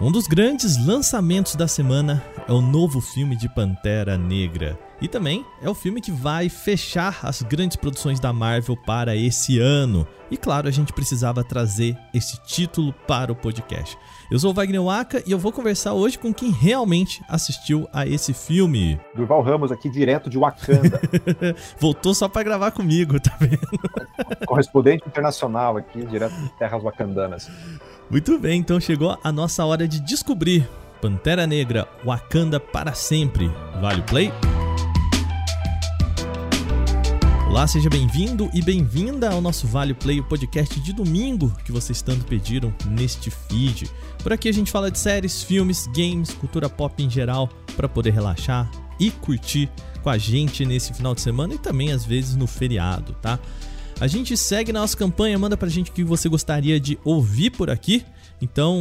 Um 0.00 0.12
dos 0.12 0.28
grandes 0.28 0.86
lançamentos 0.86 1.56
da 1.56 1.66
semana 1.66 2.24
é 2.46 2.52
o 2.52 2.60
novo 2.60 3.00
filme 3.00 3.34
de 3.34 3.48
Pantera 3.48 4.16
Negra. 4.16 4.78
E 5.00 5.08
também 5.08 5.44
é 5.60 5.68
o 5.68 5.74
filme 5.74 6.00
que 6.00 6.12
vai 6.12 6.48
fechar 6.48 7.18
as 7.24 7.42
grandes 7.42 7.76
produções 7.76 8.20
da 8.20 8.32
Marvel 8.32 8.76
para 8.76 9.16
esse 9.16 9.58
ano. 9.58 10.06
E 10.30 10.36
claro, 10.36 10.68
a 10.68 10.70
gente 10.70 10.92
precisava 10.92 11.42
trazer 11.42 11.98
esse 12.14 12.40
título 12.44 12.92
para 13.08 13.32
o 13.32 13.34
podcast. 13.34 13.98
Eu 14.30 14.38
sou 14.38 14.52
o 14.52 14.54
Wagner 14.54 14.84
Waka 14.84 15.20
e 15.26 15.32
eu 15.32 15.38
vou 15.38 15.50
conversar 15.50 15.94
hoje 15.94 16.16
com 16.16 16.32
quem 16.32 16.50
realmente 16.52 17.20
assistiu 17.28 17.88
a 17.92 18.06
esse 18.06 18.32
filme. 18.32 19.00
Durval 19.16 19.42
Ramos 19.42 19.72
aqui 19.72 19.90
direto 19.90 20.30
de 20.30 20.38
Wakanda. 20.38 21.00
Voltou 21.76 22.14
só 22.14 22.28
para 22.28 22.44
gravar 22.44 22.70
comigo, 22.70 23.18
tá 23.18 23.36
vendo? 23.40 24.46
Correspondente 24.46 25.02
internacional 25.08 25.76
aqui, 25.76 26.06
direto 26.06 26.36
de 26.36 26.50
terras 26.50 26.84
wakandanas. 26.84 27.50
Muito 28.10 28.38
bem, 28.38 28.60
então 28.60 28.80
chegou 28.80 29.18
a 29.22 29.30
nossa 29.30 29.62
hora 29.66 29.86
de 29.86 30.00
descobrir 30.00 30.66
Pantera 30.98 31.46
Negra 31.46 31.86
Wakanda 32.02 32.58
para 32.58 32.94
sempre. 32.94 33.50
Vale 33.82 34.00
o 34.00 34.04
play? 34.04 34.32
Olá, 37.50 37.66
seja 37.66 37.90
bem-vindo 37.90 38.48
e 38.54 38.62
bem-vinda 38.62 39.30
ao 39.30 39.42
nosso 39.42 39.66
Vale 39.66 39.92
Play, 39.92 40.20
o 40.20 40.24
podcast 40.24 40.80
de 40.80 40.94
domingo 40.94 41.54
que 41.66 41.72
vocês 41.72 42.00
tanto 42.00 42.24
pediram 42.24 42.72
neste 42.86 43.30
feed. 43.30 43.90
Por 44.22 44.32
aqui 44.32 44.48
a 44.48 44.52
gente 44.52 44.70
fala 44.70 44.90
de 44.90 44.98
séries, 44.98 45.42
filmes, 45.42 45.86
games, 45.88 46.30
cultura 46.30 46.70
pop 46.70 47.02
em 47.02 47.10
geral, 47.10 47.50
para 47.76 47.90
poder 47.90 48.14
relaxar 48.14 48.70
e 48.98 49.10
curtir 49.10 49.70
com 50.02 50.08
a 50.08 50.16
gente 50.16 50.64
nesse 50.64 50.94
final 50.94 51.14
de 51.14 51.20
semana 51.20 51.54
e 51.54 51.58
também 51.58 51.92
às 51.92 52.06
vezes 52.06 52.36
no 52.36 52.46
feriado, 52.46 53.14
tá? 53.20 53.38
A 54.00 54.06
gente 54.06 54.36
segue 54.36 54.72
na 54.72 54.78
nossa 54.80 54.96
campanha, 54.96 55.36
manda 55.36 55.56
pra 55.56 55.68
gente 55.68 55.90
o 55.90 55.92
que 55.92 56.04
você 56.04 56.28
gostaria 56.28 56.78
de 56.78 56.96
ouvir 57.04 57.50
por 57.50 57.68
aqui. 57.68 58.04
Então, 58.40 58.80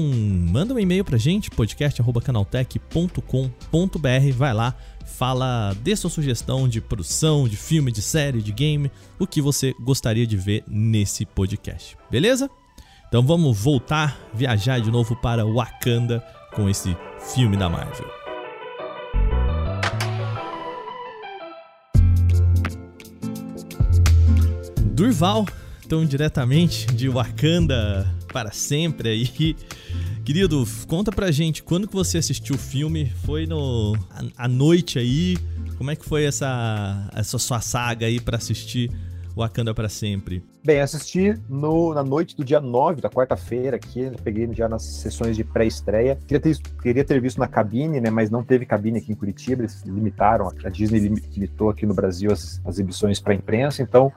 manda 0.52 0.76
um 0.76 0.80
e-mail 0.80 1.04
pra 1.04 1.18
gente, 1.18 1.50
podcast.canaltech.com.br, 1.50 4.34
vai 4.36 4.54
lá, 4.54 4.76
fala, 5.04 5.76
dê 5.82 5.96
sua 5.96 6.12
sugestão 6.12 6.70
de 6.70 6.80
produção, 6.80 7.48
de 7.48 7.58
filme, 7.58 7.92
de 7.92 8.04
série, 8.04 8.44
de 8.44 8.52
game, 8.52 8.92
o 9.18 9.26
que 9.26 9.42
você 9.42 9.74
gostaria 9.82 10.28
de 10.28 10.38
ver 10.38 10.64
nesse 10.68 11.26
podcast, 11.26 11.98
beleza? 12.12 12.48
Então 13.08 13.24
vamos 13.24 13.58
voltar, 13.58 14.30
viajar 14.32 14.80
de 14.80 14.92
novo 14.92 15.16
para 15.16 15.44
Wakanda 15.44 16.24
com 16.54 16.70
esse 16.70 16.96
filme 17.34 17.58
da 17.58 17.68
Marvel. 17.68 18.17
Durval, 24.98 25.46
tão 25.88 26.04
diretamente 26.04 26.88
de 26.88 27.08
Wakanda 27.08 28.12
para 28.34 28.52
sempre 28.52 29.10
aí. 29.10 29.56
Querido, 30.26 30.66
conta 30.88 31.12
pra 31.12 31.30
gente, 31.30 31.62
quando 31.62 31.88
que 31.88 31.94
você 31.94 32.18
assistiu 32.18 32.56
o 32.56 32.58
filme? 32.58 33.06
Foi 33.24 33.46
no 33.46 33.96
à 34.36 34.48
noite 34.48 34.98
aí? 34.98 35.38
Como 35.78 35.92
é 35.92 35.96
que 35.96 36.04
foi 36.04 36.24
essa 36.26 37.08
essa 37.14 37.38
sua 37.38 37.62
saga 37.62 38.08
aí 38.08 38.20
para 38.20 38.38
assistir 38.38 38.90
Wakanda 39.36 39.72
para 39.72 39.88
sempre? 39.88 40.44
Bem, 40.66 40.82
assisti 40.82 41.40
no, 41.48 41.94
na 41.94 42.04
noite 42.04 42.36
do 42.36 42.44
dia 42.44 42.60
9, 42.60 43.00
da 43.00 43.10
quarta-feira 43.10 43.76
aqui, 43.76 44.12
peguei 44.24 44.52
já 44.52 44.68
nas 44.68 44.82
sessões 44.82 45.36
de 45.38 45.44
pré-estreia. 45.44 46.18
Queria 46.28 46.40
ter, 46.40 46.58
queria 46.82 47.06
ter 47.06 47.22
visto 47.22 47.38
na 47.38 47.48
cabine, 47.48 48.02
né, 48.02 48.10
mas 48.10 48.32
não 48.32 48.44
teve 48.44 48.66
cabine 48.66 48.98
aqui 48.98 49.12
em 49.12 49.16
Curitiba, 49.16 49.62
eles 49.62 49.84
limitaram, 49.86 50.52
a 50.66 50.70
Disney 50.70 51.00
limitou 51.00 51.70
aqui 51.70 51.86
no 51.86 51.94
Brasil 51.94 52.32
as, 52.34 52.60
as 52.66 52.76
exibições 52.76 53.20
para 53.20 53.36
imprensa, 53.36 53.84
então 53.84 54.12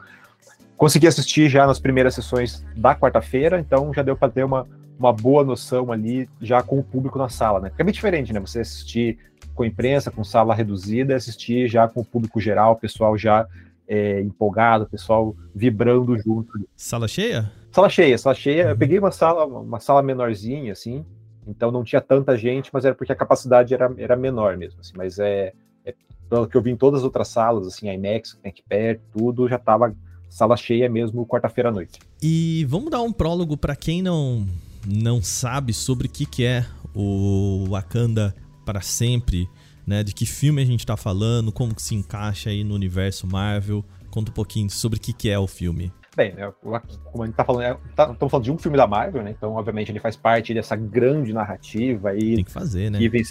consegui 0.80 1.06
assistir 1.06 1.50
já 1.50 1.66
nas 1.66 1.78
primeiras 1.78 2.14
sessões 2.14 2.64
da 2.74 2.94
quarta-feira, 2.94 3.60
então 3.60 3.92
já 3.92 4.00
deu 4.00 4.16
para 4.16 4.32
ter 4.32 4.44
uma, 4.44 4.66
uma 4.98 5.12
boa 5.12 5.44
noção 5.44 5.92
ali 5.92 6.26
já 6.40 6.62
com 6.62 6.78
o 6.78 6.82
público 6.82 7.18
na 7.18 7.28
sala, 7.28 7.60
né? 7.60 7.68
Porque 7.68 7.82
é 7.82 7.84
bem 7.84 7.92
diferente, 7.92 8.32
né? 8.32 8.40
Você 8.40 8.60
assistir 8.60 9.18
com 9.54 9.62
a 9.62 9.66
imprensa, 9.66 10.10
com 10.10 10.24
sala 10.24 10.54
reduzida, 10.54 11.14
assistir 11.14 11.68
já 11.68 11.86
com 11.86 12.00
o 12.00 12.04
público 12.04 12.40
geral, 12.40 12.72
o 12.72 12.76
pessoal 12.76 13.18
já 13.18 13.46
é, 13.86 14.22
empolgado, 14.22 14.84
o 14.84 14.88
pessoal 14.88 15.36
vibrando 15.54 16.18
junto. 16.18 16.58
Sala 16.74 17.06
cheia? 17.06 17.52
Sala 17.70 17.90
cheia, 17.90 18.16
sala 18.16 18.34
cheia. 18.34 18.70
Eu 18.70 18.76
peguei 18.78 18.98
uma 18.98 19.10
sala, 19.10 19.44
uma 19.44 19.80
sala 19.80 20.02
menorzinha, 20.02 20.72
assim, 20.72 21.04
então 21.46 21.70
não 21.70 21.84
tinha 21.84 22.00
tanta 22.00 22.38
gente, 22.38 22.70
mas 22.72 22.86
era 22.86 22.94
porque 22.94 23.12
a 23.12 23.16
capacidade 23.16 23.74
era, 23.74 23.92
era 23.98 24.16
menor 24.16 24.56
mesmo, 24.56 24.80
assim, 24.80 24.94
mas 24.96 25.18
é, 25.18 25.52
é 25.84 25.94
pelo 26.30 26.48
que 26.48 26.56
eu 26.56 26.62
vi 26.62 26.70
em 26.70 26.76
todas 26.76 27.00
as 27.00 27.04
outras 27.04 27.28
salas, 27.28 27.66
assim, 27.66 27.90
a 27.90 27.92
IMAX, 27.92 28.32
que 28.32 28.40
tem 28.40 28.50
aqui 28.50 28.62
perto, 28.66 29.02
tudo 29.12 29.46
já 29.46 29.56
estava 29.56 29.94
sala 30.30 30.56
cheia 30.56 30.88
mesmo 30.88 31.26
quarta-feira 31.26 31.68
à 31.68 31.72
noite. 31.72 31.98
E 32.22 32.64
vamos 32.68 32.90
dar 32.90 33.02
um 33.02 33.12
prólogo 33.12 33.56
para 33.56 33.76
quem 33.76 34.00
não 34.00 34.46
não 34.86 35.20
sabe 35.20 35.74
sobre 35.74 36.06
o 36.06 36.10
que, 36.10 36.24
que 36.24 36.44
é 36.44 36.64
o 36.94 37.66
Wakanda 37.68 38.34
para 38.64 38.80
sempre, 38.80 39.48
né? 39.86 40.02
De 40.02 40.14
que 40.14 40.24
filme 40.24 40.62
a 40.62 40.64
gente 40.64 40.80
está 40.80 40.96
falando, 40.96 41.52
como 41.52 41.74
que 41.74 41.82
se 41.82 41.94
encaixa 41.94 42.50
aí 42.50 42.64
no 42.64 42.74
universo 42.74 43.26
Marvel. 43.26 43.84
Conta 44.10 44.30
um 44.30 44.34
pouquinho 44.34 44.70
sobre 44.70 44.98
o 44.98 45.00
que, 45.00 45.12
que 45.12 45.28
é 45.28 45.38
o 45.38 45.46
filme. 45.46 45.92
Bem, 46.16 46.34
né, 46.34 46.52
como 46.60 47.22
a 47.22 47.26
gente 47.26 47.36
tá 47.36 47.44
falando, 47.44 47.62
é, 47.62 47.78
tá, 47.94 48.10
estamos 48.10 48.30
falando 48.30 48.44
de 48.44 48.50
um 48.50 48.58
filme 48.58 48.76
da 48.76 48.86
Marvel, 48.86 49.22
né? 49.22 49.30
Então, 49.30 49.52
obviamente, 49.52 49.92
ele 49.92 50.00
faz 50.00 50.16
parte 50.16 50.52
dessa 50.52 50.74
grande 50.74 51.32
narrativa 51.32 52.10
aí. 52.10 52.36
Tem 52.36 52.44
que 52.44 52.50
fazer, 52.50 52.90
né? 52.90 52.98
Que 52.98 53.08
vem, 53.08 53.22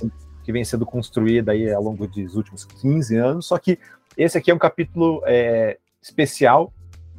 que 0.44 0.52
vem 0.52 0.64
sendo 0.64 0.86
construída 0.86 1.52
aí 1.52 1.72
ao 1.72 1.84
longo 1.84 2.08
dos 2.08 2.36
últimos 2.36 2.64
15 2.64 3.18
anos. 3.18 3.46
Só 3.48 3.58
que 3.58 3.78
esse 4.18 4.38
aqui 4.38 4.50
é 4.50 4.54
um 4.54 4.60
capítulo 4.60 5.22
é, 5.26 5.78
especial 6.02 6.74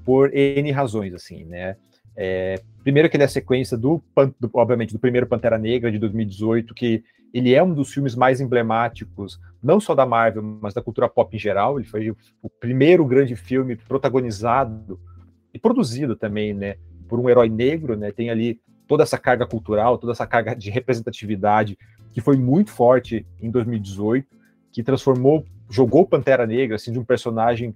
por 0.05 0.35
N 0.35 0.71
razões, 0.71 1.15
assim, 1.15 1.45
né? 1.45 1.77
É, 2.17 2.61
primeiro 2.83 3.09
que 3.09 3.17
ele 3.17 3.23
é 3.23 3.27
a 3.27 3.31
sequência 3.31 3.77
do, 3.77 4.03
do, 4.39 4.51
obviamente, 4.53 4.93
do 4.93 4.99
primeiro 4.99 5.27
Pantera 5.27 5.59
Negra 5.59 5.91
de 5.91 5.99
2018, 5.99 6.75
que 6.75 7.03
ele 7.33 7.55
é 7.55 7.63
um 7.63 7.73
dos 7.73 7.93
filmes 7.93 8.15
mais 8.15 8.41
emblemáticos, 8.41 9.41
não 9.63 9.81
só 9.81 9.95
da 9.95 10.05
Marvel, 10.05 10.43
mas 10.43 10.75
da 10.75 10.83
cultura 10.83 11.09
pop 11.09 11.35
em 11.35 11.39
geral. 11.39 11.79
Ele 11.79 11.89
foi 11.89 12.11
o 12.43 12.51
primeiro 12.61 13.05
grande 13.05 13.37
filme 13.37 13.77
protagonizado 13.77 14.99
e 15.55 15.59
produzido 15.59 16.17
também, 16.17 16.53
né, 16.53 16.77
por 17.09 17.19
um 17.19 17.29
herói 17.29 17.49
negro, 17.49 17.97
né? 17.97 18.11
Tem 18.13 18.31
ali 18.31 18.61
toda 18.87 19.03
essa 19.03 19.19
carga 19.19 19.47
cultural, 19.47 19.99
toda 19.99 20.13
essa 20.13 20.27
carga 20.27 20.55
de 20.55 20.71
representatividade 20.71 21.79
que 22.13 22.21
foi 22.21 22.37
muito 22.37 22.71
forte 22.71 23.25
em 23.41 23.51
2018, 23.51 24.27
que 24.73 24.83
transformou, 24.83 25.45
jogou 25.69 26.07
Pantera 26.07 26.47
Negra 26.47 26.77
assim 26.77 26.93
de 26.93 26.99
um 26.99 27.05
personagem 27.05 27.75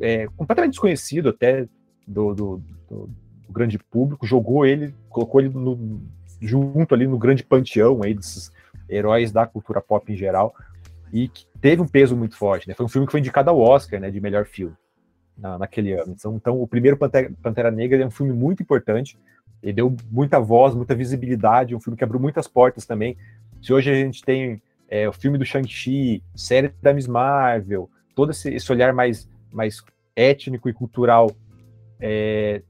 é, 0.00 0.26
completamente 0.36 0.72
desconhecido 0.72 1.30
até 1.30 1.66
do, 2.06 2.34
do, 2.34 2.62
do, 2.88 3.10
do, 3.46 3.52
grande 3.52 3.78
público, 3.78 4.26
jogou 4.26 4.64
ele, 4.64 4.94
colocou 5.08 5.40
ele 5.40 5.50
no, 5.50 6.00
junto 6.40 6.94
ali 6.94 7.06
no 7.06 7.18
grande 7.18 7.42
panteão 7.42 8.02
aí 8.02 8.14
desses 8.14 8.52
heróis 8.88 9.32
da 9.32 9.46
cultura 9.46 9.80
pop 9.80 10.10
em 10.12 10.16
geral 10.16 10.54
e 11.12 11.28
que 11.28 11.46
teve 11.60 11.82
um 11.82 11.88
peso 11.88 12.16
muito 12.16 12.36
forte, 12.36 12.68
né? 12.68 12.74
Foi 12.74 12.86
um 12.86 12.88
filme 12.88 13.06
que 13.06 13.12
foi 13.12 13.20
indicado 13.20 13.50
ao 13.50 13.58
Oscar, 13.58 14.00
né, 14.00 14.10
de 14.10 14.20
melhor 14.20 14.44
filme 14.44 14.74
na, 15.36 15.58
naquele 15.58 15.92
ano. 15.92 16.14
Então, 16.16 16.36
então 16.36 16.60
o 16.60 16.66
primeiro 16.66 16.96
Pantera, 16.96 17.30
Pantera 17.42 17.70
Negra 17.70 18.02
é 18.02 18.06
um 18.06 18.10
filme 18.10 18.32
muito 18.32 18.62
importante. 18.62 19.18
Ele 19.62 19.72
deu 19.72 19.96
muita 20.10 20.38
voz, 20.38 20.74
muita 20.74 20.94
visibilidade, 20.94 21.74
um 21.74 21.80
filme 21.80 21.96
que 21.96 22.04
abriu 22.04 22.20
muitas 22.20 22.46
portas 22.46 22.86
também. 22.86 23.16
Se 23.60 23.72
hoje 23.72 23.90
a 23.90 23.94
gente 23.94 24.22
tem 24.22 24.62
é, 24.88 25.08
o 25.08 25.12
filme 25.12 25.36
do 25.38 25.44
Shang-Chi, 25.44 26.22
série 26.34 26.72
da 26.80 26.92
Miss 26.92 27.06
Marvel, 27.06 27.90
todo 28.14 28.30
esse, 28.30 28.50
esse 28.50 28.70
olhar 28.70 28.92
mais 28.92 29.28
mais 29.52 29.82
étnico 30.14 30.68
e 30.68 30.72
cultural 30.72 31.30
é, 32.00 32.62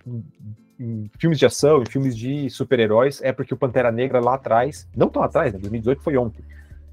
em 0.79 1.11
filmes 1.19 1.39
de 1.39 1.47
ação, 1.47 1.83
em 1.83 1.87
filmes 1.87 2.17
de 2.17 2.49
super-heróis, 2.51 3.21
é 3.23 3.33
porque 3.33 3.53
o 3.53 3.57
Pantera 3.57 3.91
Negra 3.91 4.21
lá 4.21 4.35
atrás, 4.35 4.89
não 4.97 5.09
tão 5.09 5.23
atrás, 5.23 5.53
né, 5.53 5.59
2018 5.59 6.03
foi 6.03 6.17
ontem, 6.17 6.45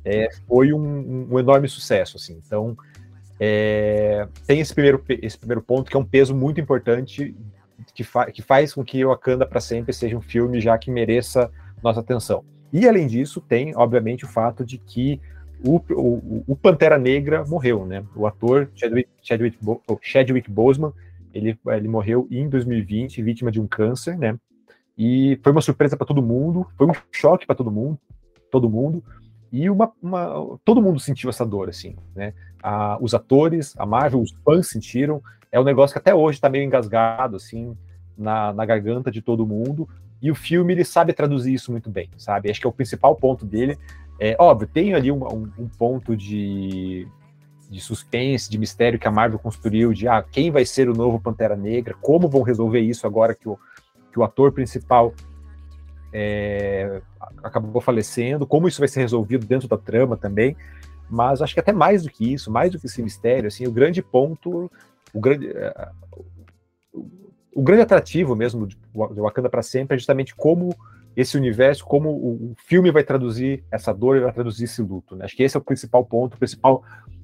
é, 0.03 0.29
foi 0.47 0.73
um, 0.73 1.27
um, 1.31 1.39
enorme 1.39 1.67
sucesso, 1.67 2.17
assim. 2.17 2.39
Então, 2.45 2.75
é, 3.39 4.27
tem 4.45 4.59
esse 4.59 4.73
primeiro, 4.73 5.03
esse 5.07 5.37
primeiro 5.37 5.61
ponto 5.61 5.89
que 5.89 5.97
é 5.97 5.99
um 5.99 6.05
peso 6.05 6.35
muito 6.35 6.59
importante 6.59 7.35
que, 7.93 8.03
fa 8.03 8.31
que 8.31 8.41
faz 8.41 8.73
com 8.73 8.83
que 8.83 9.03
o 9.03 9.09
Wakanda 9.09 9.45
para 9.45 9.59
sempre 9.59 9.93
seja 9.93 10.17
um 10.17 10.21
filme 10.21 10.59
já 10.59 10.77
que 10.77 10.91
mereça 10.91 11.51
nossa 11.83 11.99
atenção. 11.99 12.43
E 12.71 12.87
além 12.87 13.07
disso, 13.07 13.41
tem, 13.41 13.75
obviamente, 13.75 14.25
o 14.25 14.27
fato 14.27 14.65
de 14.65 14.77
que 14.77 15.19
o, 15.63 15.77
o, 15.91 16.43
o, 16.47 16.55
Pantera 16.55 16.97
Negra 16.97 17.45
morreu, 17.45 17.85
né? 17.85 18.03
O 18.15 18.25
ator 18.27 18.69
Chadwick, 18.75 19.09
Chadwick, 19.21 19.57
Chadwick 20.01 20.51
Boseman, 20.51 20.93
ele, 21.33 21.57
ele 21.67 21.87
morreu 21.87 22.27
em 22.31 22.47
2020, 22.47 23.21
vítima 23.21 23.51
de 23.51 23.59
um 23.59 23.67
câncer, 23.67 24.17
né? 24.17 24.37
E 24.97 25.39
foi 25.43 25.51
uma 25.51 25.61
surpresa 25.61 25.97
para 25.97 26.07
todo 26.07 26.21
mundo, 26.21 26.65
foi 26.77 26.87
um 26.87 26.93
choque 27.11 27.45
para 27.45 27.55
todo 27.55 27.69
mundo, 27.69 27.99
todo 28.49 28.69
mundo, 28.69 29.03
e 29.51 29.69
uma, 29.69 29.91
uma, 30.01 30.57
todo 30.63 30.81
mundo 30.81 30.99
sentiu 30.99 31.29
essa 31.29 31.45
dor, 31.45 31.69
assim, 31.69 31.95
né? 32.15 32.33
A, 32.61 32.97
os 33.01 33.13
atores, 33.13 33.73
a 33.77 33.85
Marvel, 33.85 34.21
os 34.21 34.31
fãs 34.43 34.67
sentiram. 34.67 35.21
É 35.51 35.59
um 35.59 35.63
negócio 35.63 35.93
que 35.93 35.99
até 35.99 36.13
hoje 36.13 36.37
está 36.37 36.49
meio 36.49 36.63
engasgado, 36.63 37.35
assim, 37.35 37.75
na, 38.17 38.53
na 38.53 38.65
garganta 38.65 39.11
de 39.11 39.21
todo 39.21 39.45
mundo. 39.45 39.87
E 40.21 40.31
o 40.31 40.35
filme 40.35 40.73
ele 40.73 40.83
sabe 40.83 41.13
traduzir 41.13 41.53
isso 41.53 41.71
muito 41.71 41.89
bem, 41.89 42.09
sabe? 42.17 42.49
Acho 42.49 42.59
que 42.59 42.65
é 42.65 42.69
o 42.69 42.73
principal 42.73 43.15
ponto 43.15 43.45
dele 43.45 43.77
é, 44.19 44.35
óbvio, 44.39 44.67
tem 44.67 44.93
ali 44.93 45.11
um, 45.11 45.23
um, 45.25 45.51
um 45.59 45.67
ponto 45.67 46.15
de, 46.15 47.07
de 47.69 47.81
suspense, 47.81 48.49
de 48.49 48.57
mistério 48.57 48.99
que 48.99 49.07
a 49.07 49.11
Marvel 49.11 49.39
construiu, 49.39 49.93
de 49.93 50.07
ah, 50.07 50.23
quem 50.23 50.51
vai 50.51 50.65
ser 50.65 50.89
o 50.89 50.93
novo 50.93 51.19
Pantera 51.19 51.55
Negra, 51.55 51.95
como 52.01 52.29
vão 52.29 52.41
resolver 52.41 52.79
isso 52.79 53.05
agora 53.05 53.35
que 53.35 53.47
o, 53.47 53.59
que 54.11 54.19
o 54.19 54.23
ator 54.23 54.51
principal 54.51 55.13
é, 56.13 57.01
acabou 57.43 57.81
falecendo, 57.81 58.47
como 58.47 58.67
isso 58.67 58.79
vai 58.79 58.87
ser 58.87 59.01
resolvido 59.01 59.45
dentro 59.45 59.67
da 59.67 59.77
trama 59.77 60.15
também. 60.15 60.55
Mas 61.09 61.41
acho 61.41 61.53
que 61.53 61.59
até 61.59 61.73
mais 61.73 62.03
do 62.03 62.09
que 62.09 62.33
isso, 62.33 62.49
mais 62.49 62.71
do 62.71 62.79
que 62.79 62.87
esse 62.87 63.01
mistério, 63.03 63.47
assim, 63.47 63.67
o 63.67 63.71
grande 63.71 64.01
ponto, 64.01 64.71
o 65.13 65.19
grande, 65.19 65.49
é, 65.49 65.89
o 67.55 67.61
grande 67.61 67.81
atrativo 67.81 68.35
mesmo 68.35 68.67
de 68.67 68.77
Wakanda 68.93 69.49
para 69.49 69.61
sempre 69.61 69.95
é 69.95 69.97
justamente 69.97 70.35
como 70.35 70.75
esse 71.15 71.37
universo, 71.37 71.85
como 71.85 72.09
o 72.09 72.55
filme 72.65 72.91
vai 72.91 73.03
traduzir 73.03 73.63
essa 73.71 73.93
dor 73.93 74.17
e 74.17 74.19
vai 74.19 74.33
traduzir 74.33 74.65
esse 74.65 74.81
luto. 74.81 75.15
Né? 75.15 75.25
Acho 75.25 75.35
que 75.35 75.43
esse 75.43 75.55
é 75.55 75.59
o 75.59 75.63
principal 75.63 76.05
ponto, 76.05 76.35
o 76.35 76.37
principal 76.37 76.83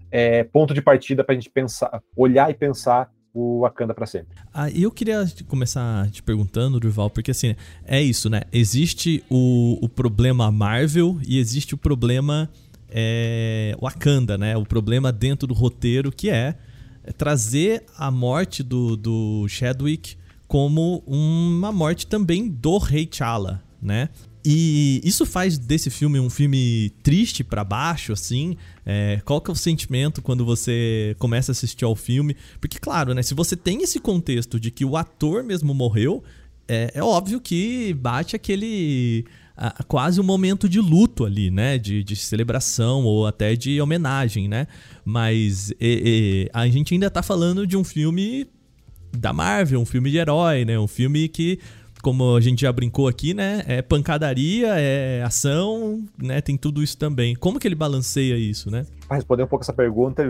é, 0.09 0.43
ponto 0.43 0.73
de 0.73 0.81
partida 0.81 1.23
para 1.23 1.33
a 1.33 1.35
gente 1.35 1.49
pensar, 1.49 2.01
olhar 2.15 2.49
e 2.49 2.53
pensar 2.53 3.11
o 3.33 3.61
Wakanda 3.61 3.93
para 3.93 4.05
sempre. 4.05 4.37
Ah, 4.53 4.69
eu 4.69 4.91
queria 4.91 5.25
começar 5.47 6.09
te 6.11 6.21
perguntando, 6.21 6.79
Durval, 6.79 7.09
porque 7.09 7.31
assim, 7.31 7.55
é 7.85 8.01
isso, 8.01 8.29
né? 8.29 8.41
Existe 8.51 9.23
o, 9.29 9.77
o 9.81 9.87
problema 9.87 10.51
Marvel 10.51 11.17
e 11.25 11.39
existe 11.39 11.73
o 11.73 11.77
problema 11.77 12.49
é, 12.89 13.75
Wakanda, 13.81 14.37
né? 14.37 14.57
O 14.57 14.65
problema 14.65 15.11
dentro 15.11 15.47
do 15.47 15.53
roteiro 15.53 16.11
que 16.11 16.29
é, 16.29 16.55
trazer 17.17 17.85
a 17.97 18.11
morte 18.11 18.61
do, 18.61 18.97
do 18.97 19.47
Chadwick 19.47 20.17
como 20.45 21.01
uma 21.07 21.71
morte 21.71 22.05
também 22.05 22.49
do 22.49 22.77
Rei 22.77 23.05
T'Challa, 23.05 23.63
né? 23.81 24.09
E 24.43 24.99
isso 25.03 25.25
faz 25.25 25.57
desse 25.57 25.89
filme 25.89 26.19
um 26.19 26.29
filme 26.29 26.91
triste 27.03 27.43
para 27.43 27.63
baixo, 27.63 28.11
assim. 28.11 28.57
É, 28.85 29.21
qual 29.23 29.39
que 29.39 29.51
é 29.51 29.53
o 29.53 29.55
sentimento 29.55 30.21
quando 30.21 30.43
você 30.43 31.15
começa 31.19 31.51
a 31.51 31.53
assistir 31.53 31.85
ao 31.85 31.95
filme? 31.95 32.35
Porque, 32.59 32.79
claro, 32.79 33.13
né? 33.13 33.21
Se 33.21 33.33
você 33.33 33.55
tem 33.55 33.83
esse 33.83 33.99
contexto 33.99 34.59
de 34.59 34.71
que 34.71 34.83
o 34.83 34.97
ator 34.97 35.43
mesmo 35.43 35.73
morreu, 35.73 36.23
é, 36.67 36.91
é 36.95 37.03
óbvio 37.03 37.39
que 37.39 37.93
bate 37.93 38.35
aquele 38.35 39.25
a, 39.55 39.83
quase 39.83 40.19
um 40.19 40.23
momento 40.23 40.67
de 40.67 40.79
luto 40.79 41.23
ali, 41.23 41.51
né? 41.51 41.77
De, 41.77 42.03
de, 42.03 42.15
celebração 42.15 43.03
ou 43.03 43.27
até 43.27 43.55
de 43.55 43.79
homenagem, 43.79 44.47
né? 44.47 44.65
Mas 45.05 45.69
e, 45.71 45.75
e, 45.79 46.49
a 46.51 46.67
gente 46.67 46.93
ainda 46.95 47.11
tá 47.11 47.21
falando 47.21 47.67
de 47.67 47.77
um 47.77 47.83
filme 47.83 48.47
da 49.15 49.31
Marvel, 49.31 49.79
um 49.79 49.85
filme 49.85 50.09
de 50.09 50.17
herói, 50.17 50.65
né? 50.65 50.79
Um 50.79 50.87
filme 50.87 51.27
que, 51.27 51.59
como 52.01 52.35
a 52.35 52.41
gente 52.41 52.61
já 52.61 52.71
brincou 52.71 53.07
aqui, 53.07 53.33
né? 53.33 53.63
É 53.67 53.81
pancadaria, 53.81 54.73
é 54.77 55.21
ação, 55.23 56.03
né? 56.17 56.41
Tem 56.41 56.57
tudo 56.57 56.83
isso 56.83 56.97
também. 56.97 57.35
Como 57.35 57.59
que 57.59 57.67
ele 57.67 57.75
balanceia 57.75 58.35
isso, 58.35 58.69
né? 58.69 58.85
Para 59.07 59.17
responder 59.17 59.43
um 59.43 59.47
pouco 59.47 59.63
essa 59.63 59.73
pergunta, 59.73 60.23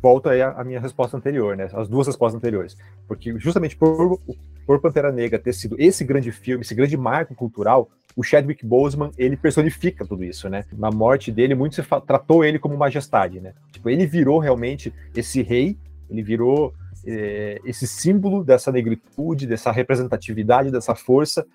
volta 0.00 0.30
aí 0.30 0.42
a 0.42 0.64
minha 0.64 0.80
resposta 0.80 1.16
anterior, 1.16 1.56
né? 1.56 1.68
As 1.72 1.88
duas 1.88 2.06
respostas 2.06 2.38
anteriores. 2.38 2.76
Porque 3.06 3.38
justamente 3.38 3.76
por, 3.76 4.18
por 4.66 4.80
Pantera 4.80 5.12
Negra 5.12 5.38
ter 5.38 5.52
sido 5.52 5.76
esse 5.78 6.04
grande 6.04 6.32
filme, 6.32 6.62
esse 6.62 6.74
grande 6.74 6.96
marco 6.96 7.34
cultural, 7.34 7.90
o 8.16 8.22
Chadwick 8.22 8.64
Boseman, 8.64 9.10
ele 9.16 9.36
personifica 9.36 10.04
tudo 10.04 10.24
isso, 10.24 10.48
né? 10.48 10.64
Na 10.72 10.90
morte 10.90 11.30
dele, 11.30 11.54
muito 11.54 11.74
se 11.74 11.82
tratou 12.06 12.44
ele 12.44 12.58
como 12.58 12.76
majestade, 12.76 13.40
né? 13.40 13.52
Tipo, 13.72 13.88
ele 13.88 14.06
virou 14.06 14.38
realmente 14.38 14.92
esse 15.14 15.42
rei, 15.42 15.76
ele 16.08 16.22
virou 16.22 16.74
é, 17.06 17.60
esse 17.64 17.86
símbolo 17.86 18.44
dessa 18.44 18.70
negritude, 18.70 19.46
dessa 19.46 19.70
representatividade, 19.70 20.70
dessa 20.70 20.94
força 20.94 21.46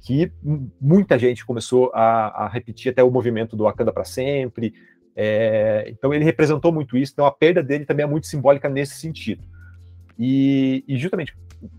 que 0.00 0.32
muita 0.80 1.18
gente 1.18 1.44
começou 1.44 1.90
a, 1.92 2.44
a 2.44 2.48
repetir 2.48 2.90
até 2.90 3.02
o 3.02 3.10
movimento 3.10 3.54
do 3.54 3.64
Wakanda 3.64 3.92
para 3.92 4.04
sempre. 4.04 4.72
É, 5.14 5.86
então 5.88 6.14
ele 6.14 6.24
representou 6.24 6.72
muito 6.72 6.96
isso. 6.96 7.12
Então 7.12 7.26
a 7.26 7.32
perda 7.32 7.62
dele 7.62 7.84
também 7.84 8.04
é 8.04 8.08
muito 8.08 8.26
simbólica 8.26 8.68
nesse 8.68 8.94
sentido. 8.94 9.42
E, 10.18 10.84
e 10.88 10.96
justamente 10.96 11.36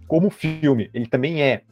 como 0.08 0.30
filme, 0.30 0.90
ele 0.94 1.08
também 1.08 1.42
é. 1.42 1.64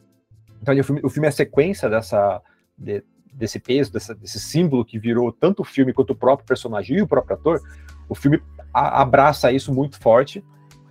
Então 0.60 0.74
ele, 0.74 0.80
o, 0.80 0.84
filme, 0.84 1.00
o 1.04 1.08
filme 1.08 1.26
é 1.26 1.28
a 1.28 1.32
sequência 1.32 1.88
dessa 1.88 2.42
de, 2.76 3.04
desse 3.32 3.60
peso, 3.60 3.92
dessa, 3.92 4.14
desse 4.14 4.40
símbolo 4.40 4.84
que 4.84 4.98
virou 4.98 5.32
tanto 5.32 5.62
o 5.62 5.64
filme 5.64 5.92
quanto 5.92 6.10
o 6.10 6.16
próprio 6.16 6.46
personagem 6.46 6.98
e 6.98 7.02
o 7.02 7.06
próprio 7.06 7.36
ator. 7.36 7.60
O 8.08 8.14
filme 8.14 8.42
a, 8.74 9.02
abraça 9.02 9.52
isso 9.52 9.72
muito 9.72 10.00
forte 10.00 10.44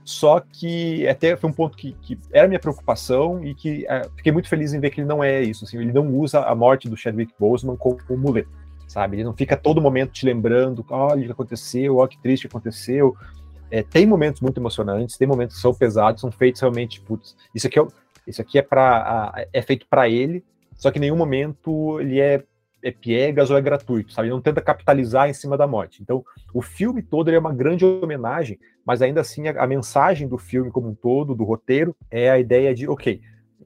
só 0.04 0.40
que 0.40 1.07
até 1.07 1.36
foi 1.36 1.50
um 1.50 1.54
ponto 1.54 1.78
que, 1.78 1.94
que 2.01 2.18
era 2.31 2.48
minha 2.48 2.60
preocupação 2.60 3.44
e 3.44 3.54
que 3.54 3.86
é, 3.88 4.07
fiquei 4.16 4.31
muito 4.31 4.50
feliz 4.50 4.74
em 4.74 4.80
ver 4.80 4.90
que 4.90 5.01
ele 5.01 5.07
não 5.07 5.24
é 5.24 5.42
isso. 5.42 5.66
Assim, 5.66 5.78
ele 5.78 5.94
não 5.94 6.07
usa 6.16 6.42
a 6.42 6.56
morte 6.56 6.90
do 6.90 6.98
Chadwick 6.98 7.34
Boseman 7.40 7.75
como 7.75 7.98
um 8.10 8.18
muleta, 8.18 8.50
sabe? 8.88 9.18
Ele 9.18 9.24
não 9.24 9.34
fica 9.34 9.56
todo 9.56 9.81
momento 9.81 10.12
te 10.12 10.25
lembrando, 10.25 10.86
olha 10.90 11.22
o 11.22 11.25
que 11.25 11.31
aconteceu, 11.31 11.98
olha 11.98 12.10
que 12.10 12.18
triste 12.18 12.48
que 12.48 12.48
aconteceu. 12.48 13.16
É, 13.69 13.84
tem 13.84 14.06
momentos 14.06 14.42
muito 14.42 14.60
emocionantes, 14.60 15.18
tem 15.18 15.28
momentos 15.28 15.57
que 15.57 15.62
são 15.62 15.74
pesados, 15.74 16.22
são 16.22 16.31
feitos 16.31 16.60
realmente, 16.60 17.00
putz, 17.02 17.36
isso 17.54 17.68
aqui 17.68 17.80
é, 17.80 17.86
isso 18.25 18.42
aqui 18.42 18.57
é, 18.57 18.62
pra, 18.62 19.45
é 19.54 19.62
feito 19.62 19.86
para 19.88 20.10
ele, 20.10 20.44
só 20.75 20.90
que 20.90 20.98
em 20.98 21.02
nenhum 21.02 21.16
momento 21.16 22.00
ele 22.00 22.19
é 22.19 22.44
é 22.84 22.92
piegas 22.92 23.50
ou 23.50 23.58
é 23.58 23.62
gratuito, 23.62 24.14
sabe? 24.14 24.28
Ele 24.28 24.36
não 24.36 24.42
tenta 24.42 24.62
capitalizar 24.62 25.30
em 25.30 25.34
cima 25.34 25.58
da 25.58 25.68
morte. 25.68 26.02
Então, 26.02 26.24
o 26.54 26.62
filme 26.62 27.02
todo 27.02 27.30
é 27.30 27.38
uma 27.38 27.54
grande 27.54 27.86
homenagem, 27.86 28.60
mas 28.86 29.02
ainda 29.02 29.22
assim 29.22 29.48
a, 29.48 29.64
a, 29.64 29.68
mensagem 29.68 30.28
do 30.28 30.38
filme 30.38 30.72
como 30.72 30.90
um 30.90 30.96
todo, 30.96 31.36
do 31.36 31.44
roteiro, 31.44 31.96
é 32.10 32.30
a 32.30 32.40
ideia 32.40 32.74
de, 32.74 32.88
ok, 32.88 33.22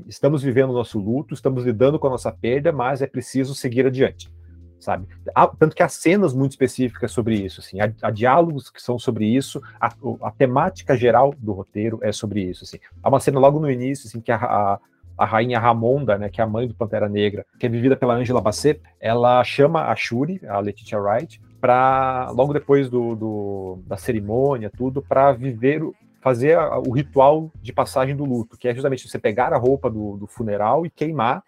estamos 0.07 0.42
vivendo 0.42 0.71
o 0.71 0.74
nosso 0.74 1.00
luto, 1.00 1.33
estamos 1.33 1.63
lidando 1.63 2.00
com 2.00 2.07
a 2.07 2.12
nossa 2.12 2.31
perda, 2.31 2.71
mas 2.71 3.01
é 3.01 3.07
preciso 3.07 3.54
seguir 3.54 3.86
adiante, 3.86 4.31
sabe? 4.80 5.07
Há, 5.33 5.48
tanto 5.48 5.75
que 5.75 5.83
há 5.83 5.89
cenas 5.89 6.33
muito 6.33 6.51
específicas 6.51 7.12
sobre 7.12 7.36
isso, 7.36 7.62
assim, 7.62 7.80
há, 7.80 7.94
há 8.01 8.10
diálogos 8.10 8.69
que 8.69 8.81
são 8.81 8.98
sobre 8.98 9.25
isso, 9.25 9.62
a, 9.80 9.94
a, 10.21 10.31
temática 10.31 10.98
geral 10.98 11.33
do 11.38 11.54
roteiro 11.54 12.00
é 12.01 12.12
sobre 12.12 12.42
isso, 12.42 12.63
assim. 12.63 12.80
Há 13.01 13.10
uma 13.10 13.19
cena 13.19 13.39
logo 13.39 13.60
no 13.60 13.69
início, 13.69 14.07
assim, 14.07 14.19
que 14.19 14.31
a 14.31 14.38
a 14.38 14.80
rainha 15.25 15.60
Ramonda, 15.60 16.18
né, 16.18 16.30
que 16.30 16.42
é 16.42 16.44
a 16.44 16.48
mãe 16.48 16.68
do 16.68 16.74
Pantera 16.74 17.10
Negra, 17.10 17.46
que 17.60 17.66
é 17.66 17.70
vivida 17.70 17.96
pela 17.96 18.16
Angela 18.16 18.42
Bassett, 18.42 18.81
ela 19.00 19.44
chama 19.44 19.88
a 19.88 19.96
Shuri, 19.96 20.42
a 20.48 20.60
Letitia 20.60 21.00
Wright, 21.00 21.42
para 21.60 22.30
logo 22.31 22.52
depois 22.52 22.90
do, 22.90 23.16
do, 23.16 23.80
da 23.88 23.96
cerimônia, 23.96 24.70
tudo, 24.70 25.02
para 25.02 25.31
viver, 25.31 25.81
fazer 26.22 26.58
a, 26.58 26.78
o 26.78 26.92
ritual 26.92 27.50
de 27.62 27.72
passagem 27.72 28.16
do 28.16 28.25
luto, 28.25 28.58
que 28.58 28.68
é 28.68 28.74
justamente 28.74 29.08
você 29.08 29.18
pegar 29.18 29.54
a 29.54 29.58
roupa 29.58 29.90
do, 29.90 30.18
do 30.18 30.28
funeral 30.28 30.86
e 30.86 30.90
queimar. 30.90 31.42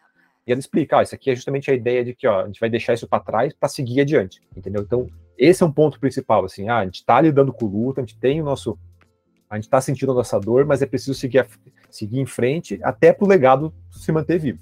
E 0.48 0.52
ela 0.52 0.60
explica, 0.60 0.98
ó, 0.98 1.02
isso 1.02 1.16
aqui 1.16 1.32
é 1.32 1.36
justamente 1.36 1.70
a 1.70 1.74
ideia 1.74 2.06
de 2.06 2.14
que 2.14 2.28
ó, 2.28 2.44
a 2.44 2.46
gente 2.46 2.60
vai 2.60 2.70
deixar 2.70 2.94
isso 2.94 3.08
para 3.08 3.20
trás 3.20 3.54
para 3.54 3.68
seguir 3.68 4.00
adiante, 4.00 4.42
entendeu? 4.56 4.84
Então, 4.84 5.08
esse 5.38 5.64
é 5.64 5.66
um 5.66 5.72
ponto 5.72 6.00
principal, 6.00 6.46
assim, 6.46 6.70
ah, 6.70 6.78
a 6.78 6.86
gente 6.86 6.96
está 6.96 7.20
lidando 7.20 7.52
com 7.52 7.66
o 7.66 7.70
luto, 7.70 8.00
a 8.00 8.04
gente 8.04 8.18
tem 8.18 8.40
o 8.40 8.46
nosso 8.46 8.78
a 9.50 9.56
gente 9.56 9.66
está 9.66 9.80
sentindo 9.80 10.12
a 10.12 10.16
nossa 10.16 10.40
dor, 10.40 10.66
mas 10.66 10.82
é 10.82 10.86
preciso 10.86 11.14
seguir, 11.14 11.46
seguir 11.90 12.20
em 12.20 12.26
frente 12.26 12.80
até 12.84 13.14
para 13.14 13.26
o 13.26 13.28
legado 13.28 13.74
se 13.92 14.12
manter 14.12 14.40
vivo. 14.40 14.60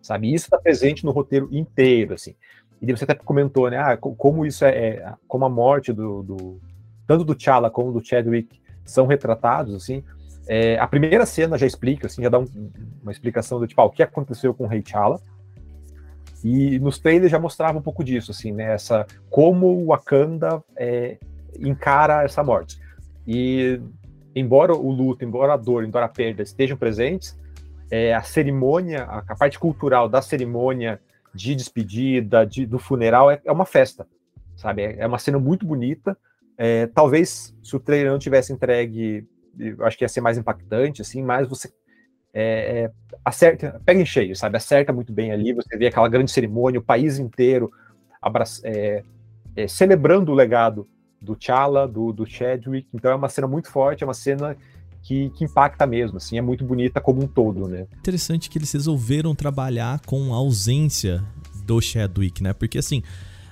Sabe? 0.00 0.32
Isso 0.32 0.46
está 0.46 0.58
presente 0.58 1.04
no 1.04 1.12
roteiro 1.12 1.48
inteiro, 1.52 2.14
assim. 2.14 2.34
E 2.80 2.92
você 2.92 3.04
até 3.04 3.14
comentou, 3.14 3.70
né? 3.70 3.78
Ah, 3.78 3.96
como 3.96 4.44
isso 4.44 4.64
é, 4.64 4.70
é 4.70 5.14
como 5.28 5.44
a 5.44 5.48
morte 5.48 5.92
do, 5.92 6.22
do 6.22 6.60
tanto 7.06 7.24
do 7.24 7.34
T'Challa 7.34 7.70
como 7.70 7.92
do 7.92 8.04
Chadwick 8.04 8.60
são 8.84 9.06
retratados, 9.06 9.74
assim. 9.74 10.02
É, 10.48 10.76
a 10.76 10.88
primeira 10.88 11.24
cena 11.24 11.56
já 11.56 11.66
explica, 11.66 12.08
assim, 12.08 12.22
já 12.22 12.28
dá 12.28 12.40
um, 12.40 12.46
uma 13.00 13.12
explicação 13.12 13.60
do 13.60 13.66
tipo, 13.68 13.80
ah, 13.80 13.84
o 13.84 13.90
que 13.90 14.02
aconteceu 14.02 14.52
com 14.52 14.64
o 14.64 14.66
Rei 14.66 14.82
T'Challa. 14.82 15.20
E 16.42 16.80
nos 16.80 16.98
trailers 16.98 17.30
já 17.30 17.38
mostrava 17.38 17.78
um 17.78 17.82
pouco 17.82 18.02
disso, 18.02 18.32
assim, 18.32 18.50
né? 18.50 18.76
Como 19.30 19.68
o 19.68 19.86
Wakanda 19.86 20.60
é, 20.76 21.18
encara 21.60 22.24
essa 22.24 22.42
morte. 22.42 22.80
E 23.24 23.80
embora 24.34 24.74
o 24.74 24.90
luto, 24.90 25.24
embora 25.24 25.54
a 25.54 25.56
dor, 25.56 25.84
embora 25.84 26.06
a 26.06 26.08
perda 26.08 26.42
estejam 26.42 26.76
presentes, 26.76 27.38
é, 27.90 28.14
a 28.14 28.22
cerimônia, 28.22 29.04
a, 29.04 29.18
a, 29.28 29.36
parte 29.36 29.58
cultural 29.58 30.08
da 30.08 30.22
cerimônia 30.22 31.00
de 31.34 31.54
despedida, 31.54 32.46
de, 32.46 32.64
do 32.64 32.78
funeral, 32.78 33.30
é, 33.30 33.40
é, 33.44 33.52
uma 33.52 33.66
festa, 33.66 34.06
sabe? 34.56 34.82
É, 34.82 35.00
é 35.00 35.06
uma 35.06 35.18
cena 35.18 35.38
muito 35.38 35.66
bonita. 35.66 36.16
É, 36.56 36.86
talvez 36.86 37.54
se 37.62 37.76
o 37.76 37.80
trailer 37.80 38.10
não 38.10 38.18
tivesse 38.18 38.52
entregue, 38.52 39.26
acho 39.80 39.98
que 39.98 40.04
ia 40.04 40.08
ser 40.08 40.22
mais 40.22 40.38
impactante, 40.38 41.02
assim, 41.02 41.22
mas 41.22 41.46
você 41.46 41.70
é, 42.32 42.84
é, 42.84 42.90
acerta, 43.22 43.80
pega 43.84 44.00
em 44.00 44.06
cheio, 44.06 44.34
sabe? 44.34 44.56
Acerta 44.56 44.92
muito 44.92 45.12
bem 45.12 45.30
ali, 45.30 45.52
você 45.52 45.76
vê 45.76 45.86
aquela 45.86 46.08
grande 46.08 46.30
cerimônia, 46.30 46.80
o 46.80 46.84
país 46.84 47.18
inteiro 47.18 47.70
abraça, 48.22 48.62
celebrando 49.68 50.32
o 50.32 50.34
legado 50.34 50.88
do 51.22 51.36
T'Challa, 51.36 51.86
do, 51.86 52.12
do 52.12 52.26
Chadwick. 52.26 52.88
Então 52.92 53.10
é 53.10 53.14
uma 53.14 53.28
cena 53.28 53.46
muito 53.46 53.70
forte, 53.70 54.02
é 54.02 54.06
uma 54.06 54.14
cena 54.14 54.56
que, 55.02 55.30
que, 55.30 55.44
impacta 55.44 55.86
mesmo, 55.86 56.16
assim, 56.16 56.38
é 56.38 56.42
muito 56.42 56.64
bonita 56.64 57.00
como 57.00 57.22
um 57.22 57.26
todo, 57.26 57.66
né? 57.66 57.86
Interessante 57.98 58.48
que 58.48 58.58
eles 58.58 58.70
resolveram 58.72 59.34
trabalhar 59.34 60.00
com 60.06 60.32
a 60.32 60.36
ausência 60.36 61.24
do 61.64 61.80
Chadwick, 61.80 62.42
né? 62.42 62.52
Porque 62.52 62.78
assim, 62.78 63.02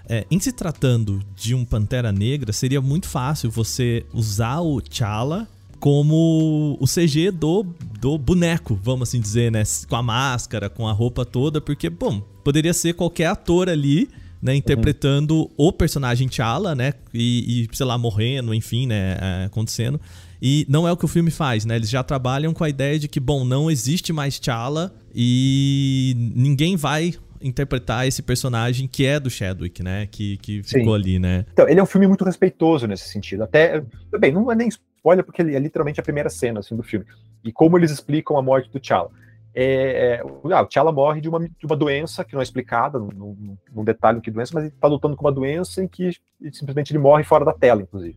é, 0.09 0.27
em 0.31 0.39
se 0.39 0.53
tratando 0.53 1.21
de 1.35 1.55
um 1.55 1.65
Pantera 1.65 2.13
Negra, 2.13 2.53
seria 2.53 2.81
muito 2.81 3.09
fácil 3.09 3.51
você 3.51 4.05
usar 4.13 4.61
o 4.61 4.81
T'Challa 4.81 5.49
como 5.81 6.77
o 6.79 6.85
CG 6.85 7.31
do, 7.31 7.65
do 7.99 8.19
boneco, 8.19 8.79
vamos 8.81 9.09
assim 9.09 9.19
dizer, 9.19 9.51
né? 9.51 9.63
Com 9.89 9.97
a 9.97 10.03
máscara, 10.03 10.69
com 10.69 10.87
a 10.87 10.93
roupa 10.93 11.25
toda, 11.25 11.61
porque, 11.61 11.89
bom, 11.89 12.21
poderia 12.45 12.75
ser 12.75 12.95
qualquer 12.95 13.27
ator 13.27 13.69
ali 13.69 14.09
né, 14.43 14.55
interpretando 14.55 15.37
uhum. 15.37 15.51
o 15.57 15.73
personagem 15.73 16.29
T'Challa, 16.29 16.75
né, 16.75 16.95
e, 17.13 17.69
e, 17.71 17.77
sei 17.77 17.87
lá, 17.87 17.99
morrendo, 17.99 18.55
enfim, 18.55 18.87
né, 18.87 19.17
é, 19.21 19.45
acontecendo. 19.45 20.01
E 20.43 20.65
não 20.69 20.89
é 20.89 20.93
o 20.93 20.97
que 20.97 21.05
o 21.05 21.09
filme 21.09 21.31
faz, 21.31 21.67
né? 21.67 21.77
Eles 21.77 21.91
já 21.91 22.03
trabalham 22.03 22.55
com 22.55 22.65
a 22.65 22.69
ideia 22.69 22.99
de 22.99 23.09
que, 23.09 23.21
bom, 23.21 23.45
não 23.45 23.71
existe 23.71 24.11
mais 24.11 24.39
T'Challa 24.39 24.91
e 25.15 26.15
ninguém 26.35 26.77
vai 26.77 27.13
interpretar 27.43 28.07
esse 28.07 28.23
personagem 28.23 28.87
que 28.87 29.05
é 29.05 29.19
do 29.19 29.31
Chadwick, 29.31 29.83
né? 29.83 30.07
Que, 30.11 30.37
que 30.39 30.63
ficou 30.63 30.95
ali, 30.95 31.19
né? 31.19 31.45
Então, 31.53 31.69
ele 31.69 31.81
é 31.81 31.83
um 31.83 31.87
filme 31.87 32.07
muito 32.07 32.25
respeitoso 32.25 32.87
nesse 32.87 33.09
sentido. 33.09 33.43
Até, 33.43 33.83
bem, 34.19 34.33
não 34.33 34.51
é 34.51 34.55
nem 34.55 34.69
spoiler, 34.69 35.25
porque 35.25 35.43
ele 35.43 35.55
é 35.55 35.59
literalmente 35.59 36.01
a 36.01 36.03
primeira 36.03 36.29
cena 36.29 36.61
assim, 36.61 36.77
do 36.77 36.83
filme. 36.83 37.07
E 37.43 37.51
como 37.51 37.79
eles 37.79 37.91
explicam 37.91 38.37
a 38.37 38.43
morte 38.43 38.71
do 38.71 38.79
T'Challa. 38.79 39.11
É, 39.55 39.65
é, 39.65 40.23
ah, 40.53 40.63
o 40.63 40.67
T'Challa 40.67 40.93
morre 40.93 41.21
de 41.21 41.29
uma, 41.29 41.41
de 41.41 41.67
uma 41.67 41.77
doença 41.77 42.25
que 42.25 42.35
não 42.35 42.41
é 42.41 42.45
explicada, 42.45 42.99
num, 42.99 43.85
detalhe 43.85 44.21
que 44.21 44.31
doença, 44.31 44.53
mas 44.55 44.65
ele 44.65 44.73
está 44.73 44.87
lutando 44.87 45.17
com 45.17 45.25
uma 45.25 45.33
doença 45.33 45.83
em 45.83 45.89
que 45.89 46.17
simplesmente 46.53 46.93
ele 46.93 46.99
morre 46.99 47.25
fora 47.25 47.45
da 47.45 47.53
tela, 47.53 47.83
inclusive. 47.83 48.17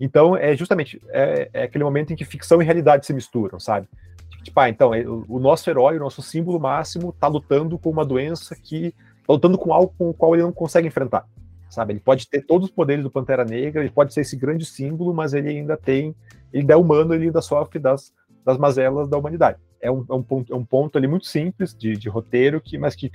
Então, 0.00 0.36
é 0.36 0.56
justamente 0.56 1.00
é, 1.08 1.50
é 1.52 1.62
aquele 1.64 1.84
momento 1.84 2.12
em 2.12 2.16
que 2.16 2.24
ficção 2.24 2.62
e 2.62 2.64
realidade 2.64 3.04
se 3.04 3.12
misturam, 3.12 3.58
sabe? 3.58 3.88
Tipo, 4.42 4.60
ah, 4.60 4.68
então, 4.68 4.94
é, 4.94 5.00
o, 5.00 5.24
o 5.28 5.38
nosso 5.38 5.68
herói, 5.68 5.96
o 5.96 6.00
nosso 6.00 6.22
símbolo 6.22 6.58
máximo, 6.58 7.10
está 7.10 7.26
lutando 7.26 7.78
com 7.78 7.90
uma 7.90 8.04
doença 8.04 8.56
que. 8.56 8.92
Tá 9.26 9.34
lutando 9.34 9.58
com 9.58 9.72
algo 9.72 9.94
com 9.98 10.10
o 10.10 10.14
qual 10.14 10.34
ele 10.34 10.42
não 10.42 10.52
consegue 10.52 10.88
enfrentar. 10.88 11.26
Sabe? 11.68 11.92
Ele 11.92 12.00
pode 12.00 12.28
ter 12.28 12.42
todos 12.42 12.68
os 12.68 12.74
poderes 12.74 13.04
do 13.04 13.10
Pantera 13.10 13.44
Negra, 13.44 13.82
ele 13.82 13.92
pode 13.92 14.12
ser 14.12 14.22
esse 14.22 14.36
grande 14.36 14.64
símbolo, 14.64 15.14
mas 15.14 15.34
ele 15.34 15.50
ainda 15.50 15.76
tem. 15.76 16.14
Ele 16.52 16.62
ainda 16.62 16.74
é 16.74 16.76
humano, 16.76 17.14
ele 17.14 17.26
ainda 17.26 17.42
sofre 17.42 17.78
das, 17.78 18.12
das 18.44 18.56
mazelas 18.56 19.08
da 19.08 19.18
humanidade. 19.18 19.58
É 19.80 19.90
um, 19.90 20.04
é 20.08 20.14
um, 20.14 20.22
ponto, 20.22 20.52
é 20.52 20.56
um 20.56 20.64
ponto 20.64 20.98
ali 20.98 21.06
muito 21.06 21.26
simples 21.26 21.74
de, 21.74 21.96
de 21.96 22.08
roteiro, 22.08 22.60
que, 22.60 22.76
mas 22.78 22.94
que 22.94 23.10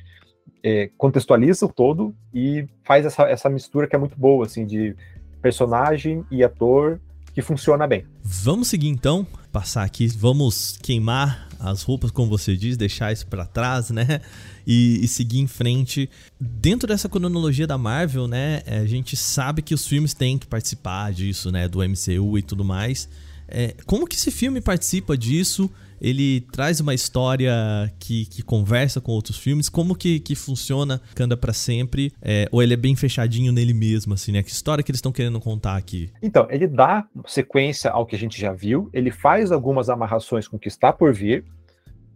é, 0.63 0.89
contextualiza 0.97 1.65
o 1.65 1.71
todo 1.71 2.15
e 2.33 2.67
faz 2.83 3.05
essa, 3.05 3.23
essa 3.23 3.49
mistura 3.49 3.87
que 3.87 3.95
é 3.95 3.99
muito 3.99 4.17
boa, 4.17 4.45
assim, 4.45 4.65
de 4.65 4.95
personagem 5.41 6.25
e 6.31 6.43
ator 6.43 6.99
que 7.33 7.41
funciona 7.41 7.85
bem. 7.85 8.05
Vamos 8.23 8.69
seguir 8.69 8.87
então, 8.87 9.27
passar 9.51 9.83
aqui, 9.83 10.07
vamos 10.07 10.77
queimar 10.81 11.47
as 11.59 11.83
roupas, 11.83 12.11
como 12.11 12.29
você 12.29 12.55
diz, 12.55 12.77
deixar 12.77 13.11
isso 13.11 13.27
para 13.27 13.45
trás, 13.45 13.89
né? 13.89 14.21
E, 14.65 15.03
e, 15.03 15.07
seguir 15.07 15.39
em 15.39 15.47
frente. 15.47 16.09
Dentro 16.39 16.87
dessa 16.87 17.07
cronologia 17.07 17.67
da 17.67 17.77
Marvel, 17.77 18.27
né? 18.27 18.63
A 18.65 18.85
gente 18.85 19.15
sabe 19.15 19.61
que 19.61 19.73
os 19.73 19.85
filmes 19.87 20.13
têm 20.13 20.37
que 20.37 20.47
participar 20.47 21.13
disso, 21.13 21.51
né? 21.51 21.67
Do 21.67 21.79
MCU 21.79 22.37
e 22.37 22.41
tudo 22.41 22.65
mais. 22.65 23.07
É, 23.47 23.75
como 23.85 24.07
que 24.07 24.15
esse 24.15 24.31
filme 24.31 24.59
participa 24.61 25.17
disso? 25.17 25.69
Ele 26.01 26.41
traz 26.51 26.79
uma 26.79 26.93
história 26.93 27.53
que, 27.99 28.25
que 28.25 28.41
conversa 28.41 28.99
com 29.01 29.11
outros 29.11 29.37
filmes? 29.37 29.69
Como 29.69 29.95
que, 29.95 30.19
que 30.19 30.35
funciona 30.35 31.01
Canda 31.13 31.37
para 31.37 31.53
sempre? 31.53 32.11
É, 32.21 32.47
ou 32.51 32.61
ele 32.61 32.73
é 32.73 32.77
bem 32.77 32.95
fechadinho 32.95 33.51
nele 33.51 33.73
mesmo, 33.73 34.13
assim, 34.13 34.31
né? 34.31 34.43
Que 34.43 34.49
história 34.49 34.83
que 34.83 34.91
eles 34.91 34.99
estão 34.99 35.11
querendo 35.11 35.39
contar 35.39 35.75
aqui? 35.75 36.11
Então, 36.21 36.47
ele 36.49 36.67
dá 36.67 37.05
sequência 37.25 37.91
ao 37.91 38.05
que 38.05 38.15
a 38.15 38.19
gente 38.19 38.39
já 38.39 38.51
viu, 38.51 38.89
ele 38.93 39.11
faz 39.11 39.51
algumas 39.51 39.89
amarrações 39.89 40.47
com 40.47 40.57
o 40.57 40.59
que 40.59 40.67
está 40.67 40.91
por 40.91 41.13
vir, 41.13 41.43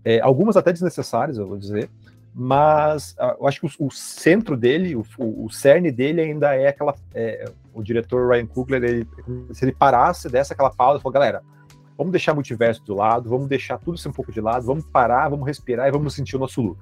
é, 0.04 0.20
algumas 0.22 0.56
até 0.56 0.72
desnecessárias, 0.72 1.38
eu 1.38 1.48
vou 1.48 1.58
dizer, 1.58 1.90
mas 2.34 3.16
uh, 3.20 3.36
eu 3.40 3.48
acho 3.48 3.60
que 3.60 3.68
o, 3.68 3.88
o 3.88 3.92
centro 3.92 4.56
dele, 4.56 4.96
o, 4.96 5.04
o, 5.18 5.50
cerne 5.50 5.92
dele 5.92 6.22
ainda 6.22 6.56
é 6.56 6.68
aquela. 6.68 6.96
É, 7.14 7.52
o 7.74 7.84
diretor 7.84 8.30
Ryan 8.30 8.46
Coogler, 8.46 8.84
ele, 8.84 9.08
se 9.52 9.66
ele 9.66 9.72
parasse, 9.72 10.30
desse 10.30 10.54
aquela 10.54 10.70
pausa 10.70 11.00
e 11.00 11.02
falou, 11.02 11.14
galera, 11.14 11.42
vamos 12.00 12.14
deixar 12.14 12.34
multiverso 12.34 12.82
do 12.86 12.96
lado, 12.96 13.30
vamos 13.30 13.50
deixar 13.50 13.78
tudo 13.78 13.98
isso 13.98 14.08
um 14.08 14.14
pouco 14.14 14.32
de 14.32 14.40
lado, 14.40 14.66
vamos 14.66 14.86
parar, 14.86 15.28
vamos 15.28 15.46
respirar 15.46 15.86
e 15.86 15.92
vamos 15.92 16.16
sentir 16.16 16.38
o 16.38 16.40
nosso 16.40 16.62
luto, 16.62 16.82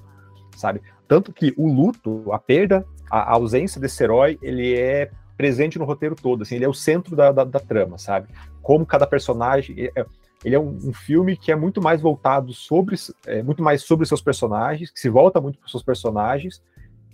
sabe? 0.56 0.80
Tanto 1.08 1.34
que 1.34 1.56
o 1.58 1.68
luto, 1.68 2.32
a 2.32 2.38
perda, 2.38 2.86
a, 3.10 3.22
a 3.22 3.34
ausência 3.34 3.82
desse 3.82 4.04
herói, 4.04 4.38
ele 4.44 4.78
é 4.78 5.10
presente 5.36 5.80
no 5.80 5.86
roteiro 5.86 6.16
todo, 6.16 6.44
assim, 6.44 6.54
ele 6.54 6.66
é 6.66 6.70
o 6.70 6.74
centro 6.74 7.16
da, 7.16 7.32
da, 7.32 7.44
da 7.44 7.60
trama, 7.60 7.98
sabe? 7.98 8.28
Como 8.62 8.86
cada 8.86 9.08
personagem. 9.08 9.90
É, 9.96 10.06
ele 10.46 10.54
é 10.54 10.60
um, 10.60 10.78
um, 10.84 10.94
filme 10.94 11.36
que 11.36 11.52
é 11.52 11.56
muito 11.56 11.82
mais 11.82 12.00
voltado 12.00 12.54
sobre, 12.54 12.96
é, 13.26 13.42
muito 13.42 13.64
mais 13.64 13.82
sobre 13.82 14.06
seus 14.06 14.22
personagens, 14.22 14.92
que 14.92 15.00
se 15.00 15.10
volta 15.10 15.42
muito 15.42 15.58
para 15.58 15.68
seus 15.68 15.82
personagens 15.82 16.62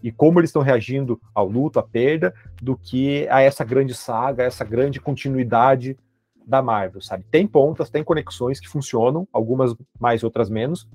e 0.03 0.11
como 0.11 0.41
eles 0.41 0.49
estão 0.49 0.61
reagindo 0.61 1.17
ao 1.33 1.47
luto, 1.47 1.79
à 1.79 1.83
perda, 1.83 2.33
do 2.61 2.75
que 2.75 3.25
a 3.29 3.41
essa 3.41 3.63
grande 3.63 3.95
saga, 3.95 4.43
essa 4.43 4.65
grande 4.65 4.99
continuidade 4.99 5.97
da 6.45 6.61
Marvel, 6.61 7.01
sabe? 7.01 7.23
Tem 7.29 7.47
pontas, 7.47 7.89
tem 7.89 8.03
conexões 8.03 8.59
que 8.59 8.67
funcionam, 8.67 9.27
algumas 9.31 9.75
mais, 9.99 10.23
outras 10.23 10.49
menos, 10.49 10.87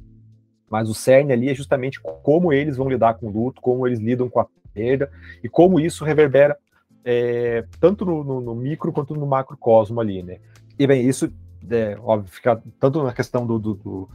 mas 0.70 0.88
o 0.88 0.94
cerne 0.94 1.32
ali 1.32 1.48
é 1.48 1.54
justamente 1.54 2.00
como 2.00 2.52
eles 2.52 2.76
vão 2.76 2.88
lidar 2.88 3.14
com 3.14 3.26
o 3.26 3.30
luto, 3.30 3.60
como 3.60 3.86
eles 3.86 3.98
lidam 3.98 4.28
com 4.28 4.40
a 4.40 4.46
perda 4.72 5.10
e 5.42 5.48
como 5.48 5.80
isso 5.80 6.04
reverbera 6.04 6.56
é, 7.04 7.64
tanto 7.80 8.04
no, 8.04 8.22
no, 8.22 8.40
no, 8.40 8.54
micro 8.54 8.92
quanto 8.92 9.14
no 9.14 9.26
macrocosmo 9.26 10.00
ali, 10.00 10.22
né? 10.22 10.38
E 10.78 10.86
bem, 10.86 11.08
isso 11.08 11.32
é, 11.70 11.96
óbvio, 12.00 12.30
fica 12.30 12.62
tanto 12.78 13.02
na 13.02 13.12
questão 13.12 13.46
do, 13.46 13.58
do, 13.58 13.74
do, 13.74 14.08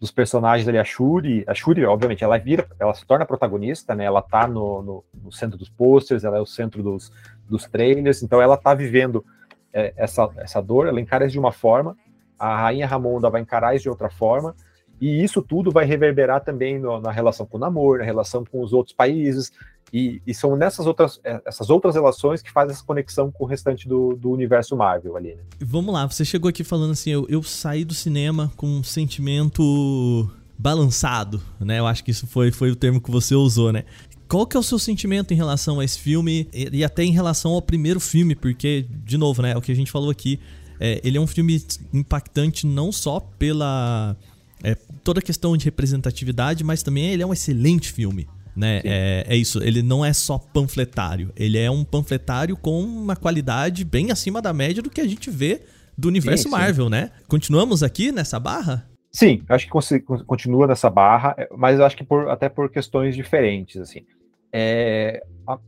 dos 0.00 0.10
personagens 0.10 0.66
ali, 0.66 0.78
a 0.78 0.84
Shuri, 0.84 1.44
a 1.46 1.54
Shuri, 1.54 1.84
obviamente, 1.84 2.24
ela 2.24 2.38
vira, 2.38 2.66
ela 2.78 2.94
se 2.94 3.04
torna 3.04 3.26
protagonista, 3.26 3.94
né? 3.94 4.04
Ela 4.04 4.22
tá 4.22 4.46
no, 4.46 4.82
no, 4.82 5.04
no 5.22 5.32
centro 5.32 5.58
dos 5.58 5.68
posters, 5.68 6.24
ela 6.24 6.38
é 6.38 6.40
o 6.40 6.46
centro 6.46 6.82
dos, 6.82 7.12
dos 7.48 7.66
trailers, 7.66 8.22
então 8.22 8.40
ela 8.40 8.56
tá 8.56 8.72
vivendo 8.74 9.24
essa, 9.72 10.28
essa 10.36 10.60
dor, 10.60 10.86
ela 10.86 11.00
encara 11.00 11.24
isso 11.24 11.32
de 11.32 11.38
uma 11.38 11.52
forma, 11.52 11.96
a 12.38 12.62
rainha 12.62 12.86
Ramonda 12.86 13.28
vai 13.28 13.40
encarar 13.40 13.74
isso 13.74 13.84
de 13.84 13.90
outra 13.90 14.08
forma, 14.08 14.54
e 15.00 15.22
isso 15.22 15.42
tudo 15.42 15.70
vai 15.70 15.84
reverberar 15.84 16.42
também 16.42 16.78
no, 16.78 17.00
na 17.00 17.10
relação 17.10 17.46
com 17.46 17.56
o 17.56 17.60
namoro, 17.60 17.98
na 17.98 18.04
relação 18.04 18.44
com 18.44 18.62
os 18.62 18.72
outros 18.72 18.94
países, 18.94 19.52
e, 19.92 20.20
e, 20.26 20.34
são 20.34 20.54
nessas 20.54 20.86
outras, 20.86 21.18
é, 21.24 21.40
essas 21.46 21.70
outras 21.70 21.94
relações 21.94 22.42
que 22.42 22.50
fazem 22.50 22.74
essa 22.74 22.84
conexão 22.84 23.30
com 23.30 23.44
o 23.44 23.46
restante 23.46 23.88
do, 23.88 24.14
do 24.14 24.30
universo 24.30 24.76
Marvel 24.76 25.16
ali. 25.16 25.34
Né? 25.34 25.42
Vamos 25.60 25.94
lá, 25.94 26.06
você 26.06 26.24
chegou 26.24 26.48
aqui 26.48 26.62
falando 26.62 26.92
assim, 26.92 27.10
eu, 27.10 27.26
eu 27.28 27.42
saí 27.42 27.84
do 27.84 27.94
cinema 27.94 28.52
com 28.56 28.66
um 28.66 28.82
sentimento 28.82 30.30
balançado, 30.58 31.40
né? 31.60 31.78
Eu 31.78 31.86
acho 31.86 32.02
que 32.02 32.10
isso 32.10 32.26
foi, 32.26 32.50
foi 32.50 32.70
o 32.70 32.76
termo 32.76 33.00
que 33.00 33.10
você 33.10 33.34
usou, 33.34 33.72
né? 33.72 33.84
Qual 34.28 34.46
que 34.46 34.56
é 34.56 34.60
o 34.60 34.62
seu 34.62 34.78
sentimento 34.78 35.32
em 35.32 35.36
relação 35.36 35.80
a 35.80 35.84
esse 35.84 35.98
filme 35.98 36.48
e, 36.52 36.78
e 36.78 36.84
até 36.84 37.02
em 37.02 37.12
relação 37.12 37.52
ao 37.52 37.62
primeiro 37.62 37.98
filme? 37.98 38.34
Porque, 38.34 38.86
de 39.04 39.16
novo, 39.16 39.42
né? 39.42 39.52
É 39.52 39.56
o 39.56 39.60
que 39.60 39.72
a 39.72 39.76
gente 39.76 39.90
falou 39.90 40.10
aqui. 40.10 40.38
É, 40.78 41.00
ele 41.02 41.16
é 41.16 41.20
um 41.20 41.26
filme 41.26 41.60
impactante 41.92 42.66
não 42.66 42.92
só 42.92 43.18
pela 43.18 44.16
é, 44.62 44.74
toda 45.02 45.20
a 45.20 45.22
questão 45.22 45.56
de 45.56 45.64
representatividade, 45.64 46.62
mas 46.62 46.82
também 46.82 47.06
ele 47.06 47.22
é 47.22 47.26
um 47.26 47.32
excelente 47.32 47.90
filme 47.90 48.28
né? 48.58 48.80
É, 48.84 49.24
é, 49.28 49.36
isso, 49.36 49.62
ele 49.62 49.82
não 49.82 50.04
é 50.04 50.12
só 50.12 50.36
panfletário, 50.36 51.32
ele 51.36 51.56
é 51.56 51.70
um 51.70 51.84
panfletário 51.84 52.56
com 52.56 52.82
uma 52.82 53.14
qualidade 53.14 53.84
bem 53.84 54.10
acima 54.10 54.42
da 54.42 54.52
média 54.52 54.82
do 54.82 54.90
que 54.90 55.00
a 55.00 55.06
gente 55.06 55.30
vê 55.30 55.62
do 55.96 56.08
universo 56.08 56.44
sim, 56.44 56.50
Marvel, 56.50 56.86
sim. 56.86 56.90
né? 56.90 57.12
Continuamos 57.28 57.84
aqui 57.84 58.10
nessa 58.10 58.40
barra? 58.40 58.84
Sim, 59.12 59.42
acho 59.48 59.66
que 59.66 60.00
continua 60.26 60.66
nessa 60.66 60.90
barra, 60.90 61.36
é, 61.38 61.48
mas 61.56 61.78
acho 61.78 61.96
que 61.96 62.04
por, 62.04 62.28
até 62.28 62.48
por 62.48 62.68
questões 62.68 63.14
diferentes, 63.14 63.80
assim. 63.80 64.04
É, 64.52 65.22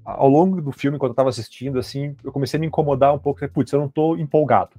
ao 0.05 0.29
longo 0.29 0.61
do 0.61 0.73
filme, 0.73 0.99
quando 0.99 1.11
eu 1.11 1.15
estava 1.15 1.29
assistindo, 1.29 1.79
assim, 1.79 2.15
eu 2.23 2.33
comecei 2.33 2.59
a 2.59 2.61
me 2.61 2.67
incomodar 2.67 3.15
um 3.15 3.19
pouco, 3.19 3.47
putz, 3.49 3.73
eu 3.73 3.81
não 3.81 3.87
estou 3.87 4.19
empolgado. 4.19 4.71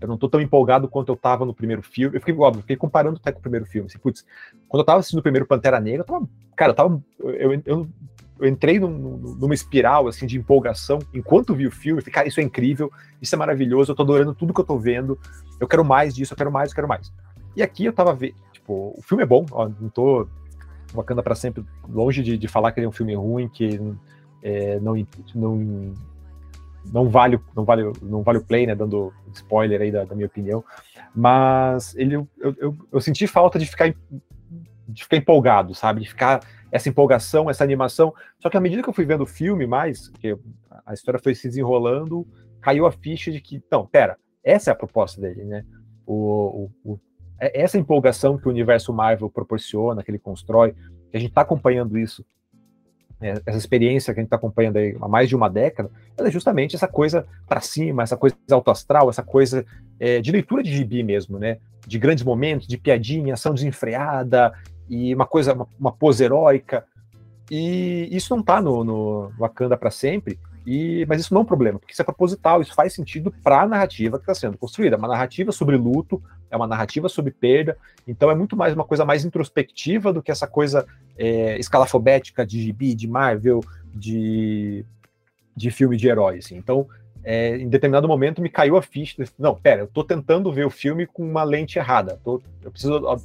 Eu 0.00 0.08
não 0.08 0.16
tô 0.16 0.28
tão 0.28 0.40
empolgado 0.40 0.88
quanto 0.88 1.12
eu 1.12 1.16
tava 1.16 1.44
no 1.44 1.54
primeiro 1.54 1.82
filme. 1.82 2.16
Eu 2.16 2.20
fiquei, 2.20 2.34
óbvio, 2.34 2.62
fiquei 2.62 2.76
comparando 2.76 3.18
até 3.20 3.30
com 3.30 3.38
o 3.38 3.42
primeiro 3.42 3.66
filme. 3.66 3.86
Assim, 3.86 3.98
putz, 3.98 4.24
quando 4.66 4.80
eu 4.80 4.86
tava 4.86 5.00
assistindo 5.00 5.20
o 5.20 5.22
primeiro 5.22 5.46
Pantera 5.46 5.78
Negra, 5.78 6.00
eu 6.00 6.06
tava. 6.06 6.28
Cara, 6.56 6.70
eu 6.70 6.74
tava. 6.74 7.02
Eu, 7.18 7.62
eu, 7.66 7.88
eu 8.40 8.48
entrei 8.48 8.80
num, 8.80 8.88
numa 8.88 9.52
espiral 9.52 10.08
assim 10.08 10.26
de 10.26 10.38
empolgação 10.38 10.98
enquanto 11.12 11.54
vi 11.54 11.66
o 11.66 11.70
filme. 11.70 12.00
Falei, 12.00 12.14
cara, 12.14 12.28
isso 12.28 12.40
é 12.40 12.42
incrível, 12.42 12.90
isso 13.20 13.34
é 13.34 13.38
maravilhoso, 13.38 13.92
eu 13.92 13.96
tô 13.96 14.02
adorando 14.02 14.34
tudo 14.34 14.54
que 14.54 14.60
eu 14.60 14.64
tô 14.64 14.78
vendo. 14.78 15.18
Eu 15.60 15.68
quero 15.68 15.84
mais 15.84 16.14
disso, 16.14 16.32
eu 16.32 16.36
quero 16.36 16.50
mais, 16.50 16.70
eu 16.70 16.74
quero 16.74 16.88
mais. 16.88 17.12
E 17.54 17.62
aqui 17.62 17.84
eu 17.84 17.92
tava 17.92 18.14
vendo, 18.14 18.34
tipo, 18.52 18.94
o 18.96 19.02
filme 19.02 19.22
é 19.22 19.26
bom, 19.26 19.44
ó, 19.50 19.68
não 19.68 19.90
tô 19.90 20.26
Wakanda 20.94 21.22
para 21.22 21.34
sempre 21.34 21.64
longe 21.88 22.22
de, 22.22 22.36
de, 22.36 22.48
falar 22.48 22.72
que 22.72 22.80
ele 22.80 22.86
é 22.86 22.88
um 22.88 22.92
filme 22.92 23.14
ruim, 23.14 23.48
que 23.48 23.80
é, 24.42 24.78
não, 24.80 24.94
não 25.34 25.94
não 26.92 27.08
vale, 27.08 27.38
não 27.54 27.64
vale, 27.64 27.92
não 28.02 28.22
vale 28.22 28.38
o 28.38 28.44
play, 28.44 28.66
né? 28.66 28.74
Dando 28.74 29.12
spoiler 29.32 29.80
aí 29.80 29.92
da, 29.92 30.04
da 30.04 30.14
minha 30.14 30.26
opinião. 30.26 30.64
Mas 31.14 31.94
ele, 31.96 32.14
eu, 32.14 32.28
eu, 32.38 32.76
eu, 32.90 33.00
senti 33.00 33.26
falta 33.26 33.58
de 33.58 33.66
ficar, 33.66 33.94
de 34.88 35.02
ficar 35.04 35.16
empolgado, 35.16 35.74
sabe? 35.74 36.00
De 36.00 36.08
ficar 36.08 36.40
essa 36.72 36.88
empolgação, 36.88 37.50
essa 37.50 37.64
animação. 37.64 38.14
Só 38.38 38.48
que 38.48 38.56
à 38.56 38.60
medida 38.60 38.82
que 38.82 38.88
eu 38.88 38.94
fui 38.94 39.04
vendo 39.04 39.22
o 39.22 39.26
filme 39.26 39.66
mais, 39.66 40.08
que 40.08 40.36
a 40.86 40.94
história 40.94 41.20
foi 41.22 41.34
se 41.34 41.48
desenrolando, 41.48 42.26
caiu 42.60 42.86
a 42.86 42.92
ficha 42.92 43.30
de 43.30 43.40
que, 43.40 43.62
não, 43.70 43.86
pera, 43.86 44.16
essa 44.42 44.70
é 44.70 44.72
a 44.72 44.76
proposta 44.76 45.20
dele, 45.20 45.44
né? 45.44 45.64
O, 46.06 46.70
o, 46.84 46.92
o, 46.92 47.00
essa 47.40 47.78
empolgação 47.78 48.36
que 48.36 48.46
o 48.46 48.50
universo 48.50 48.92
Marvel 48.92 49.30
proporciona, 49.30 50.02
que 50.02 50.10
ele 50.10 50.18
constrói, 50.18 50.72
que 51.10 51.16
a 51.16 51.20
gente 51.20 51.30
está 51.30 51.40
acompanhando 51.40 51.98
isso 51.98 52.24
é, 53.20 53.34
essa 53.44 53.58
experiência 53.58 54.14
que 54.14 54.20
a 54.20 54.22
gente 54.22 54.28
está 54.28 54.36
acompanhando 54.36 54.78
aí 54.78 54.96
há 54.98 55.06
mais 55.06 55.28
de 55.28 55.36
uma 55.36 55.50
década, 55.50 55.90
ela 56.16 56.28
é 56.28 56.30
justamente 56.30 56.74
essa 56.74 56.88
coisa 56.88 57.26
para 57.46 57.60
cima, 57.60 58.02
essa 58.02 58.16
coisa 58.16 58.34
autoastral, 58.50 59.10
essa 59.10 59.22
coisa 59.22 59.64
é, 59.98 60.20
de 60.20 60.32
leitura 60.32 60.62
de 60.62 60.74
gibi 60.74 61.02
mesmo, 61.02 61.38
né? 61.38 61.58
De 61.86 61.98
grandes 61.98 62.24
momentos, 62.24 62.66
de 62.66 62.78
piadinha, 62.78 63.34
ação 63.34 63.52
desenfreada 63.52 64.52
e 64.88 65.14
uma 65.14 65.26
coisa, 65.26 65.52
uma, 65.52 65.68
uma 65.78 65.92
pose 65.92 66.24
heróica. 66.24 66.84
E 67.50 68.08
isso 68.10 68.34
não 68.34 68.40
está 68.40 68.60
no, 68.62 68.82
no 68.84 69.32
Wakanda 69.38 69.76
para 69.76 69.90
sempre. 69.90 70.38
E, 70.72 71.04
mas 71.08 71.20
isso 71.20 71.34
não 71.34 71.40
é 71.40 71.42
um 71.42 71.46
problema, 71.46 71.80
porque 71.80 71.92
isso 71.92 72.00
é 72.00 72.04
proposital, 72.04 72.62
isso 72.62 72.72
faz 72.74 72.92
sentido 72.92 73.34
para 73.42 73.62
a 73.62 73.66
narrativa 73.66 74.18
que 74.18 74.22
está 74.22 74.36
sendo 74.36 74.56
construída. 74.56 74.94
É 74.94 74.98
uma 75.00 75.08
narrativa 75.08 75.50
sobre 75.50 75.76
luto, 75.76 76.22
é 76.48 76.56
uma 76.56 76.68
narrativa 76.68 77.08
sobre 77.08 77.32
perda, 77.32 77.76
então 78.06 78.30
é 78.30 78.36
muito 78.36 78.56
mais 78.56 78.72
uma 78.72 78.84
coisa 78.84 79.04
mais 79.04 79.24
introspectiva 79.24 80.12
do 80.12 80.22
que 80.22 80.30
essa 80.30 80.46
coisa 80.46 80.86
é, 81.18 81.58
escalafobética 81.58 82.46
de 82.46 82.62
gibi, 82.62 82.94
de 82.94 83.08
Marvel, 83.08 83.64
de, 83.92 84.84
de 85.56 85.72
filme 85.72 85.96
de 85.96 86.06
herói. 86.06 86.38
Assim. 86.38 86.56
Então, 86.56 86.86
é, 87.24 87.56
em 87.56 87.68
determinado 87.68 88.06
momento 88.06 88.40
me 88.40 88.48
caiu 88.48 88.76
a 88.76 88.82
ficha. 88.82 89.24
Não, 89.36 89.56
pera, 89.56 89.80
eu 89.80 89.86
estou 89.86 90.04
tentando 90.04 90.52
ver 90.52 90.66
o 90.66 90.70
filme 90.70 91.04
com 91.04 91.28
uma 91.28 91.42
lente 91.42 91.80
errada. 91.80 92.20
Tô, 92.22 92.40
eu 92.62 92.70
preciso. 92.70 93.08
A, 93.08 93.18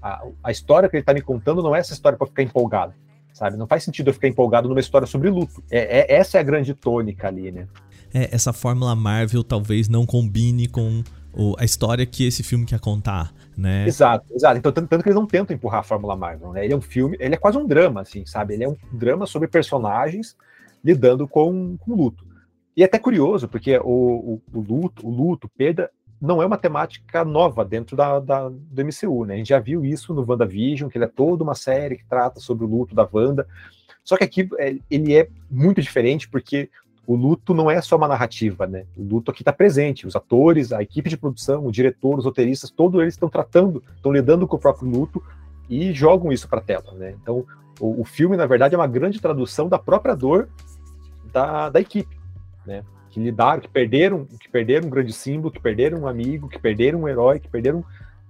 a, 0.00 0.26
a, 0.44 0.50
história 0.50 0.88
que 0.88 0.96
ele 0.96 1.02
está 1.02 1.12
me 1.12 1.20
contando 1.20 1.62
não 1.62 1.76
é 1.76 1.78
essa 1.80 1.92
história 1.92 2.16
para 2.16 2.26
ficar 2.26 2.42
empolgado 2.42 2.94
sabe? 3.36 3.58
Não 3.58 3.66
faz 3.66 3.84
sentido 3.84 4.08
eu 4.08 4.14
ficar 4.14 4.28
empolgado 4.28 4.66
numa 4.66 4.80
história 4.80 5.06
sobre 5.06 5.28
luto. 5.28 5.62
É, 5.70 6.00
é 6.00 6.16
essa 6.16 6.38
é 6.38 6.40
a 6.40 6.42
grande 6.42 6.72
tônica 6.72 7.28
ali, 7.28 7.52
né? 7.52 7.68
É, 8.14 8.34
essa 8.34 8.50
fórmula 8.50 8.96
Marvel 8.96 9.44
talvez 9.44 9.90
não 9.90 10.06
combine 10.06 10.66
com 10.66 11.04
o, 11.34 11.54
a 11.58 11.64
história 11.64 12.06
que 12.06 12.26
esse 12.26 12.42
filme 12.42 12.64
quer 12.64 12.80
contar, 12.80 13.34
né? 13.54 13.86
Exato, 13.86 14.24
exato. 14.34 14.56
Então, 14.56 14.72
tanto, 14.72 14.88
tanto, 14.88 15.02
que 15.02 15.10
eles 15.10 15.20
não 15.20 15.26
tentam 15.26 15.54
empurrar 15.54 15.80
a 15.80 15.82
fórmula 15.82 16.16
Marvel, 16.16 16.52
né? 16.54 16.64
Ele 16.64 16.72
é 16.72 16.76
um 16.76 16.80
filme, 16.80 17.14
ele 17.20 17.34
é 17.34 17.38
quase 17.38 17.58
um 17.58 17.66
drama, 17.66 18.00
assim, 18.00 18.24
sabe? 18.24 18.54
Ele 18.54 18.64
é 18.64 18.68
um 18.68 18.76
drama 18.90 19.26
sobre 19.26 19.48
personagens 19.48 20.34
lidando 20.82 21.28
com, 21.28 21.76
com 21.76 21.94
luto. 21.94 22.24
E 22.74 22.82
é 22.82 22.86
até 22.86 22.98
curioso, 22.98 23.48
porque 23.48 23.76
o, 23.78 23.84
o, 23.84 24.42
o 24.54 24.60
luto, 24.60 25.06
o 25.06 25.10
luto, 25.10 25.46
perda, 25.48 25.90
não 26.20 26.42
é 26.42 26.46
uma 26.46 26.56
temática 26.56 27.24
nova 27.24 27.64
dentro 27.64 27.96
da, 27.96 28.18
da, 28.20 28.48
do 28.48 28.84
MCU, 28.84 29.24
né? 29.24 29.34
A 29.34 29.36
gente 29.36 29.48
já 29.48 29.58
viu 29.58 29.84
isso 29.84 30.14
no 30.14 30.24
WandaVision, 30.26 30.88
que 30.88 30.96
ele 30.96 31.04
é 31.04 31.08
toda 31.08 31.44
uma 31.44 31.54
série 31.54 31.96
que 31.96 32.04
trata 32.04 32.40
sobre 32.40 32.64
o 32.64 32.68
luto 32.68 32.94
da 32.94 33.08
Wanda. 33.10 33.46
Só 34.02 34.16
que 34.16 34.24
aqui 34.24 34.48
é, 34.58 34.76
ele 34.90 35.14
é 35.14 35.28
muito 35.50 35.82
diferente 35.82 36.28
porque 36.28 36.70
o 37.06 37.14
luto 37.14 37.54
não 37.54 37.70
é 37.70 37.80
só 37.80 37.96
uma 37.96 38.08
narrativa, 38.08 38.66
né? 38.66 38.84
O 38.96 39.02
luto 39.02 39.30
aqui 39.30 39.42
está 39.42 39.52
presente. 39.52 40.06
Os 40.06 40.16
atores, 40.16 40.72
a 40.72 40.82
equipe 40.82 41.08
de 41.08 41.16
produção, 41.16 41.66
o 41.66 41.70
diretor, 41.70 42.18
os 42.18 42.24
roteiristas, 42.24 42.70
todos 42.70 43.00
eles 43.00 43.14
estão 43.14 43.28
tratando, 43.28 43.82
estão 43.94 44.12
lidando 44.12 44.46
com 44.46 44.56
o 44.56 44.60
próprio 44.60 44.88
luto 44.88 45.22
e 45.68 45.92
jogam 45.92 46.32
isso 46.32 46.48
para 46.48 46.58
a 46.58 46.62
tela, 46.62 46.92
né? 46.94 47.14
Então, 47.20 47.44
o, 47.78 48.00
o, 48.00 48.04
filme, 48.04 48.36
na 48.36 48.46
verdade, 48.46 48.74
é 48.74 48.78
uma 48.78 48.86
grande 48.86 49.20
tradução 49.20 49.68
da 49.68 49.78
própria 49.78 50.14
dor 50.14 50.48
da, 51.32 51.68
da 51.68 51.80
equipe, 51.80 52.18
né? 52.64 52.82
Que 53.16 53.20
lidaram, 53.20 53.62
que 53.62 53.68
perderam, 53.68 54.26
que 54.26 54.46
perderam 54.46 54.88
um 54.88 54.90
grande 54.90 55.10
símbolo, 55.10 55.50
que 55.50 55.58
perderam 55.58 56.00
um 56.00 56.06
amigo, 56.06 56.50
que 56.50 56.58
perderam 56.58 57.00
um 57.00 57.08
herói, 57.08 57.40
que 57.40 57.48
perderam, 57.48 57.82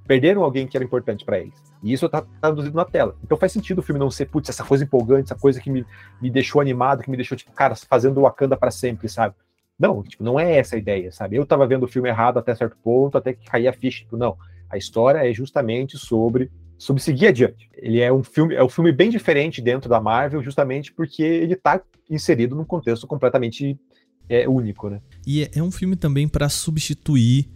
perderam 0.07 0.45
alguém 0.45 0.65
que 0.65 0.77
era 0.77 0.85
importante 0.85 1.25
para 1.25 1.41
eles. 1.41 1.61
E 1.83 1.93
isso 1.93 2.07
está 2.07 2.25
traduzido 2.41 2.77
na 2.77 2.85
tela. 2.85 3.17
Então 3.25 3.37
faz 3.37 3.51
sentido 3.51 3.81
o 3.81 3.83
filme 3.83 3.99
não 3.99 4.13
ser, 4.13 4.27
putz, 4.27 4.49
essa 4.49 4.63
coisa 4.63 4.85
empolgante, 4.85 5.25
essa 5.25 5.35
coisa 5.35 5.61
que 5.61 5.69
me, 5.69 5.85
me 6.23 6.31
deixou 6.31 6.61
animado, 6.61 7.03
que 7.03 7.11
me 7.11 7.17
deixou, 7.17 7.37
tipo, 7.37 7.51
cara, 7.51 7.75
fazendo 7.75 8.21
Wakanda 8.21 8.57
para 8.57 8.71
sempre, 8.71 9.09
sabe? 9.09 9.35
Não, 9.77 10.05
tipo, 10.05 10.23
não 10.23 10.39
é 10.39 10.57
essa 10.57 10.77
a 10.77 10.79
ideia, 10.79 11.11
sabe? 11.11 11.35
Eu 11.35 11.43
estava 11.43 11.67
vendo 11.67 11.83
o 11.83 11.89
filme 11.89 12.09
errado 12.09 12.39
até 12.39 12.55
certo 12.55 12.77
ponto, 12.77 13.19
até 13.19 13.33
que 13.33 13.45
caía 13.45 13.71
a 13.71 13.73
ficha, 13.73 14.05
tipo, 14.05 14.17
não. 14.17 14.39
A 14.71 14.77
história 14.77 15.29
é 15.29 15.35
justamente 15.35 15.99
sobre 15.99 16.49
sobre 16.79 17.03
seguir 17.03 17.29
adiante. 17.29 17.69
Ele 17.75 18.01
é 18.01 18.13
um 18.13 18.23
filme, 18.23 18.55
é 18.55 18.63
um 18.63 18.69
filme 18.69 18.93
bem 18.93 19.11
diferente 19.11 19.61
dentro 19.61 19.89
da 19.89 19.99
Marvel, 19.99 20.43
justamente 20.43 20.93
porque 20.93 21.23
ele 21.23 21.55
está 21.55 21.81
inserido 22.09 22.55
num 22.55 22.65
contexto 22.67 23.07
completamente 23.07 23.81
é 24.29 24.49
único, 24.49 24.89
né? 24.89 25.01
E 25.27 25.43
é, 25.43 25.51
é 25.57 25.63
um 25.63 25.71
filme 25.71 25.97
também 25.97 26.29
para 26.29 26.49
substituir 26.49 27.49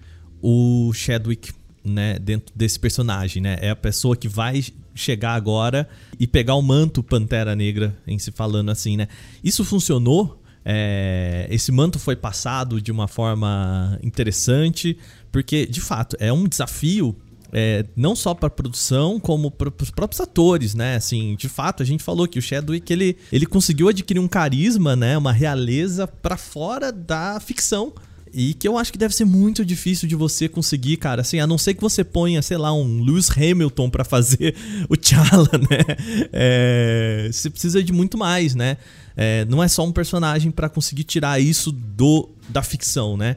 o 0.43 0.93
Chadwick, 0.93 1.53
né, 1.85 2.19
dentro 2.19 2.55
desse 2.55 2.79
personagem, 2.79 3.43
né? 3.43 3.57
É 3.61 3.71
a 3.71 3.77
pessoa 3.77 4.17
que 4.17 4.29
vai 4.29 4.63
chegar 4.95 5.35
agora 5.35 5.89
e 6.19 6.27
pegar 6.27 6.55
o 6.55 6.63
manto 6.63 7.03
Pantera 7.03 7.57
Negra, 7.57 7.97
em 8.07 8.19
se 8.19 8.31
falando 8.31 8.71
assim, 8.71 8.97
né? 8.97 9.09
Isso 9.43 9.65
funcionou? 9.65 10.41
É, 10.65 11.47
esse 11.51 11.73
manto 11.73 11.99
foi 11.99 12.15
passado 12.15 12.81
de 12.83 12.93
uma 12.93 13.09
forma 13.09 13.99
interessante, 14.03 14.99
porque 15.33 15.65
de 15.65 15.81
fato 15.81 16.17
é 16.21 16.33
um 16.33 16.47
desafio 16.47 17.17
é, 17.53 17.85
não 17.97 18.15
só 18.15 18.35
para 18.35 18.51
produção, 18.51 19.19
como 19.19 19.51
para 19.51 19.73
os 19.81 19.91
próprios 19.91 20.21
atores, 20.21 20.75
né? 20.75 20.97
Assim, 20.97 21.35
de 21.37 21.49
fato, 21.49 21.83
a 21.83 21.87
gente 21.87 22.03
falou 22.03 22.27
que 22.27 22.39
o 22.39 22.43
Chadwick 22.43 22.93
ele, 22.93 23.17
ele 23.33 23.47
conseguiu 23.47 23.89
adquirir 23.89 24.21
um 24.21 24.29
carisma, 24.29 24.95
né? 24.95 25.17
Uma 25.17 25.33
realeza 25.33 26.07
para 26.07 26.37
fora 26.37 26.93
da 26.93 27.39
ficção. 27.41 27.93
E 28.33 28.55
que 28.55 28.69
eu 28.69 28.79
acho 28.79 28.93
que 28.93 28.99
deve 28.99 29.15
ser 29.15 29.25
muito 29.25 29.65
difícil 29.65 30.09
de 30.09 30.15
você 30.15 30.49
conseguir, 30.49 30.97
cara. 30.99 31.23
Assim, 31.23 31.41
a 31.41 31.47
não 31.47 31.59
ser 31.59 31.75
que 31.75 31.81
você 31.81 32.05
ponha, 32.05 32.41
sei 32.43 32.57
lá, 32.57 32.73
um 32.73 33.03
Lewis 33.03 33.29
Hamilton 33.29 33.91
para 33.91 34.05
fazer 34.05 34.55
o 34.89 34.97
T'Challa, 34.97 35.51
né? 35.69 35.97
É, 36.33 37.29
você 37.33 37.51
precisa 37.51 37.83
de 37.83 37.93
muito 37.93 38.17
mais, 38.17 38.55
né? 38.55 38.77
É, 39.17 39.45
não 39.47 39.63
é 39.63 39.67
só 39.67 39.85
um 39.85 39.91
personagem 39.91 40.53
para 40.53 40.69
conseguir 40.69 41.05
tirar 41.05 41.41
isso 41.41 41.73
do 41.73 42.29
da 42.49 42.63
ficção, 42.63 43.17
né? 43.17 43.37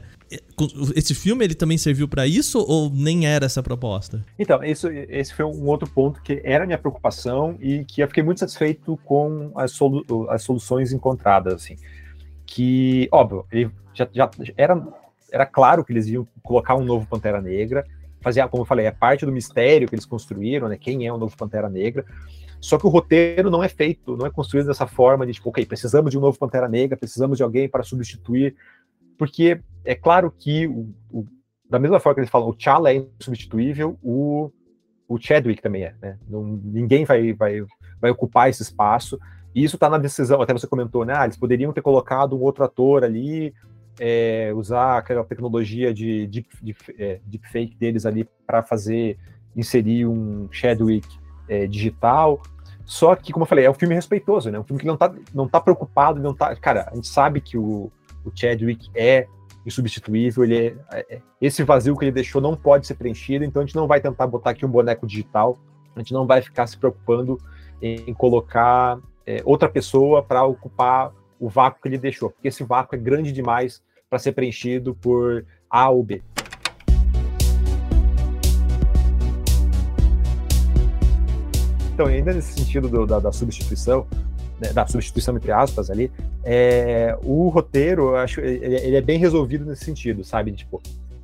Esse 0.94 1.14
filme 1.14 1.44
ele 1.44 1.54
também 1.54 1.76
serviu 1.76 2.08
para 2.08 2.26
isso 2.26 2.58
ou 2.60 2.90
nem 2.90 3.26
era 3.26 3.46
essa 3.46 3.62
proposta? 3.62 4.24
Então, 4.38 4.62
isso, 4.62 4.88
esse 4.88 5.34
foi 5.34 5.44
um 5.44 5.66
outro 5.66 5.88
ponto 5.88 6.20
que 6.22 6.40
era 6.44 6.66
minha 6.66 6.78
preocupação 6.78 7.56
e 7.60 7.84
que 7.84 8.00
eu 8.00 8.08
fiquei 8.08 8.22
muito 8.22 8.40
satisfeito 8.40 8.98
com 9.04 9.52
as, 9.56 9.72
solu 9.72 10.04
as 10.30 10.42
soluções 10.42 10.92
encontradas, 10.92 11.54
assim. 11.54 11.76
Que, 12.46 13.08
óbvio, 13.10 13.46
ele 13.50 13.70
já, 13.92 14.08
já 14.12 14.30
era, 14.56 14.80
era 15.32 15.46
claro 15.46 15.84
que 15.84 15.92
eles 15.92 16.06
iam 16.06 16.26
colocar 16.42 16.74
um 16.76 16.84
novo 16.84 17.06
Pantera 17.06 17.40
Negra, 17.40 17.84
fazer, 18.20 18.46
como 18.48 18.62
eu 18.62 18.66
falei, 18.66 18.86
é 18.86 18.90
parte 18.90 19.26
do 19.26 19.32
mistério 19.32 19.88
que 19.88 19.94
eles 19.94 20.06
construíram, 20.06 20.68
né? 20.68 20.78
Quem 20.78 21.06
é 21.06 21.12
o 21.12 21.18
novo 21.18 21.36
Pantera 21.36 21.68
Negra. 21.68 22.04
Só 22.60 22.78
que 22.78 22.86
o 22.86 22.88
roteiro 22.88 23.50
não 23.50 23.62
é 23.62 23.68
feito, 23.68 24.16
não 24.16 24.24
é 24.24 24.30
construído 24.30 24.66
dessa 24.66 24.86
forma 24.86 25.26
de 25.26 25.34
tipo, 25.34 25.50
ok, 25.50 25.66
precisamos 25.66 26.10
de 26.10 26.16
um 26.16 26.20
novo 26.20 26.38
Pantera 26.38 26.66
Negra, 26.66 26.96
precisamos 26.96 27.36
de 27.36 27.42
alguém 27.42 27.68
para 27.68 27.82
substituir 27.82 28.54
porque 29.16 29.60
é 29.84 29.94
claro 29.94 30.30
que, 30.30 30.66
o, 30.66 30.94
o, 31.10 31.26
da 31.68 31.78
mesma 31.78 32.00
forma 32.00 32.14
que 32.14 32.20
eles 32.20 32.30
falam, 32.30 32.48
o 32.48 32.54
T'Challa 32.54 32.92
é 32.92 33.04
insubstituível, 33.20 33.98
o, 34.02 34.50
o 35.08 35.18
Chadwick 35.18 35.60
também 35.60 35.84
é. 35.84 35.94
Né? 36.00 36.18
Não, 36.28 36.42
ninguém 36.42 37.04
vai, 37.04 37.32
vai, 37.32 37.64
vai 38.00 38.10
ocupar 38.10 38.48
esse 38.48 38.62
espaço. 38.62 39.18
E 39.54 39.62
isso 39.62 39.76
está 39.76 39.88
na 39.88 39.98
decisão, 39.98 40.42
até 40.42 40.52
você 40.52 40.66
comentou, 40.66 41.04
né? 41.04 41.14
Ah, 41.16 41.24
eles 41.24 41.36
poderiam 41.36 41.72
ter 41.72 41.82
colocado 41.82 42.36
um 42.36 42.40
outro 42.42 42.64
ator 42.64 43.04
ali, 43.04 43.54
é, 44.00 44.52
usar 44.54 44.98
aquela 44.98 45.22
tecnologia 45.24 45.94
de 45.94 46.26
deepfake 46.26 46.64
de, 46.96 47.02
é, 47.02 47.20
deep 47.24 47.76
deles 47.76 48.04
ali 48.04 48.28
para 48.46 48.62
fazer, 48.62 49.16
inserir 49.54 50.06
um 50.06 50.48
Chadwick 50.50 51.06
é, 51.48 51.66
digital. 51.66 52.42
Só 52.84 53.14
que, 53.14 53.32
como 53.32 53.44
eu 53.44 53.48
falei, 53.48 53.64
é 53.64 53.70
um 53.70 53.74
filme 53.74 53.94
respeitoso, 53.94 54.50
né? 54.50 54.58
Um 54.58 54.64
filme 54.64 54.80
que 54.80 54.86
não 54.86 54.94
está 54.94 55.14
não 55.32 55.48
tá 55.48 55.60
preocupado, 55.60 56.20
não 56.20 56.34
tá. 56.34 56.54
Cara, 56.56 56.88
a 56.90 56.94
gente 56.94 57.08
sabe 57.08 57.40
que 57.40 57.56
o, 57.56 57.90
o 58.24 58.30
Chadwick 58.34 58.90
é 58.94 59.26
insubstituível, 59.64 60.44
ele 60.44 60.76
é, 60.92 61.16
é, 61.16 61.20
esse 61.40 61.62
vazio 61.62 61.96
que 61.96 62.04
ele 62.04 62.12
deixou 62.12 62.40
não 62.40 62.56
pode 62.56 62.86
ser 62.86 62.94
preenchido, 62.94 63.44
então 63.44 63.62
a 63.62 63.64
gente 63.64 63.76
não 63.76 63.86
vai 63.86 64.00
tentar 64.00 64.26
botar 64.26 64.50
aqui 64.50 64.64
um 64.64 64.70
boneco 64.70 65.06
digital, 65.06 65.58
a 65.94 66.00
gente 66.00 66.12
não 66.12 66.26
vai 66.26 66.42
ficar 66.42 66.66
se 66.66 66.76
preocupando 66.76 67.38
em 67.80 68.12
colocar 68.14 68.98
é, 69.26 69.42
outra 69.44 69.68
pessoa 69.68 70.22
para 70.22 70.44
ocupar 70.44 71.12
o 71.38 71.48
vácuo 71.48 71.80
que 71.82 71.88
ele 71.88 71.98
deixou, 71.98 72.30
porque 72.30 72.48
esse 72.48 72.64
vácuo 72.64 72.94
é 72.94 72.98
grande 72.98 73.32
demais 73.32 73.82
para 74.08 74.18
ser 74.18 74.32
preenchido 74.32 74.94
por 74.94 75.44
A 75.68 75.90
ou 75.90 76.02
B. 76.02 76.22
Então, 81.94 82.06
ainda 82.06 82.32
nesse 82.32 82.52
sentido 82.54 82.88
do, 82.88 83.06
da, 83.06 83.20
da 83.20 83.30
substituição, 83.30 84.06
da 84.72 84.86
substituição 84.86 85.36
entre 85.36 85.50
aspas 85.52 85.90
ali, 85.90 86.10
é, 86.44 87.16
o 87.22 87.48
roteiro, 87.48 88.10
eu 88.10 88.16
acho, 88.16 88.40
ele, 88.40 88.76
ele, 88.76 88.96
é 88.96 89.00
bem 89.00 89.18
resolvido 89.18 89.64
nesse 89.64 89.84
sentido, 89.84 90.22
sabe? 90.22 90.52
Tipo, 90.52 90.80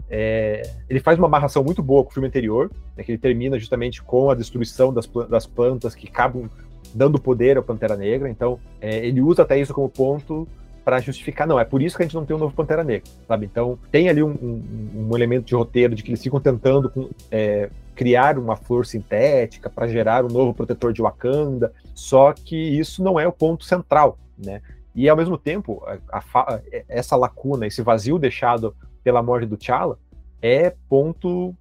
é, 0.09 0.63
ele 0.89 0.99
faz 1.01 1.17
uma 1.19 1.29
amarração 1.29 1.63
muito 1.63 1.83
boa 1.83 2.03
com 2.03 2.11
o 2.11 2.13
filme 2.13 2.29
anterior, 2.29 2.71
né, 2.97 3.05
que 3.05 3.13
ele 3.13 3.19
termina 3.19 3.59
justamente 3.59 4.03
com 4.03 4.31
a 4.31 4.35
destruição 4.35 4.93
das, 4.93 5.07
das 5.29 5.47
plantas 5.47 5.95
que 5.95 6.09
acabam 6.09 6.51
dando 6.93 7.21
poder 7.21 7.57
ao 7.57 7.63
Pantera 7.63 7.97
Negra. 7.97 8.29
Então, 8.29 8.59
é, 8.81 9.07
ele 9.07 9.21
usa 9.21 9.43
até 9.43 9.59
isso 9.59 9.73
como 9.73 9.89
ponto 9.89 10.49
para 10.85 10.99
justificar, 10.99 11.47
não, 11.47 11.61
é 11.61 11.65
por 11.65 11.81
isso 11.83 11.97
que 11.97 12.03
a 12.03 12.07
gente 12.07 12.15
não 12.15 12.25
tem 12.25 12.35
um 12.35 12.39
novo 12.39 12.55
Pantera 12.55 12.83
Negra, 12.83 13.09
sabe? 13.29 13.47
Então, 13.47 13.79
tem 13.93 14.09
ali 14.09 14.23
um, 14.23 14.31
um, 14.31 15.09
um 15.09 15.17
elemento 15.17 15.45
de 15.45 15.55
roteiro 15.55 15.95
de 15.95 16.03
que 16.03 16.11
eles 16.11 16.23
ficam 16.23 16.41
tentando 16.41 17.11
é, 17.31 17.71
criar 18.01 18.39
uma 18.39 18.57
flor 18.57 18.87
sintética 18.87 19.69
para 19.69 19.87
gerar 19.87 20.25
um 20.25 20.29
novo 20.29 20.55
protetor 20.55 20.91
de 20.91 21.03
Wakanda, 21.03 21.71
só 21.95 22.33
que 22.33 22.57
isso 22.57 23.05
não 23.05 23.21
é 23.21 23.29
o 23.29 23.33
ponto 23.33 23.63
central, 23.63 24.19
né? 24.39 24.63
E 24.95 25.07
ao 25.07 25.15
mesmo 25.15 25.37
tempo, 25.37 25.85
a, 26.11 26.19
a, 26.33 26.61
essa 26.89 27.15
lacuna, 27.15 27.67
esse 27.67 27.83
vazio 27.83 28.19
deixado 28.19 28.75
pela 29.05 29.23
morte 29.23 29.47
do 29.47 29.59
T'Challa 29.59 29.99
é 30.41 30.75
ponto 30.89 31.55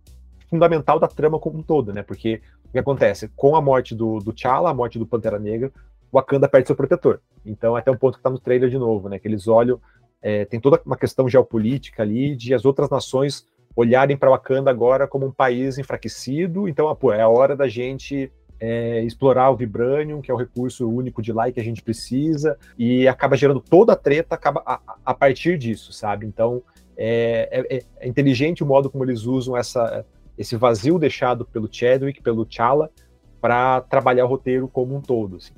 fundamental 0.49 0.97
da 0.97 1.09
trama 1.09 1.37
como 1.37 1.59
um 1.59 1.61
todo, 1.61 1.91
né? 1.91 2.03
Porque 2.03 2.41
o 2.63 2.71
que 2.71 2.79
acontece? 2.79 3.27
Com 3.35 3.57
a 3.57 3.61
morte 3.61 3.93
do, 3.93 4.19
do 4.19 4.31
T'Challa, 4.31 4.69
a 4.69 4.73
morte 4.73 4.97
do 4.97 5.05
Pantera 5.05 5.37
Negra, 5.37 5.69
Wakanda 6.09 6.47
perde 6.47 6.67
seu 6.67 6.75
protetor. 6.75 7.19
Então, 7.45 7.75
é 7.75 7.81
até 7.81 7.91
um 7.91 7.97
ponto 7.97 8.13
que 8.13 8.19
está 8.19 8.29
no 8.29 8.39
trailer 8.39 8.69
de 8.69 8.77
novo, 8.77 9.09
né? 9.09 9.19
Que 9.19 9.27
eles 9.27 9.45
olham, 9.45 9.77
é, 10.21 10.45
tem 10.45 10.57
toda 10.57 10.81
uma 10.85 10.95
questão 10.95 11.27
geopolítica 11.27 12.01
ali 12.01 12.33
de 12.33 12.53
as 12.53 12.63
outras 12.63 12.89
nações 12.89 13.45
olharem 13.75 14.17
para 14.17 14.29
Wakanda 14.29 14.69
agora 14.69 15.07
como 15.07 15.25
um 15.25 15.31
país 15.31 15.77
enfraquecido, 15.77 16.67
então 16.67 16.93
pô, 16.95 17.13
é 17.13 17.21
a 17.21 17.29
hora 17.29 17.55
da 17.55 17.67
gente 17.67 18.31
é, 18.59 19.01
explorar 19.03 19.49
o 19.49 19.55
Vibranium, 19.55 20.21
que 20.21 20.29
é 20.29 20.33
o 20.33 20.37
recurso 20.37 20.89
único 20.89 21.21
de 21.21 21.31
lá 21.31 21.51
que 21.51 21.59
a 21.59 21.63
gente 21.63 21.81
precisa, 21.81 22.57
e 22.77 23.07
acaba 23.07 23.37
gerando 23.37 23.61
toda 23.61 23.93
a 23.93 23.95
treta 23.95 24.35
acaba 24.35 24.61
a, 24.65 24.79
a 25.05 25.13
partir 25.13 25.57
disso, 25.57 25.93
sabe? 25.93 26.25
Então 26.25 26.61
é, 27.01 27.47
é, 27.51 27.83
é, 28.01 28.07
inteligente 28.07 28.61
o 28.61 28.65
modo 28.65 28.89
como 28.89 29.05
eles 29.05 29.23
usam 29.23 29.55
essa, 29.55 30.05
esse 30.37 30.57
vazio 30.57 30.99
deixado 30.99 31.45
pelo 31.45 31.69
Chadwick, 31.71 32.21
pelo 32.21 32.45
Chala, 32.49 32.91
para 33.39 33.79
trabalhar 33.81 34.25
o 34.25 34.27
roteiro 34.27 34.67
como 34.67 34.95
um 34.97 35.01
todo. 35.01 35.37
Assim. 35.37 35.53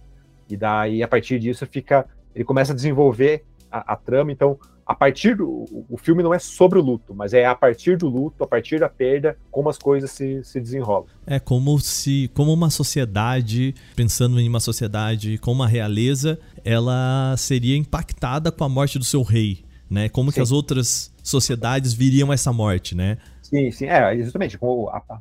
E 0.47 0.55
daí, 0.55 1.01
a 1.01 1.07
partir 1.07 1.39
disso, 1.39 1.65
fica. 1.65 2.05
Ele 2.35 2.45
começa 2.45 2.73
a 2.73 2.75
desenvolver 2.75 3.43
a, 3.71 3.93
a 3.93 3.95
trama, 3.95 4.31
então 4.31 4.59
a 4.91 4.95
partir 4.95 5.37
do 5.37 5.65
o 5.89 5.97
filme 5.97 6.21
não 6.21 6.33
é 6.33 6.39
sobre 6.39 6.77
o 6.77 6.81
luto, 6.81 7.15
mas 7.15 7.33
é 7.33 7.45
a 7.45 7.55
partir 7.55 7.97
do 7.97 8.09
luto, 8.09 8.43
a 8.43 8.47
partir 8.47 8.79
da 8.79 8.89
perda, 8.89 9.37
como 9.49 9.69
as 9.69 9.77
coisas 9.77 10.11
se, 10.11 10.43
se 10.43 10.59
desenrolam. 10.59 11.05
É 11.25 11.39
como 11.39 11.79
se, 11.79 12.29
como 12.33 12.51
uma 12.51 12.69
sociedade, 12.69 13.73
pensando 13.95 14.37
em 14.39 14.49
uma 14.49 14.59
sociedade 14.59 15.37
com 15.37 15.51
uma 15.51 15.67
realeza, 15.67 16.37
ela 16.65 17.33
seria 17.37 17.77
impactada 17.77 18.51
com 18.51 18.65
a 18.65 18.69
morte 18.69 18.99
do 18.99 19.05
seu 19.05 19.21
rei, 19.21 19.63
né? 19.89 20.09
Como 20.09 20.29
sim. 20.29 20.35
que 20.35 20.41
as 20.41 20.51
outras 20.51 21.13
sociedades 21.23 21.93
viriam 21.93 22.33
essa 22.33 22.51
morte, 22.51 22.93
né? 22.93 23.17
Sim, 23.41 23.71
sim, 23.71 23.85
é, 23.85 24.13
exatamente. 24.13 24.57
Como 24.57 24.89
a, 24.89 24.97
a, 24.97 25.19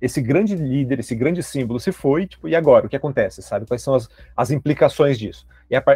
esse 0.00 0.22
grande 0.22 0.56
líder, 0.56 1.00
esse 1.00 1.14
grande 1.14 1.42
símbolo 1.42 1.78
se 1.78 1.92
foi, 1.92 2.26
tipo, 2.26 2.48
e 2.48 2.56
agora? 2.56 2.86
O 2.86 2.88
que 2.88 2.96
acontece, 2.96 3.42
sabe? 3.42 3.66
Quais 3.66 3.82
são 3.82 3.94
as, 3.94 4.08
as 4.34 4.50
implicações 4.50 5.18
disso? 5.18 5.46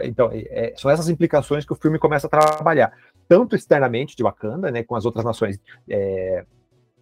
Então, 0.04 0.30
é, 0.32 0.72
são 0.76 0.90
essas 0.90 1.08
implicações 1.08 1.64
que 1.64 1.72
o 1.72 1.76
filme 1.76 1.98
começa 1.98 2.26
a 2.26 2.30
trabalhar, 2.30 2.92
tanto 3.28 3.54
externamente 3.54 4.16
de 4.16 4.22
Wakanda, 4.22 4.70
né, 4.70 4.82
com 4.82 4.94
as 4.94 5.04
outras 5.04 5.24
nações 5.24 5.60
é, 5.88 6.44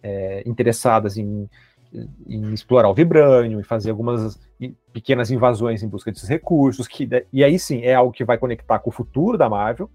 é, 0.03 0.43
interessadas 0.45 1.17
em, 1.17 1.49
em, 2.27 2.53
explorar 2.53 2.89
o 2.89 2.93
vibrânio, 2.93 3.59
e 3.59 3.63
fazer 3.63 3.91
algumas 3.91 4.39
pequenas 4.91 5.31
invasões 5.31 5.83
em 5.83 5.87
busca 5.87 6.11
desses 6.11 6.27
recursos, 6.27 6.87
que, 6.87 7.07
e 7.31 7.43
aí 7.43 7.57
sim 7.57 7.81
é 7.81 7.93
algo 7.93 8.11
que 8.11 8.25
vai 8.25 8.37
conectar 8.37 8.79
com 8.79 8.89
o 8.89 8.93
futuro 8.93 9.37
da 9.37 9.49
Marvel, 9.49 9.89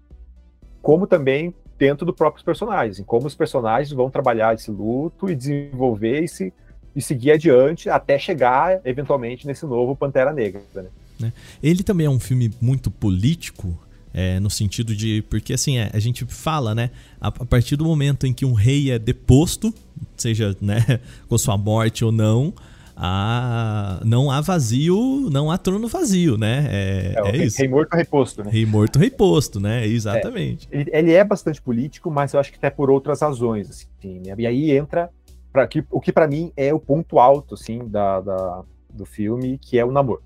como 0.81 1.05
também 1.05 1.53
dentro 1.77 2.05
dos 2.05 2.15
próprios 2.15 2.43
personagens, 2.43 2.99
em 2.99 3.03
como 3.03 3.27
os 3.27 3.35
personagens 3.35 3.91
vão 3.91 4.09
trabalhar 4.09 4.53
esse 4.53 4.71
luto 4.71 5.29
e 5.29 5.35
desenvolver 5.35 6.23
esse 6.23 6.53
e 6.95 7.01
seguir 7.01 7.31
adiante 7.31 7.89
até 7.89 8.19
chegar, 8.19 8.81
eventualmente, 8.83 9.47
nesse 9.47 9.65
novo 9.65 9.95
Pantera 9.95 10.33
Negra. 10.33 10.61
Né? 10.73 10.89
Né? 11.21 11.33
Ele 11.61 11.83
também 11.83 12.07
é 12.07 12.09
um 12.09 12.19
filme 12.19 12.51
muito 12.59 12.89
político, 12.89 13.77
é, 14.13 14.39
no 14.39 14.49
sentido 14.49 14.95
de. 14.95 15.23
Porque 15.29 15.53
assim, 15.53 15.77
é, 15.77 15.89
a 15.93 15.99
gente 15.99 16.25
fala, 16.25 16.75
né? 16.75 16.91
A, 17.19 17.27
a, 17.27 17.45
partir 17.45 17.75
do 17.75 17.85
momento 17.85 18.27
em 18.27 18.33
que 18.33 18.45
um 18.45 18.53
rei 18.53 18.91
é 18.91 18.99
deposto, 18.99 19.73
seja 20.17 20.55
né, 20.59 20.99
com 21.29 21.37
sua 21.37 21.57
morte 21.57 22.03
ou 22.03 22.11
não, 22.11 22.53
há, 22.95 24.01
não 24.03 24.29
há 24.29 24.41
vazio, 24.41 25.29
não 25.31 25.49
há 25.49 25.57
trono 25.57 25.87
vazio, 25.87 26.37
né? 26.37 26.67
É, 26.69 27.15
é, 27.17 27.29
é 27.29 27.45
isso. 27.45 27.57
Rei 27.57 27.67
morto, 27.67 27.93
rei 27.93 28.05
posto, 28.05 28.43
né? 28.43 28.51
Rei 28.51 28.65
morto, 28.65 28.99
rei 28.99 29.09
posto, 29.09 29.59
né? 29.59 29.87
Exatamente. 29.87 30.67
É, 30.71 30.81
ele, 30.81 30.89
ele, 30.93 31.13
é 31.13 31.23
bastante 31.23 31.61
político, 31.61 32.11
mas 32.11 32.33
eu 32.33 32.39
acho 32.39 32.51
que 32.51 32.57
até 32.57 32.69
por 32.69 32.89
outras 32.89 33.21
razões, 33.21 33.69
assim, 33.69 34.19
né? 34.19 34.35
E 34.37 34.45
aí 34.45 34.71
entra 34.71 35.09
para 35.51 35.67
que, 35.67 35.83
o 35.89 35.99
que 35.99 36.11
para 36.11 36.27
mim 36.27 36.51
é 36.55 36.73
o 36.73 36.79
ponto 36.79 37.19
alto, 37.19 37.55
assim, 37.55 37.79
da, 37.87 38.21
da, 38.21 38.63
do 38.89 39.05
filme, 39.05 39.57
que 39.57 39.77
é 39.77 39.85
o 39.85 39.91
namoro, 39.91 40.21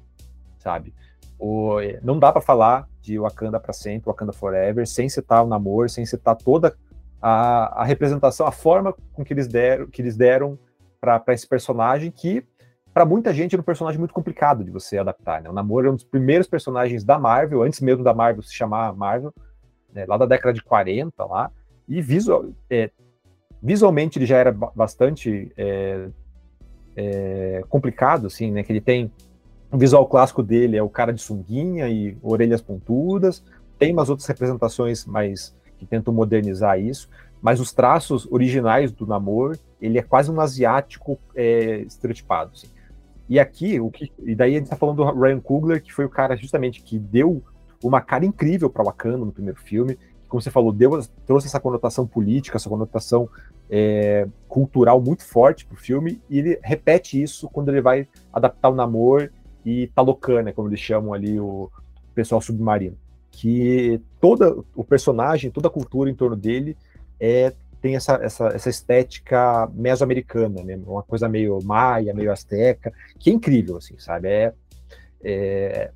sabe? 0.65 0.93
O, 1.37 1.77
não 2.01 2.17
dá 2.17 2.31
para 2.31 2.41
falar 2.41 2.87
de 3.01 3.19
Wakanda 3.19 3.59
para 3.59 3.71
sempre, 3.71 4.07
Wakanda 4.07 4.33
Forever, 4.33 4.87
sem 4.87 5.07
citar 5.07 5.43
o 5.43 5.47
namoro, 5.47 5.87
sem 5.87 6.05
citar 6.05 6.35
toda 6.35 6.75
a, 7.21 7.81
a 7.81 7.85
representação, 7.85 8.47
a 8.47 8.51
forma 8.51 8.95
com 9.13 9.23
que 9.23 9.33
eles 9.33 9.47
deram, 9.47 9.87
que 9.87 10.01
eles 10.01 10.17
deram 10.17 10.57
para 10.99 11.21
esse 11.33 11.47
personagem, 11.47 12.09
que 12.09 12.43
para 12.91 13.05
muita 13.05 13.33
gente 13.33 13.53
era 13.53 13.61
um 13.61 13.65
personagem 13.65 13.99
muito 13.99 14.13
complicado 14.13 14.63
de 14.63 14.71
você 14.71 14.97
adaptar. 14.97 15.41
Né? 15.41 15.49
O 15.49 15.53
Namor 15.53 15.85
é 15.85 15.89
um 15.91 15.95
dos 15.95 16.03
primeiros 16.03 16.47
personagens 16.47 17.03
da 17.03 17.19
Marvel, 17.19 17.61
antes 17.61 17.79
mesmo 17.79 18.03
da 18.03 18.13
Marvel 18.13 18.41
se 18.41 18.55
chamar 18.55 18.95
Marvel, 18.95 19.31
né? 19.93 20.05
lá 20.07 20.17
da 20.17 20.25
década 20.25 20.53
de 20.53 20.63
40 20.63 21.23
lá, 21.25 21.51
e 21.87 22.01
visual, 22.01 22.45
é, 22.69 22.89
Visualmente 23.65 24.19
ele 24.19 24.27
já 24.27 24.37
era 24.37 24.51
bastante 24.51 25.51
é, 25.57 26.07
é, 26.95 27.63
complicado, 27.67 28.27
assim, 28.27 28.51
né? 28.51 28.61
Que 28.61 28.71
ele 28.71 28.79
tem 28.79 29.11
o 29.75 29.77
visual 29.77 30.07
clássico 30.07 30.41
dele 30.41 30.77
é 30.77 30.81
o 30.81 30.89
cara 30.89 31.11
de 31.11 31.21
sunguinha 31.21 31.89
e 31.89 32.17
orelhas 32.21 32.61
pontudas. 32.61 33.43
Tem 33.77 33.91
umas 33.91 34.09
outras 34.09 34.25
representações 34.27 35.05
mais 35.05 35.53
que 35.77 35.85
tentam 35.85 36.13
modernizar 36.13 36.79
isso, 36.79 37.09
mas 37.41 37.59
os 37.59 37.73
traços 37.73 38.25
originais 38.31 38.91
do 38.91 39.05
Namor, 39.05 39.57
ele 39.81 39.99
é 39.99 40.01
quase 40.01 40.31
um 40.31 40.39
asiático 40.39 41.19
é, 41.35 41.79
estereotipado. 41.81 42.51
Assim. 42.53 42.67
E 43.27 43.37
aqui, 43.37 43.79
o 43.81 43.91
que, 43.91 44.11
e 44.23 44.33
daí 44.33 44.51
a 44.51 44.57
gente 44.57 44.63
está 44.63 44.77
falando 44.77 45.03
do 45.03 45.19
Ryan 45.19 45.41
Coogler, 45.41 45.83
que 45.83 45.93
foi 45.93 46.05
o 46.05 46.09
cara 46.09 46.37
justamente 46.37 46.81
que 46.81 46.97
deu 46.97 47.43
uma 47.83 47.99
cara 47.99 48.25
incrível 48.25 48.69
para 48.69 48.83
Wakanda 48.83 49.17
no 49.17 49.31
primeiro 49.31 49.59
filme, 49.59 49.99
como 50.29 50.41
você 50.41 50.49
falou, 50.49 50.71
deu, 50.71 50.99
trouxe 51.25 51.47
essa 51.47 51.59
conotação 51.59 52.07
política, 52.07 52.57
essa 52.57 52.69
conotação 52.69 53.29
é, 53.69 54.27
cultural 54.47 55.01
muito 55.01 55.25
forte 55.25 55.65
pro 55.65 55.75
filme, 55.75 56.21
e 56.29 56.39
ele 56.39 56.59
repete 56.63 57.21
isso 57.21 57.49
quando 57.49 57.69
ele 57.69 57.81
vai 57.81 58.07
adaptar 58.31 58.69
o 58.69 58.75
Namor 58.75 59.29
e 59.65 59.87
Talocana, 59.87 60.53
como 60.53 60.69
eles 60.69 60.79
chamam 60.79 61.13
ali 61.13 61.39
o 61.39 61.71
pessoal 62.13 62.39
submarino. 62.39 62.97
Que 63.31 63.99
toda 64.21 64.55
o 64.75 64.83
personagem, 64.83 65.51
toda 65.51 65.67
a 65.67 65.71
cultura 65.71 66.09
em 66.09 66.15
torno 66.15 66.35
dele 66.35 66.77
é, 67.19 67.51
tem 67.81 67.95
essa, 67.95 68.15
essa, 68.15 68.47
essa 68.47 68.69
estética 68.69 69.69
mesoamericana, 69.73 70.63
né? 70.63 70.79
uma 70.85 71.03
coisa 71.03 71.27
meio 71.27 71.59
maia, 71.63 72.13
meio 72.13 72.31
asteca, 72.31 72.93
que 73.19 73.29
é 73.29 73.33
incrível, 73.33 73.77
assim, 73.77 73.97
sabe? 73.97 74.27
É, 74.29 74.53
é, 75.23 75.91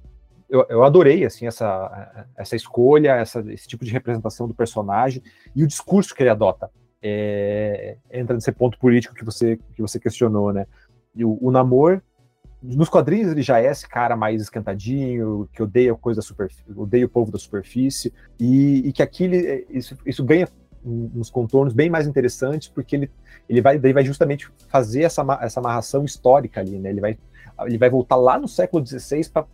eu, 0.49 0.65
eu, 0.67 0.83
adorei 0.83 1.23
assim 1.23 1.45
essa, 1.45 2.25
essa 2.35 2.55
escolha, 2.55 3.11
essa, 3.11 3.39
esse 3.51 3.67
tipo 3.67 3.85
de 3.85 3.91
representação 3.91 4.47
do 4.47 4.53
personagem 4.53 5.21
e 5.55 5.63
o 5.63 5.67
discurso 5.67 6.15
que 6.15 6.23
ele 6.23 6.31
adota. 6.31 6.69
É, 7.01 7.97
entra 8.11 8.35
nesse 8.35 8.51
ponto 8.51 8.77
político 8.77 9.15
que 9.15 9.23
você, 9.23 9.57
que 9.73 9.81
você 9.81 9.99
questionou, 9.99 10.51
né? 10.51 10.65
E 11.15 11.23
o, 11.23 11.37
o 11.39 11.51
Namor, 11.51 12.01
nos 12.61 12.89
quadrinhos 12.89 13.31
ele 13.31 13.41
já 13.41 13.61
é 13.61 13.71
esse 13.71 13.87
cara 13.87 14.15
mais 14.15 14.41
esquentadinho, 14.41 15.47
que 15.53 15.63
odeia 15.63 15.95
coisa 15.95 16.21
super, 16.21 16.49
odeia 16.75 17.05
o 17.05 17.09
povo 17.09 17.31
da 17.31 17.39
superfície, 17.39 18.13
e, 18.39 18.87
e 18.87 18.91
que 18.91 19.01
aqui 19.01 19.23
ele, 19.23 19.67
isso, 19.69 19.97
isso 20.05 20.23
ganha 20.23 20.47
uns 20.83 21.29
contornos 21.29 21.73
bem 21.73 21.89
mais 21.89 22.07
interessantes, 22.07 22.67
porque 22.67 22.95
ele, 22.95 23.11
ele 23.47 23.61
vai, 23.61 23.77
daí 23.77 23.93
vai 23.93 24.03
justamente 24.03 24.49
fazer 24.69 25.03
essa, 25.03 25.25
essa 25.41 25.59
amarração 25.59 26.05
histórica 26.05 26.61
ali, 26.61 26.77
né? 26.77 26.89
Ele 26.89 27.01
vai, 27.01 27.17
ele 27.65 27.77
vai 27.77 27.89
voltar 27.89 28.15
lá 28.15 28.39
no 28.39 28.47
século 28.47 28.85
XVI 28.85 29.29
para 29.29 29.45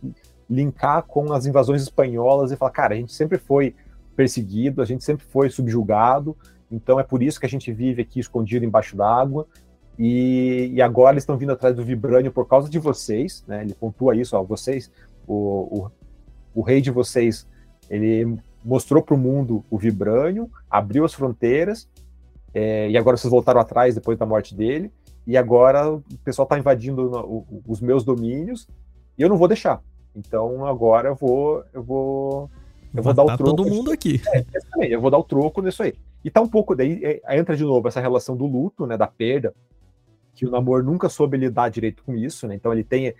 linkar 0.48 1.02
com 1.02 1.32
as 1.32 1.46
invasões 1.46 1.82
espanholas 1.82 2.52
e 2.52 2.56
falar, 2.56 2.70
cara, 2.70 2.94
a 2.94 2.96
gente 2.96 3.12
sempre 3.12 3.38
foi 3.38 3.74
perseguido, 4.14 4.80
a 4.80 4.84
gente 4.84 5.04
sempre 5.04 5.26
foi 5.26 5.50
subjugado, 5.50 6.36
então 6.70 6.98
é 6.98 7.02
por 7.02 7.22
isso 7.22 7.38
que 7.38 7.46
a 7.46 7.48
gente 7.48 7.72
vive 7.72 8.02
aqui 8.02 8.20
escondido 8.20 8.64
embaixo 8.64 8.96
d'água, 8.96 9.46
e, 9.98 10.70
e, 10.74 10.82
agora 10.82 11.14
eles 11.14 11.22
estão 11.22 11.38
vindo 11.38 11.52
atrás 11.52 11.74
do 11.74 11.82
Vibrânio 11.82 12.30
por 12.30 12.46
causa 12.46 12.68
de 12.68 12.78
vocês, 12.78 13.42
né? 13.46 13.62
Ele 13.62 13.74
pontua 13.74 14.14
isso, 14.14 14.36
ó, 14.36 14.42
vocês, 14.42 14.90
o, 15.26 15.34
o, 15.34 15.90
o 16.54 16.60
rei 16.62 16.80
de 16.80 16.90
vocês, 16.90 17.46
ele 17.88 18.38
mostrou 18.64 19.02
para 19.02 19.14
o 19.14 19.18
mundo 19.18 19.64
o 19.70 19.78
Vibrânio, 19.78 20.50
abriu 20.68 21.04
as 21.04 21.14
fronteiras, 21.14 21.88
é, 22.52 22.90
e 22.90 22.96
agora 22.96 23.16
vocês 23.16 23.30
voltaram 23.30 23.60
atrás 23.60 23.94
depois 23.94 24.18
da 24.18 24.26
morte 24.26 24.54
dele, 24.54 24.90
e 25.26 25.36
agora 25.36 25.92
o 25.92 26.02
pessoal 26.24 26.44
está 26.44 26.58
invadindo 26.58 27.54
os 27.66 27.80
meus 27.80 28.04
domínios, 28.04 28.68
e 29.16 29.22
eu 29.22 29.28
não 29.28 29.36
vou 29.36 29.48
deixar. 29.48 29.82
Então 30.14 30.66
agora 30.66 31.08
eu 31.08 31.14
vou, 31.14 31.64
eu 31.72 31.82
vou, 31.82 32.50
eu 32.94 33.02
vou 33.02 33.14
dar 33.14 33.22
o 33.22 33.26
troco. 33.26 33.44
todo 33.44 33.68
mundo 33.68 33.92
aqui. 33.92 34.20
É, 34.78 34.94
eu 34.94 35.00
vou 35.00 35.10
dar 35.10 35.18
o 35.18 35.24
troco 35.24 35.62
nisso 35.62 35.82
aí. 35.82 35.94
E 36.24 36.30
tá 36.30 36.40
um 36.40 36.48
pouco 36.48 36.74
daí 36.74 37.00
é, 37.02 37.38
entra 37.38 37.56
de 37.56 37.62
novo 37.62 37.86
essa 37.86 38.00
relação 38.00 38.36
do 38.36 38.46
luto, 38.46 38.86
né, 38.86 38.96
da 38.96 39.06
perda, 39.06 39.54
que 40.36 40.46
o 40.46 40.50
namoro 40.50 40.84
nunca 40.84 41.08
soube 41.08 41.36
lidar 41.36 41.68
direito 41.70 42.04
com 42.04 42.14
isso, 42.14 42.46
né? 42.46 42.54
Então 42.54 42.72
ele 42.72 42.84
tem 42.84 43.12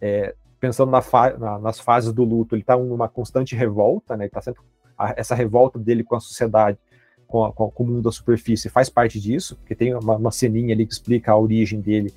é, 0.00 0.34
pensando 0.58 0.90
na 0.90 1.02
fa 1.02 1.36
na, 1.36 1.58
nas 1.58 1.78
fases 1.78 2.12
do 2.12 2.24
luto, 2.24 2.56
ele 2.56 2.62
tá 2.62 2.76
numa 2.78 3.08
constante 3.08 3.54
revolta, 3.54 4.16
né? 4.16 4.24
Ele 4.24 4.30
tá 4.30 4.40
sempre 4.40 4.62
a, 4.96 5.12
essa 5.16 5.34
revolta 5.34 5.78
dele 5.78 6.02
com 6.02 6.16
a 6.16 6.20
sociedade, 6.20 6.78
com, 7.26 7.44
a, 7.44 7.52
com, 7.52 7.70
o 7.76 7.84
mundo 7.84 8.02
da 8.02 8.10
superfície 8.10 8.70
faz 8.70 8.88
parte 8.88 9.20
disso, 9.20 9.56
porque 9.56 9.74
tem 9.74 9.94
uma, 9.94 10.16
uma 10.16 10.30
ceninha 10.30 10.74
ali 10.74 10.86
que 10.86 10.92
explica 10.94 11.32
a 11.32 11.38
origem 11.38 11.80
dele, 11.80 12.14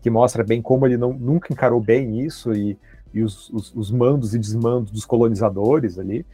que 0.00 0.08
mostra 0.08 0.42
bem 0.42 0.62
como 0.62 0.86
ele 0.86 0.96
não, 0.96 1.12
nunca 1.12 1.52
encarou 1.52 1.80
bem 1.80 2.20
isso 2.20 2.54
e 2.54 2.78
e 3.16 3.22
os, 3.22 3.48
os, 3.48 3.74
os 3.74 3.90
mandos 3.90 4.34
e 4.34 4.38
desmandos 4.38 4.92
dos 4.92 5.06
colonizadores 5.06 5.98
ali. 5.98 6.26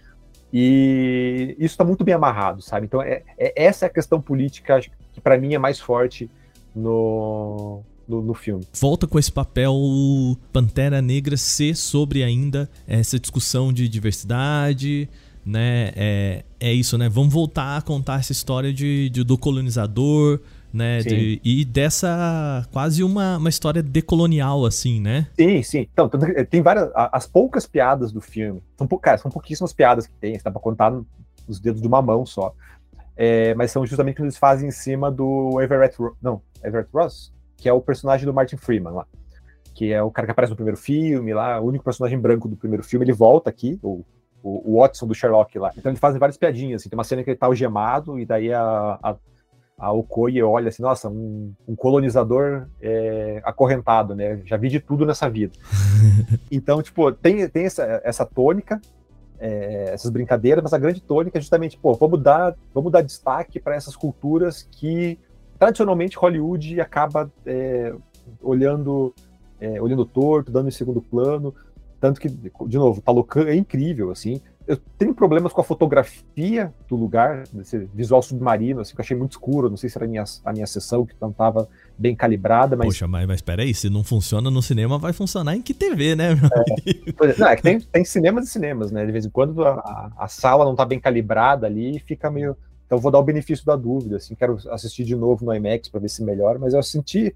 E 0.52 1.54
isso 1.56 1.74
está 1.74 1.84
muito 1.84 2.02
bem 2.02 2.12
amarrado, 2.12 2.60
sabe? 2.60 2.86
Então, 2.86 3.00
é, 3.00 3.22
é, 3.38 3.64
essa 3.64 3.86
é 3.86 3.88
a 3.88 3.92
questão 3.92 4.20
política 4.20 4.80
que, 5.12 5.20
para 5.20 5.38
mim, 5.38 5.54
é 5.54 5.58
mais 5.58 5.78
forte 5.78 6.28
no, 6.74 7.82
no, 8.08 8.22
no, 8.22 8.34
filme. 8.34 8.66
Volta 8.78 9.06
com 9.06 9.18
esse 9.18 9.30
papel 9.30 9.74
Pantera 10.52 11.00
Negra 11.02 11.36
ser 11.36 11.76
sobre 11.76 12.22
ainda 12.22 12.68
essa 12.86 13.18
discussão 13.18 13.72
de 13.72 13.88
diversidade, 13.88 15.08
né? 15.44 15.92
É, 15.96 16.44
é 16.60 16.72
isso, 16.72 16.96
né? 16.96 17.08
Vamos 17.08 17.32
voltar 17.32 17.76
a 17.76 17.82
contar 17.82 18.20
essa 18.20 18.32
história 18.32 18.72
de, 18.72 19.10
de 19.10 19.24
do 19.24 19.36
colonizador, 19.36 20.40
né? 20.72 21.00
De, 21.00 21.40
e 21.44 21.64
dessa 21.64 22.66
quase 22.72 23.04
uma, 23.04 23.36
uma 23.36 23.48
história 23.48 23.82
decolonial, 23.82 24.64
assim, 24.64 25.00
né? 25.00 25.28
Sim, 25.38 25.62
sim. 25.62 25.88
Então, 25.92 26.08
tem 26.48 26.62
várias. 26.62 26.90
As 26.94 27.26
poucas 27.26 27.66
piadas 27.66 28.12
do 28.12 28.20
filme. 28.20 28.62
São, 28.78 28.86
cara, 28.86 29.18
são 29.18 29.30
pouquíssimas 29.30 29.72
piadas 29.72 30.06
que 30.06 30.14
tem, 30.14 30.38
dá 30.42 30.50
pra 30.50 30.60
contar 30.60 30.90
nos 31.46 31.60
dedos 31.60 31.82
de 31.82 31.88
uma 31.88 32.00
mão 32.00 32.24
só. 32.24 32.54
É, 33.16 33.54
mas 33.54 33.70
são 33.70 33.84
justamente 33.86 34.16
que 34.16 34.22
eles 34.22 34.36
fazem 34.36 34.68
em 34.68 34.72
cima 34.72 35.10
do 35.10 35.60
Everett. 35.60 35.96
Não, 36.20 36.40
Everett 36.64 36.88
Ross, 36.92 37.32
que 37.56 37.68
é 37.68 37.72
o 37.72 37.80
personagem 37.80 38.26
do 38.26 38.34
Martin 38.34 38.56
Freeman 38.56 38.92
lá. 38.92 39.06
Que 39.74 39.92
é 39.92 40.02
o 40.02 40.10
cara 40.10 40.26
que 40.26 40.32
aparece 40.32 40.50
no 40.50 40.56
primeiro 40.56 40.78
filme 40.78 41.32
lá, 41.32 41.60
o 41.60 41.66
único 41.66 41.84
personagem 41.84 42.18
branco 42.18 42.48
do 42.48 42.56
primeiro 42.56 42.82
filme. 42.82 43.04
Ele 43.04 43.12
volta 43.12 43.48
aqui, 43.48 43.78
o, 43.82 44.04
o, 44.42 44.78
Watson 44.80 45.06
do 45.06 45.14
Sherlock 45.14 45.58
lá. 45.58 45.72
Então 45.76 45.90
eles 45.90 46.00
fazem 46.00 46.18
várias 46.18 46.36
piadinhas. 46.36 46.82
Assim. 46.82 46.90
Tem 46.90 46.96
uma 46.96 47.04
cena 47.04 47.22
que 47.22 47.30
ele 47.30 47.38
tá 47.38 47.46
algemado 47.46 48.18
e 48.18 48.26
daí 48.26 48.52
a, 48.52 48.98
a 49.02 49.16
a 49.82 49.90
Okoye 49.90 50.40
olha 50.44 50.68
assim, 50.68 50.80
nossa, 50.80 51.08
um, 51.08 51.52
um 51.66 51.74
colonizador 51.74 52.68
é, 52.80 53.40
acorrentado, 53.42 54.14
né? 54.14 54.40
Já 54.44 54.56
vi 54.56 54.68
de 54.68 54.78
tudo 54.78 55.04
nessa 55.04 55.28
vida. 55.28 55.54
então, 56.52 56.80
tipo, 56.80 57.10
tem, 57.10 57.48
tem 57.48 57.64
essa, 57.64 58.00
essa 58.04 58.24
tônica, 58.24 58.80
é, 59.42 59.90
essas 59.92 60.08
brincadeiras, 60.08 60.62
mas 60.62 60.72
a 60.72 60.78
grande 60.78 61.02
tônica 61.02 61.36
é 61.36 61.40
justamente, 61.40 61.76
pô, 61.76 61.94
vamos 61.94 62.22
dar, 62.22 62.56
vamos 62.72 62.92
dar 62.92 63.02
destaque 63.02 63.58
para 63.58 63.74
essas 63.74 63.96
culturas 63.96 64.68
que 64.70 65.18
tradicionalmente 65.58 66.16
Hollywood 66.16 66.80
acaba 66.80 67.28
é, 67.44 67.92
olhando, 68.40 69.12
é, 69.60 69.82
olhando 69.82 70.04
torto, 70.04 70.52
dando 70.52 70.68
em 70.68 70.72
segundo 70.72 71.02
plano. 71.02 71.52
Tanto 72.00 72.20
que, 72.20 72.28
de 72.28 72.78
novo, 72.78 73.00
Talocan 73.00 73.46
é 73.46 73.54
incrível, 73.54 74.12
assim 74.12 74.40
eu 74.66 74.76
tenho 74.98 75.14
problemas 75.14 75.52
com 75.52 75.60
a 75.60 75.64
fotografia 75.64 76.72
do 76.88 76.96
lugar, 76.96 77.44
desse 77.52 77.78
visual 77.94 78.22
submarino, 78.22 78.80
assim, 78.80 78.94
que 78.94 79.00
eu 79.00 79.04
achei 79.04 79.16
muito 79.16 79.32
escuro. 79.32 79.70
Não 79.70 79.76
sei 79.76 79.88
se 79.88 79.98
era 79.98 80.04
a 80.04 80.08
minha, 80.08 80.24
a 80.44 80.52
minha 80.52 80.66
sessão 80.66 81.06
que 81.06 81.14
não 81.20 81.30
estava 81.30 81.68
bem 81.98 82.14
calibrada, 82.14 82.76
mas. 82.76 82.88
Poxa, 82.88 83.06
mas, 83.06 83.26
mas 83.26 83.40
peraí, 83.40 83.74
se 83.74 83.88
não 83.88 84.04
funciona 84.04 84.50
no 84.50 84.62
cinema, 84.62 84.98
vai 84.98 85.12
funcionar 85.12 85.56
em 85.56 85.62
que 85.62 85.74
TV, 85.74 86.14
né? 86.14 86.32
É, 86.32 87.38
não, 87.38 87.46
é 87.48 87.56
que 87.56 87.62
tem, 87.62 87.80
tem 87.80 88.04
cinemas 88.04 88.46
e 88.46 88.50
cinemas, 88.50 88.90
né? 88.90 89.04
De 89.06 89.12
vez 89.12 89.24
em 89.24 89.30
quando 89.30 89.64
a, 89.64 90.12
a 90.16 90.28
sala 90.28 90.64
não 90.64 90.72
está 90.72 90.84
bem 90.84 91.00
calibrada 91.00 91.66
ali 91.66 91.98
fica 92.00 92.30
meio. 92.30 92.56
Então 92.86 92.98
vou 92.98 93.10
dar 93.10 93.18
o 93.18 93.24
benefício 93.24 93.64
da 93.64 93.74
dúvida, 93.74 94.16
assim, 94.16 94.34
quero 94.34 94.58
assistir 94.70 95.04
de 95.04 95.16
novo 95.16 95.44
no 95.44 95.54
IMAX 95.54 95.88
para 95.88 96.00
ver 96.00 96.08
se 96.08 96.22
melhora, 96.22 96.58
mas 96.58 96.74
eu 96.74 96.82
senti. 96.82 97.34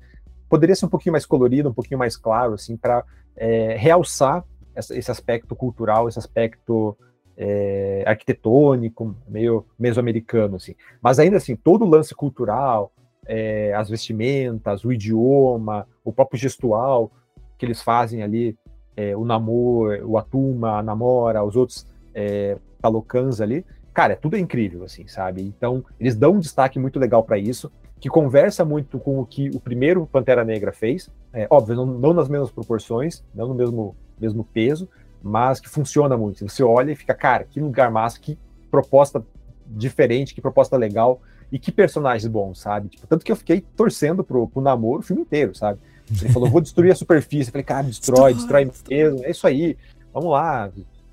Poderia 0.48 0.76
ser 0.76 0.86
um 0.86 0.88
pouquinho 0.88 1.12
mais 1.12 1.26
colorido, 1.26 1.70
um 1.70 1.74
pouquinho 1.74 1.98
mais 1.98 2.16
claro, 2.16 2.54
assim, 2.54 2.76
para 2.76 3.04
é, 3.36 3.74
realçar 3.76 4.44
esse 4.76 5.10
aspecto 5.10 5.56
cultural, 5.56 6.08
esse 6.08 6.18
aspecto 6.18 6.96
é, 7.36 8.02
arquitetônico, 8.06 9.14
meio 9.28 9.66
mesoamericano, 9.78 10.56
assim. 10.56 10.74
Mas 11.00 11.18
ainda 11.18 11.36
assim, 11.36 11.54
todo 11.54 11.84
o 11.84 11.88
lance 11.88 12.14
cultural, 12.14 12.92
é, 13.26 13.74
as 13.74 13.90
vestimentas, 13.90 14.84
o 14.84 14.92
idioma, 14.92 15.86
o 16.04 16.12
próprio 16.12 16.38
gestual 16.38 17.10
que 17.58 17.66
eles 17.66 17.82
fazem 17.82 18.22
ali, 18.22 18.56
é, 18.96 19.16
o 19.16 19.24
Namor, 19.24 20.00
o 20.04 20.16
Atuma, 20.18 20.78
a 20.78 20.82
Namora, 20.82 21.42
os 21.44 21.56
outros 21.56 21.86
é, 22.14 22.56
Talocans 22.80 23.40
ali, 23.40 23.64
cara, 23.92 24.12
é 24.12 24.16
tudo 24.16 24.36
incrível, 24.36 24.84
assim, 24.84 25.06
sabe? 25.06 25.42
Então, 25.42 25.84
eles 25.98 26.14
dão 26.14 26.32
um 26.32 26.38
destaque 26.38 26.78
muito 26.78 26.98
legal 26.98 27.22
para 27.22 27.38
isso, 27.38 27.72
que 27.98 28.10
conversa 28.10 28.64
muito 28.64 28.98
com 28.98 29.18
o 29.18 29.26
que 29.26 29.48
o 29.50 29.60
primeiro 29.60 30.06
Pantera 30.06 30.44
Negra 30.44 30.72
fez, 30.72 31.10
é, 31.32 31.46
óbvio, 31.50 31.76
não, 31.76 31.86
não 31.86 32.12
nas 32.12 32.28
mesmas 32.28 32.50
proporções, 32.50 33.24
não 33.34 33.48
no 33.48 33.54
mesmo, 33.54 33.96
mesmo 34.20 34.44
peso, 34.44 34.88
mas 35.26 35.60
que 35.60 35.68
funciona 35.68 36.16
muito. 36.16 36.48
Você 36.48 36.62
olha 36.62 36.92
e 36.92 36.96
fica, 36.96 37.14
cara, 37.14 37.44
que 37.44 37.60
lugar 37.60 37.90
massa, 37.90 38.18
que 38.20 38.38
proposta 38.70 39.24
diferente, 39.66 40.34
que 40.34 40.40
proposta 40.40 40.76
legal 40.76 41.20
e 41.50 41.58
que 41.58 41.72
personagens 41.72 42.26
bons, 42.30 42.60
sabe? 42.60 42.88
Tipo, 42.88 43.06
tanto 43.06 43.24
que 43.24 43.32
eu 43.32 43.36
fiquei 43.36 43.60
torcendo 43.76 44.22
pro, 44.22 44.48
pro 44.48 44.62
namoro 44.62 45.00
o 45.00 45.02
filme 45.02 45.22
inteiro, 45.22 45.54
sabe? 45.54 45.80
Ele 46.20 46.32
falou, 46.32 46.48
vou 46.48 46.60
destruir 46.60 46.92
a 46.92 46.94
superfície. 46.94 47.48
Eu 47.48 47.52
falei, 47.52 47.64
cara, 47.64 47.82
destrói, 47.82 48.34
destrói 48.34 48.70
mesmo. 48.88 49.24
É 49.24 49.30
isso 49.30 49.46
aí. 49.46 49.76
Vamos 50.12 50.30
lá. 50.30 50.70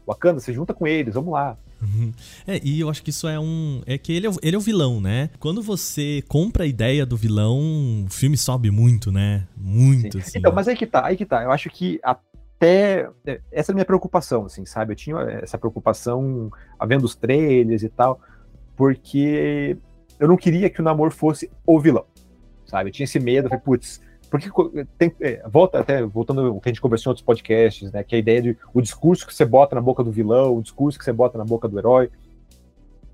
Wakanda, 0.08 0.40
você 0.40 0.54
junta 0.54 0.74
com 0.74 0.86
eles, 0.86 1.16
vamos 1.16 1.34
lá. 1.34 1.58
Uhum. 1.82 2.14
É, 2.48 2.62
e 2.64 2.80
eu 2.80 2.90
acho 2.90 3.04
que 3.04 3.10
isso 3.10 3.28
é 3.28 3.40
um. 3.40 3.82
É 3.86 3.98
que 3.98 4.14
ele 4.14 4.28
é, 4.28 4.32
ele 4.42 4.56
é 4.56 4.60
o 4.60 4.62
vilão, 4.62 5.02
né? 5.02 5.30
Quando 5.40 5.62
você 5.62 6.24
compra 6.28 6.64
a 6.64 6.68
ideia 6.68 7.06
do 7.06 7.18
vilão, 7.18 8.06
o 8.06 8.10
filme 8.10 8.38
sobe 8.38 8.72
muito, 8.72 9.12
né? 9.12 9.48
Muito. 9.58 10.18
Assim, 10.18 10.40
então, 10.40 10.54
mas 10.54 10.68
aí 10.68 10.78
que 10.78 10.86
tá, 10.86 11.06
aí 11.06 11.18
que 11.18 11.26
tá. 11.26 11.44
Eu 11.44 11.52
acho 11.52 11.70
que 11.70 12.00
a 12.04 12.18
até 12.64 13.10
é, 13.26 13.42
essa 13.52 13.72
é 13.72 13.74
a 13.74 13.76
minha 13.76 13.86
preocupação, 13.86 14.46
assim, 14.46 14.66
sabe? 14.66 14.94
Eu 14.94 14.96
tinha 14.96 15.18
essa 15.42 15.58
preocupação 15.58 16.50
vendo 16.88 17.04
os 17.04 17.14
trailers 17.14 17.84
e 17.84 17.90
tal, 17.90 18.22
porque 18.76 19.78
eu 20.18 20.28
não 20.30 20.38
queria 20.38 20.70
que 20.70 20.80
o 20.80 20.84
Namor 20.84 21.12
fosse 21.12 21.52
o 21.66 21.80
vilão, 21.80 22.06
sabe? 22.66 22.90
Eu 22.90 22.94
tinha 22.94 23.04
esse 23.04 23.20
medo, 23.20 23.50
falei, 23.50 23.64
putz, 23.64 24.02
porque 24.30 24.50
tem, 24.98 25.14
é, 25.20 25.44
volta 25.48 25.80
até 25.80 26.02
voltando 26.04 26.42
ao 26.42 26.62
que 26.62 26.70
a 26.70 26.72
gente 26.72 26.82
conversou 26.82 27.10
em 27.10 27.12
outros 27.12 27.26
podcasts, 27.26 27.92
né? 27.92 28.02
Que 28.02 28.16
a 28.16 28.20
ideia 28.20 28.42
de 28.42 28.58
o 28.74 28.82
discurso 28.82 29.28
que 29.28 29.34
você 29.34 29.46
bota 29.46 29.76
na 29.76 29.82
boca 29.82 30.04
do 30.04 30.12
vilão, 30.12 30.58
o 30.58 30.62
discurso 30.62 30.98
que 30.98 31.04
você 31.04 31.14
bota 31.14 31.38
na 31.38 31.44
boca 31.44 31.68
do 31.68 31.78
herói. 31.78 32.10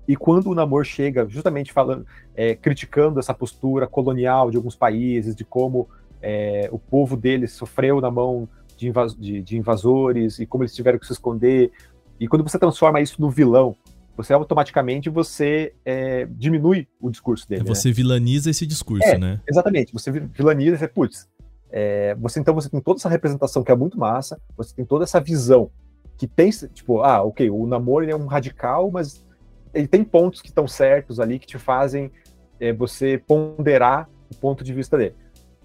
E 0.06 0.16
quando 0.16 0.48
o 0.50 0.54
Namor 0.54 0.84
chega, 0.84 1.28
justamente 1.28 1.72
falando, 1.72 2.06
é, 2.34 2.54
criticando 2.54 3.18
essa 3.18 3.34
postura 3.34 3.86
colonial 3.86 4.50
de 4.50 4.56
alguns 4.56 4.74
países, 4.74 5.34
de 5.34 5.44
como 5.44 5.88
é, 6.22 6.68
o 6.72 6.78
povo 6.78 7.16
deles 7.16 7.52
sofreu 7.52 8.00
na 8.00 8.10
mão 8.10 8.48
de, 8.80 8.88
invas 8.88 9.14
de, 9.14 9.42
de 9.42 9.58
invasores 9.58 10.38
e 10.38 10.46
como 10.46 10.64
eles 10.64 10.74
tiveram 10.74 10.98
que 10.98 11.06
se 11.06 11.12
esconder. 11.12 11.70
E 12.18 12.26
quando 12.26 12.42
você 12.42 12.58
transforma 12.58 13.00
isso 13.00 13.20
no 13.20 13.30
vilão, 13.30 13.76
você 14.16 14.32
automaticamente 14.32 15.08
você 15.08 15.72
é, 15.84 16.26
diminui 16.30 16.88
o 17.00 17.10
discurso 17.10 17.48
dele. 17.48 17.64
Você 17.64 17.88
né? 17.88 17.94
vilaniza 17.94 18.50
esse 18.50 18.66
discurso, 18.66 19.06
é, 19.06 19.18
né? 19.18 19.40
Exatamente. 19.48 19.92
Você 19.92 20.10
vilaniza 20.10 20.76
e 20.76 20.78
você, 20.78 20.88
putz, 20.88 21.28
é, 21.70 22.14
você 22.16 22.40
então 22.40 22.54
você 22.54 22.68
tem 22.68 22.80
toda 22.80 22.98
essa 22.98 23.08
representação 23.08 23.62
que 23.62 23.70
é 23.70 23.76
muito 23.76 23.98
massa, 23.98 24.40
você 24.56 24.74
tem 24.74 24.84
toda 24.84 25.04
essa 25.04 25.20
visão 25.20 25.70
que 26.16 26.26
tem, 26.26 26.50
tipo, 26.50 27.02
ah, 27.02 27.22
ok, 27.22 27.48
o 27.48 27.66
namoro 27.66 28.08
é 28.10 28.14
um 28.14 28.26
radical, 28.26 28.90
mas 28.90 29.24
ele 29.72 29.86
tem 29.86 30.04
pontos 30.04 30.42
que 30.42 30.48
estão 30.48 30.66
certos 30.66 31.18
ali 31.18 31.38
que 31.38 31.46
te 31.46 31.58
fazem 31.58 32.10
é, 32.58 32.72
você 32.72 33.16
ponderar 33.16 34.08
o 34.30 34.34
ponto 34.34 34.62
de 34.62 34.74
vista 34.74 34.98
dele. 34.98 35.14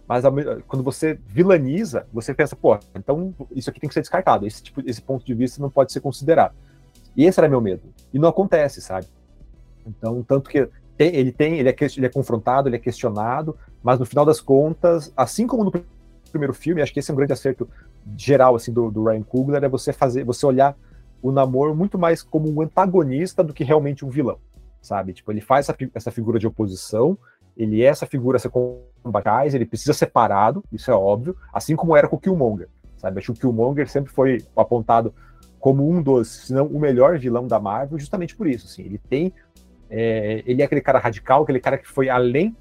Mas 0.08 0.24
quando 0.68 0.84
você 0.84 1.20
vilaniza, 1.26 2.06
você 2.14 2.34
pensa, 2.34 2.56
pô, 2.56 2.78
então 2.94 3.34
isso 3.52 3.70
aqui 3.70 3.80
tem 3.80 3.88
que 3.88 3.94
ser 3.94 4.02
descartado. 4.02 4.46
Esse, 4.46 4.62
tipo, 4.62 4.82
esse 4.86 5.02
ponto 5.02 5.26
de 5.26 5.34
vista 5.34 5.62
não 5.62 5.70
pode 5.70 5.92
ser 5.92 6.00
considerado. 6.00 6.54
E 7.16 7.26
esse 7.26 7.40
era 7.40 7.50
meu 7.50 7.62
medo. 7.62 7.82
E 8.14 8.20
não 8.20 8.30
acontece, 8.30 8.82
sabe? 8.82 9.08
Então, 9.86 10.22
tanto 10.24 10.50
que 10.50 10.70
tem, 10.98 11.16
ele 11.16 11.32
tem, 11.32 11.60
ele 11.60 11.70
é, 11.70 11.76
ele 11.98 12.06
é 12.06 12.10
confrontado, 12.10 12.70
ele 12.70 12.76
é 12.76 12.80
questionado, 12.80 13.58
mas 13.84 14.00
no 14.00 14.06
final 14.06 14.26
das 14.26 14.40
contas, 14.40 15.12
assim 15.16 15.48
como 15.48 15.64
no 15.64 15.72
primeiro 16.32 16.54
filme, 16.54 16.82
acho 16.82 16.94
que 16.94 17.00
esse 17.00 17.10
é 17.10 17.14
um 17.14 17.18
grande 17.18 17.34
acerto 17.34 17.68
geral 18.18 18.56
assim 18.56 18.72
do, 18.72 18.92
do 18.92 19.04
Ryan 19.06 19.24
Coogler, 19.24 19.64
é 19.64 19.70
você 19.70 19.92
fazer, 19.92 20.24
você 20.24 20.46
olhar 20.46 20.78
o 21.22 21.32
namoro 21.32 21.76
muito 21.76 21.98
mais 21.98 22.22
como 22.22 22.52
um 22.52 22.62
antagonista 22.62 23.44
do 23.44 23.54
que 23.54 23.64
realmente 23.64 24.06
um 24.06 24.10
vilão, 24.10 24.38
sabe? 24.82 25.14
Tipo, 25.14 25.32
ele 25.32 25.42
faz 25.42 25.68
essa, 25.68 25.78
essa 25.94 26.12
figura 26.12 26.38
de 26.38 26.46
oposição, 26.46 27.18
ele 27.56 27.82
é 27.82 27.86
essa 27.86 28.06
figura 28.06 28.38
a 28.38 28.40
ser 28.40 28.50
combatida, 28.50 29.56
ele 29.56 29.66
precisa 29.66 29.94
ser 29.94 30.08
parado, 30.08 30.64
isso 30.72 30.92
é 30.92 30.94
óbvio, 30.94 31.36
assim 31.54 31.76
como 31.76 31.96
era 31.96 32.08
com 32.08 32.16
o 32.16 32.20
Killmonger, 32.20 32.68
sabe? 32.98 33.20
Acho 33.20 33.34
que 33.34 33.40
o 33.40 33.42
Killmonger 33.42 33.90
sempre 33.90 34.12
foi 34.12 34.44
apontado 34.56 35.14
como 35.60 35.90
um 35.90 36.02
dos, 36.02 36.28
se 36.28 36.54
não 36.54 36.68
o 36.68 36.80
melhor 36.80 37.18
vilão 37.18 37.48
da 37.48 37.60
Marvel, 37.60 37.98
justamente 37.98 38.36
por 38.36 38.48
isso, 38.48 38.68
assim, 38.68 38.84
ele 38.84 38.98
tem, 38.98 39.34
é, 39.90 40.44
ele 40.46 40.62
é 40.62 40.66
aquele 40.66 40.82
cara 40.82 41.00
radical, 41.00 41.44
aquele 41.44 41.60
cara 41.60 41.78
que 41.78 41.88
foi 41.88 42.10
além 42.10 42.56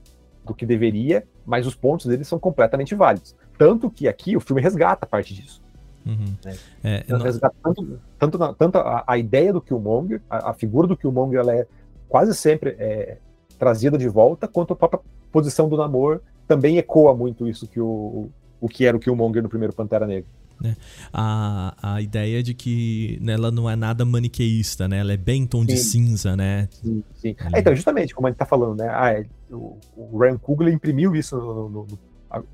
do 0.45 0.55
que 0.55 0.67
deveria, 0.67 1.27
mas 1.45 1.67
os 1.67 1.75
pontos 1.75 2.07
dele 2.07 2.25
são 2.25 2.39
completamente 2.39 2.95
válidos. 2.95 3.35
Tanto 3.57 3.91
que 3.91 4.09
aqui 4.09 4.37
o 4.37 4.41
filme 4.41 4.61
resgata 4.61 5.07
parte 5.07 5.35
disso. 5.35 5.63
Uhum. 6.05 6.37
Né? 6.45 6.57
É, 6.83 7.05
não... 7.09 7.19
Resgata 7.19 7.55
tanto, 7.63 8.01
tanto, 8.19 8.55
tanto 8.55 8.79
a, 8.79 9.05
a, 9.07 9.19
ideia 9.19 9.53
do 9.53 9.61
Killmonger, 9.61 10.21
a, 10.29 10.51
a 10.51 10.55
figura 10.55 10.87
do 10.87 10.97
Killmonger, 10.97 11.41
ela 11.41 11.55
é 11.55 11.67
quase 12.09 12.35
sempre 12.35 12.77
é, 12.79 13.19
trazida 13.59 13.97
de 13.97 14.09
volta, 14.09 14.49
quanto 14.49 14.73
a 14.73 14.77
própria 14.77 15.01
posição 15.33 15.69
do 15.69 15.77
Namor 15.77 16.21
também 16.47 16.79
ecoa 16.79 17.15
muito 17.15 17.49
isso 17.49 17.67
que 17.67 17.81
o, 17.81 18.29
o 18.61 18.69
que 18.69 18.85
era 18.85 18.97
o 18.97 19.01
Killmonger 19.01 19.43
no 19.43 19.49
primeiro 19.49 19.73
Pantera 19.73 20.07
Negra. 20.07 20.29
Né? 20.61 20.77
A, 21.13 21.75
a 21.83 22.01
ideia 22.01 22.43
de 22.43 22.55
que 22.55 23.19
né, 23.21 23.33
ela 23.33 23.51
não 23.51 23.69
é 23.69 23.75
nada 23.75 24.05
maniqueísta, 24.05 24.87
né? 24.87 24.99
Ela 24.99 25.13
é 25.13 25.17
bem 25.17 25.47
tom 25.47 25.61
sim. 25.61 25.67
de 25.67 25.77
cinza, 25.79 26.37
né? 26.37 26.69
Sim, 26.71 27.03
sim. 27.15 27.37
É, 27.53 27.59
então, 27.59 27.75
justamente, 27.75 28.15
como 28.15 28.29
a 28.29 28.31
gente 28.31 28.39
tá 28.39 28.47
falando, 28.47 28.79
né? 28.79 28.89
Ah, 28.89 29.13
é, 29.13 29.27
o, 29.51 29.77
o 29.97 30.19
Ryan 30.19 30.39
Coogler 30.39 30.73
imprimiu 30.73 31.15
isso 31.17 31.37
no, 31.37 31.69
no, 31.69 31.87
no, 31.87 31.99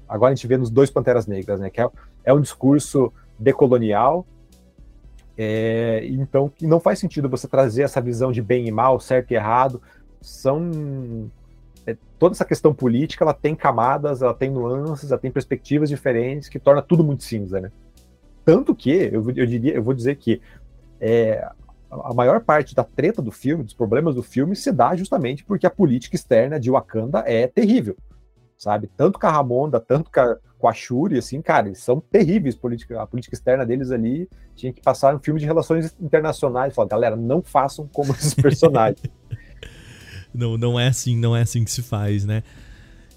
agora 0.09 0.33
a 0.33 0.35
gente 0.35 0.47
vê 0.47 0.57
nos 0.57 0.71
dois 0.71 0.91
Panteras 0.91 1.27
Negras, 1.27 1.61
né? 1.61 1.69
Que 1.69 1.81
é, 1.81 1.89
é 2.25 2.33
um 2.33 2.41
discurso 2.41 3.13
decolonial, 3.39 4.27
é, 5.43 6.05
então 6.05 6.53
não 6.61 6.79
faz 6.79 6.99
sentido 6.99 7.27
você 7.27 7.49
trazer 7.49 7.83
essa 7.83 7.99
visão 7.99 8.31
de 8.31 8.43
bem 8.43 8.69
e 8.69 8.71
mal, 8.71 9.01
certo 9.01 9.31
e 9.31 9.35
errado, 9.35 9.81
são 10.21 11.31
é, 11.87 11.97
toda 12.19 12.35
essa 12.35 12.45
questão 12.45 12.75
política 12.75 13.25
ela 13.25 13.35
tem 13.35 13.55
camadas, 13.55 14.23
ela 14.23 14.35
tem 14.35 14.51
nuances, 14.51 15.11
ela 15.11 15.21
tem 15.21 15.31
perspectivas 15.31 15.89
diferentes 15.89 16.49
que 16.49 16.59
torna 16.59 16.83
tudo 16.83 17.03
muito 17.03 17.25
cinza, 17.25 17.61
né? 17.61 17.71
Tanto 18.45 18.75
que 18.75 18.91
eu, 18.91 19.25
eu 19.37 19.47
diria, 19.47 19.75
eu 19.75 19.83
vou 19.83 19.95
dizer 19.95 20.17
que 20.17 20.41
é, 21.01 21.49
a 21.91 22.15
maior 22.15 22.41
parte 22.41 22.75
da 22.75 22.85
treta 22.85 23.21
do 23.21 23.33
filme, 23.33 23.65
dos 23.65 23.75
problemas 23.75 24.15
do 24.15 24.23
filme, 24.23 24.55
se 24.55 24.71
dá 24.71 24.95
justamente 24.95 25.45
porque 25.45 25.67
a 25.67 25.71
política 25.71 26.15
externa 26.15 26.59
de 26.59 26.71
Wakanda 26.71 27.25
é 27.27 27.47
terrível. 27.47 27.97
sabe? 28.57 28.89
Tanto 28.97 29.19
com 29.19 29.27
a 29.27 29.31
Ramonda, 29.31 29.81
tanto 29.81 30.11
com 30.11 30.21
a, 30.21 30.37
com 30.59 30.69
a 30.69 30.73
Shuri, 30.73 31.19
assim, 31.19 31.43
cara, 31.43 31.67
eles 31.67 31.83
são 31.83 32.01
terríveis. 32.01 32.55
Política, 32.55 33.03
a 33.03 33.07
política 33.07 33.35
externa 33.35 33.67
deles 33.67 33.91
ali 33.91 34.29
tinha 34.55 34.73
que 34.73 34.81
passar 34.81 35.15
um 35.15 35.19
filme 35.19 35.41
de 35.41 35.47
relações 35.47 35.97
internacionais. 36.01 36.75
Falar, 36.75 36.89
galera, 36.89 37.17
não 37.17 37.43
façam 37.43 37.89
como 37.93 38.13
esses 38.13 38.35
personagens. 38.35 39.03
Não, 40.33 40.57
não 40.57 40.81
é 40.81 40.88
assim, 40.88 41.16
não 41.16 41.37
é 41.37 41.43
assim 41.43 41.64
que 41.64 41.71
se 41.71 41.83
faz, 41.83 42.25
né? 42.25 42.43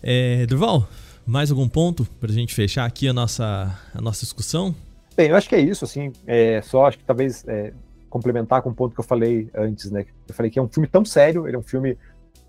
É, 0.01 0.45
Durval, 0.45 0.87
mais 1.25 1.51
algum 1.51 1.67
ponto 1.67 2.05
para 2.19 2.29
a 2.29 2.33
gente 2.33 2.53
fechar 2.53 2.85
aqui 2.85 3.07
a 3.07 3.13
nossa, 3.13 3.79
a 3.93 4.01
nossa 4.01 4.21
discussão? 4.21 4.75
Bem, 5.15 5.29
eu 5.29 5.35
acho 5.35 5.47
que 5.47 5.55
é 5.55 5.59
isso, 5.59 5.85
assim, 5.85 6.11
é, 6.25 6.61
só 6.61 6.87
acho 6.87 6.97
que 6.97 7.03
talvez 7.03 7.47
é, 7.47 7.73
complementar 8.09 8.61
com 8.61 8.69
o 8.69 8.73
ponto 8.73 8.93
que 8.93 8.99
eu 8.99 9.03
falei 9.03 9.49
antes, 9.53 9.89
né? 9.91 10.05
Eu 10.27 10.33
falei 10.33 10.51
que 10.51 10.59
é 10.59 10.61
um 10.61 10.67
filme 10.67 10.87
tão 10.87 11.05
sério, 11.05 11.47
ele 11.47 11.55
é 11.55 11.59
um 11.59 11.63
filme 11.63 11.97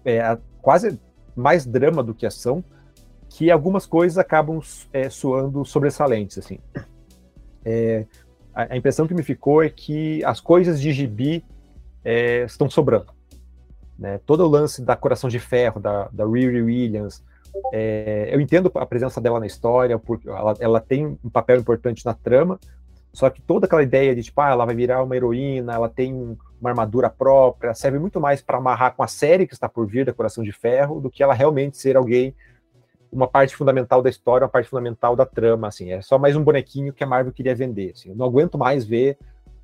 é, 0.04 0.36
quase 0.60 0.98
mais 1.36 1.64
drama 1.64 2.02
do 2.02 2.14
que 2.14 2.26
ação, 2.26 2.64
que 3.28 3.50
algumas 3.50 3.86
coisas 3.86 4.18
acabam 4.18 4.60
é, 4.92 5.08
soando 5.10 5.64
sobressalentes, 5.64 6.38
assim. 6.38 6.58
É, 7.64 8.04
a, 8.54 8.74
a, 8.74 8.76
impressão 8.76 9.06
que 9.06 9.14
me 9.14 9.22
ficou 9.22 9.62
é 9.62 9.70
que 9.70 10.22
as 10.24 10.38
coisas 10.40 10.80
de 10.80 10.92
gibi 10.92 11.42
é, 12.04 12.44
estão 12.44 12.68
sobrando. 12.68 13.13
Né? 13.98 14.18
Todo 14.26 14.44
o 14.44 14.48
lance 14.48 14.82
da 14.82 14.96
Coração 14.96 15.30
de 15.30 15.38
Ferro, 15.38 15.80
da, 15.80 16.08
da 16.12 16.26
Riri 16.26 16.62
Williams, 16.62 17.22
é, 17.72 18.28
eu 18.32 18.40
entendo 18.40 18.70
a 18.74 18.86
presença 18.86 19.20
dela 19.20 19.38
na 19.38 19.46
história, 19.46 19.98
porque 19.98 20.28
ela, 20.28 20.54
ela, 20.58 20.80
tem 20.80 21.18
um 21.24 21.30
papel 21.30 21.58
importante 21.58 22.04
na 22.04 22.12
trama, 22.12 22.58
só 23.12 23.30
que 23.30 23.40
toda 23.40 23.66
aquela 23.66 23.82
ideia 23.82 24.14
de, 24.14 24.24
tipo, 24.24 24.40
ah, 24.40 24.50
ela 24.50 24.64
vai 24.64 24.74
virar 24.74 25.02
uma 25.02 25.14
heroína, 25.14 25.72
ela 25.72 25.88
tem 25.88 26.12
uma 26.60 26.70
armadura 26.70 27.08
própria, 27.08 27.72
serve 27.72 27.98
muito 27.98 28.20
mais 28.20 28.42
para 28.42 28.58
amarrar 28.58 28.94
com 28.94 29.04
a 29.04 29.06
série 29.06 29.46
que 29.46 29.54
está 29.54 29.68
por 29.68 29.86
vir, 29.86 30.04
da 30.04 30.12
Coração 30.12 30.42
de 30.42 30.50
Ferro, 30.50 31.00
do 31.00 31.08
que 31.08 31.22
ela 31.22 31.32
realmente 31.32 31.76
ser 31.76 31.96
alguém, 31.96 32.34
uma 33.12 33.28
parte 33.28 33.54
fundamental 33.54 34.02
da 34.02 34.10
história, 34.10 34.44
uma 34.44 34.50
parte 34.50 34.68
fundamental 34.68 35.14
da 35.14 35.24
trama, 35.24 35.68
assim. 35.68 35.92
É 35.92 36.02
só 36.02 36.18
mais 36.18 36.34
um 36.34 36.42
bonequinho 36.42 36.92
que 36.92 37.04
a 37.04 37.06
Marvel 37.06 37.32
queria 37.32 37.54
vender, 37.54 37.92
assim. 37.92 38.08
Eu 38.08 38.16
não 38.16 38.26
aguento 38.26 38.58
mais 38.58 38.84
ver 38.84 39.16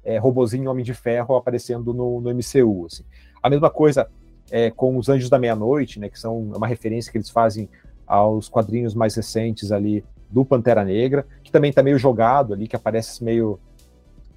é, 0.05 0.17
robozinho 0.17 0.71
Homem 0.71 0.85
de 0.85 0.95
Ferro 0.95 1.35
aparecendo 1.35 1.93
no, 1.93 2.21
no 2.21 2.31
MCU, 2.31 2.87
assim. 2.87 3.05
A 3.43 3.51
mesma 3.51 3.69
coisa 3.69 4.09
é, 4.51 4.71
com 4.71 4.97
os 4.97 5.09
Anjos 5.09 5.31
da 5.31 5.39
Meia-Noite, 5.39 5.99
né, 6.01 6.09
que 6.09 6.19
são 6.19 6.39
uma 6.39 6.67
referência 6.67 7.11
que 7.11 7.19
eles 7.19 7.31
fazem 7.31 7.69
aos 8.07 8.49
quadrinhos 8.49 8.95
mais 8.95 9.15
recentes 9.15 9.71
ali 9.71 10.05
do 10.29 10.45
Pantera 10.45 10.85
Negra, 10.85 11.27
que 11.43 11.51
também 11.51 11.71
está 11.71 11.83
meio 11.83 11.99
jogado 11.99 12.53
ali, 12.53 12.67
que 12.67 12.77
aparece 12.77 13.23
meio 13.23 13.59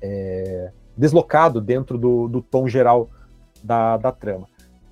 é, 0.02 0.72
deslocado 0.98 1.62
dentro 1.62 1.98
do, 1.98 2.28
do 2.28 2.42
tom 2.42 2.68
geral 2.68 3.10
da, 3.64 3.98
da, 3.98 4.12
trama. 4.12 4.48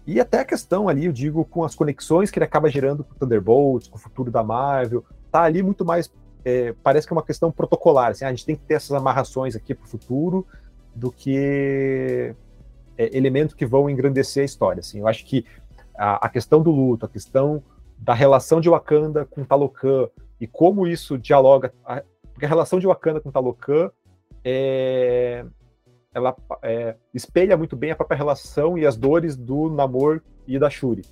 E 0.05 0.19
até 0.19 0.39
a 0.39 0.45
questão 0.45 0.89
ali, 0.89 1.05
eu 1.05 1.11
digo, 1.11 1.45
com 1.45 1.63
as 1.63 1.75
conexões 1.75 2.31
que 2.31 2.39
ele 2.39 2.45
acaba 2.45 2.69
gerando 2.69 3.03
com 3.03 3.13
o 3.13 3.15
Thunderbolts, 3.15 3.87
com 3.87 3.97
o 3.97 3.99
futuro 3.99 4.31
da 4.31 4.43
Marvel, 4.43 5.03
tá 5.31 5.43
ali 5.43 5.61
muito 5.61 5.85
mais. 5.85 6.11
É, 6.43 6.73
parece 6.83 7.05
que 7.05 7.13
é 7.13 7.15
uma 7.15 7.23
questão 7.23 7.51
protocolar. 7.51 8.11
Assim, 8.11 8.25
ah, 8.25 8.29
a 8.29 8.31
gente 8.31 8.45
tem 8.45 8.55
que 8.55 8.63
ter 8.63 8.75
essas 8.75 8.91
amarrações 8.91 9.55
aqui 9.55 9.75
para 9.75 9.85
o 9.85 9.87
futuro 9.87 10.45
do 10.95 11.11
que 11.11 12.35
é, 13.01 13.17
elementos 13.17 13.55
que 13.55 13.65
vão 13.65 13.89
engrandecer 13.89 14.43
a 14.43 14.45
história. 14.45 14.79
Assim. 14.81 14.99
Eu 14.99 15.07
acho 15.07 15.25
que 15.25 15.45
a, 15.97 16.25
a, 16.25 16.29
questão 16.29 16.61
do 16.61 16.69
luto, 16.69 17.05
a 17.05 17.09
questão 17.09 17.63
da 17.97 18.13
relação 18.13 18.61
de 18.61 18.69
Wakanda 18.69 19.25
com 19.25 19.43
Talocan, 19.43 20.07
e 20.39 20.45
como 20.47 20.87
isso 20.87 21.17
dialoga, 21.17 21.73
porque 22.31 22.45
a 22.45 22.49
relação 22.49 22.79
de 22.79 22.87
Wakanda 22.87 23.19
com 23.19 23.31
Talocan 23.31 23.91
é, 24.43 25.45
ela 26.13 26.35
é, 26.63 26.95
espelha 27.13 27.57
muito 27.57 27.75
bem 27.75 27.91
a 27.91 27.95
própria 27.95 28.17
relação 28.17 28.77
e 28.77 28.85
as 28.85 28.97
dores 28.97 29.35
do 29.35 29.69
Namor 29.69 30.21
e 30.47 30.57
da 30.59 30.69
Shuri, 30.69 31.03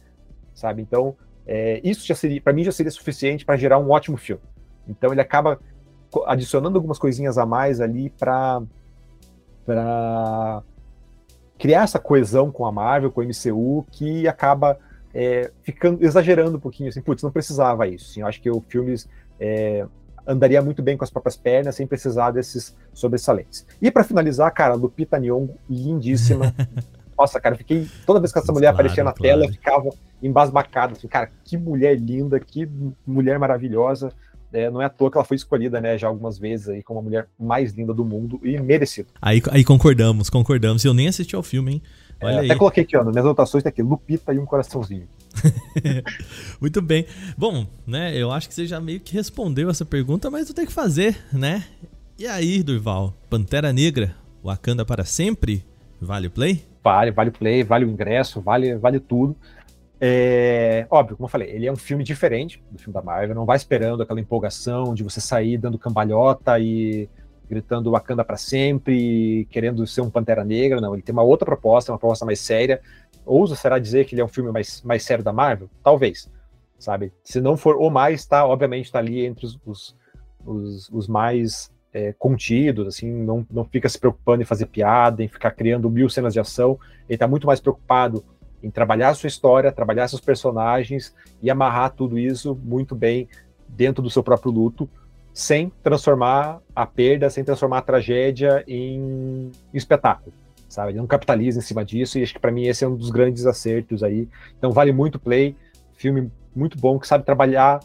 sabe? 0.54 0.82
Então, 0.82 1.16
é, 1.46 1.80
isso 1.84 2.06
já 2.06 2.16
seria, 2.16 2.42
para 2.42 2.54
mim, 2.54 2.64
já 2.64 2.72
seria 2.72 2.92
suficiente 2.92 3.46
para 3.46 3.58
gerar 3.58 3.80
um 3.80 3.90
ótimo 3.90 4.18
filme. 4.18 4.42
Então, 4.88 5.12
ele 5.12 5.22
acaba 5.22 5.60
adicionando 6.26 6.78
algumas 6.78 6.98
coisinhas 6.98 7.38
a 7.38 7.46
mais 7.46 7.82
ali 7.82 8.10
para 8.10 8.62
para 9.66 10.64
criar 11.60 11.84
essa 11.84 12.00
coesão 12.00 12.50
com 12.50 12.66
a 12.66 12.72
Marvel, 12.72 13.12
com 13.12 13.22
o 13.22 13.24
MCU, 13.24 13.86
que 13.92 14.28
acaba 14.28 14.80
é, 15.14 15.52
ficando 15.62 16.04
exagerando 16.04 16.58
um 16.58 16.60
pouquinho, 16.60 16.90
assim, 16.90 17.02
putz, 17.02 17.22
não 17.22 17.32
precisava 17.32 17.86
isso. 17.86 18.10
Assim, 18.10 18.22
eu 18.22 18.28
acho 18.28 18.42
que 18.42 18.50
o 18.50 18.62
filme 18.62 18.96
é, 19.40 19.86
andaria 20.26 20.62
muito 20.62 20.82
bem 20.82 20.96
com 20.96 21.04
as 21.04 21.10
próprias 21.10 21.36
pernas, 21.36 21.76
sem 21.76 21.86
precisar 21.86 22.32
desses 22.32 22.76
sobressalentes. 22.94 23.68
E 23.82 23.92
para 23.92 24.04
finalizar, 24.04 24.52
cara, 24.54 24.74
Lupita 24.74 25.20
Nyong'o, 25.20 25.56
lindíssima. 25.70 26.56
Nossa, 27.18 27.40
cara, 27.42 27.58
fiquei 27.58 27.86
toda 28.06 28.22
vez 28.22 28.32
que 28.32 28.40
essa 28.40 28.54
mulher 28.54 28.68
claro, 28.68 28.76
aparecia 28.76 29.04
na 29.04 29.12
claro. 29.12 29.22
tela, 29.22 29.46
eu 29.46 29.52
ficava 29.52 29.90
embasbacado, 30.24 30.94
assim, 30.94 31.08
cara, 31.10 31.30
que 31.44 31.58
mulher 31.58 32.00
linda, 32.00 32.40
que 32.40 32.70
mulher 33.06 33.38
maravilhosa. 33.38 34.14
É, 34.52 34.70
não 34.70 34.82
é 34.82 34.86
à 34.86 34.90
toa 34.90 35.12
que 35.12 35.18
ela 35.18 35.26
foi 35.26 35.38
escolhida, 35.38 35.80
né, 35.80 35.98
já 35.98 36.08
algumas 36.08 36.40
vezes 36.40 36.70
aí 36.70 36.82
como 36.82 37.00
a 37.00 37.04
mulher 37.04 37.28
mais 37.40 37.74
linda 37.74 37.94
do 37.94 38.04
mundo 38.04 38.40
e 38.44 38.60
merecido. 38.60 39.10
Aí, 39.22 39.42
aí 39.52 39.64
concordamos, 39.64 40.30
concordamos. 40.30 40.84
Eu 40.84 40.94
nem 40.94 41.08
assisti 41.08 41.36
ao 41.36 41.44
filme, 41.44 41.74
hein? 41.74 41.82
É, 42.20 42.26
Olha 42.26 42.36
é, 42.36 42.40
aí. 42.40 42.46
Até 42.48 42.56
coloquei 42.56 42.84
aqui, 42.84 42.98
ó, 42.98 43.04
nas 43.04 43.14
minhas 43.14 43.26
anotações 43.26 43.64
tá 43.64 43.70
aqui, 43.70 43.84
Lupita 43.84 44.34
e 44.34 44.40
um 44.40 44.46
coraçãozinho. 44.46 45.08
Muito 46.60 46.82
bem. 46.82 47.06
Bom, 47.38 47.68
né, 47.86 48.16
eu 48.16 48.32
acho 48.32 48.48
que 48.50 48.56
você 48.56 48.66
já 48.66 48.80
meio 48.80 49.00
que 49.00 49.14
respondeu 49.14 49.70
essa 49.70 49.86
pergunta, 49.86 50.30
mas 50.32 50.50
eu 50.50 50.56
tenho 50.56 50.68
que 50.68 50.74
fazer, 50.74 51.18
né? 51.32 51.64
E 52.18 52.28
aí, 52.28 52.64
Durval, 52.64 53.14
Pantera 53.30 53.72
Negra, 53.72 54.16
Wakanda 54.44 54.84
para 54.84 55.06
sempre? 55.06 55.64
Vale 56.02 56.28
o 56.28 56.32
play? 56.32 56.66
Vale, 56.84 57.12
vale 57.12 57.30
o 57.30 57.34
play, 57.34 57.64
vale 57.64 57.86
o 57.86 57.90
ingresso, 57.90 58.42
vale, 58.42 58.76
vale 58.76 59.00
tudo. 59.00 59.36
É, 60.02 60.88
óbvio, 60.90 61.18
como 61.18 61.26
eu 61.26 61.30
falei, 61.30 61.50
ele 61.50 61.68
é 61.68 61.72
um 61.72 61.76
filme 61.76 62.04
diferente 62.04 62.64
do 62.72 62.80
filme 62.80 62.94
da 62.94 63.02
Marvel, 63.02 63.36
não 63.36 63.46
vai 63.46 63.58
esperando 63.58 64.02
aquela 64.02 64.20
empolgação 64.20 64.94
de 64.94 65.04
você 65.04 65.20
sair 65.20 65.58
dando 65.58 65.78
cambalhota 65.78 66.58
e 66.58 67.10
gritando 67.50 67.92
Wakanda 67.92 68.24
para 68.24 68.38
sempre, 68.38 69.46
querendo 69.50 69.86
ser 69.88 70.02
um 70.02 70.10
Pantera 70.10 70.46
Negra, 70.46 70.80
não, 70.80 70.94
ele 70.94 71.02
tem 71.02 71.12
uma 71.12 71.24
outra 71.24 71.46
proposta, 71.46 71.92
uma 71.92 71.98
proposta 71.98 72.26
mais 72.26 72.40
séria. 72.40 72.80
Ouso 73.26 73.56
será 73.56 73.80
dizer 73.80 74.06
que 74.06 74.14
ele 74.14 74.22
é 74.22 74.26
um 74.26 74.30
filme 74.30 74.52
mais, 74.52 74.82
mais 74.84 75.04
sério 75.04 75.24
da 75.24 75.34
Marvel? 75.34 75.70
Talvez, 75.84 76.30
sabe? 76.78 77.12
Se 77.24 77.42
não 77.42 77.58
for 77.58 77.76
o 77.76 77.90
mais, 77.90 78.26
tá, 78.26 78.46
obviamente 78.46 78.86
está 78.86 79.00
ali 79.00 79.26
entre 79.26 79.48
os, 79.48 79.60
os, 79.66 79.98
os, 80.46 80.90
os 80.90 81.08
mais 81.08 81.72
é, 81.92 82.14
contidos, 82.14 82.88
assim, 82.88 83.12
não, 83.12 83.46
não 83.52 83.66
fica 83.66 83.90
se 83.90 84.00
preocupando 84.00 84.44
em 84.44 84.46
fazer 84.46 84.68
piada, 84.68 85.24
em 85.24 85.28
ficar 85.28 85.52
criando 85.52 85.90
mil 85.90 86.08
cenas 86.08 86.34
de 86.34 86.40
ação, 86.40 86.80
ele 87.08 87.16
está 87.16 87.28
muito 87.28 87.48
mais 87.48 87.60
preocupado 87.60 88.24
em 88.62 88.70
trabalhar 88.70 89.10
a 89.10 89.14
sua 89.14 89.28
história, 89.28 89.72
trabalhar 89.72 90.08
seus 90.08 90.22
personagens 90.22 91.14
e 91.42 91.50
amarrar 91.50 91.92
tudo 91.92 92.18
isso 92.18 92.58
muito 92.64 92.96
bem 92.96 93.28
dentro 93.68 94.02
do 94.02 94.10
seu 94.10 94.24
próprio 94.24 94.52
luto, 94.52 94.90
sem 95.34 95.72
transformar 95.84 96.60
a 96.76 96.86
perda, 96.86 97.30
sem 97.30 97.44
transformar 97.44 97.80
a 97.80 97.82
tragédia 97.82 98.64
em, 98.68 99.52
espetáculo, 99.74 100.34
sabe? 100.68 100.92
Ele 100.92 101.00
não 101.00 101.08
capitaliza 101.08 101.60
em 101.60 101.62
cima 101.62 101.86
disso 101.86 102.20
e 102.20 102.24
acho 102.24 102.34
que 102.34 102.40
para 102.40 102.52
mim 102.52 102.66
esse 102.66 102.84
é 102.84 102.88
um 102.88 102.96
dos 102.96 103.10
grandes 103.10 103.46
acertos 103.46 104.04
aí. 104.04 104.28
Então 104.58 104.72
vale 104.72 104.92
muito 104.92 105.20
play, 105.20 105.56
filme 105.94 106.32
muito 106.56 106.78
bom 106.78 107.00
que 107.00 107.08
sabe 107.08 107.24
trabalhar 107.24 107.80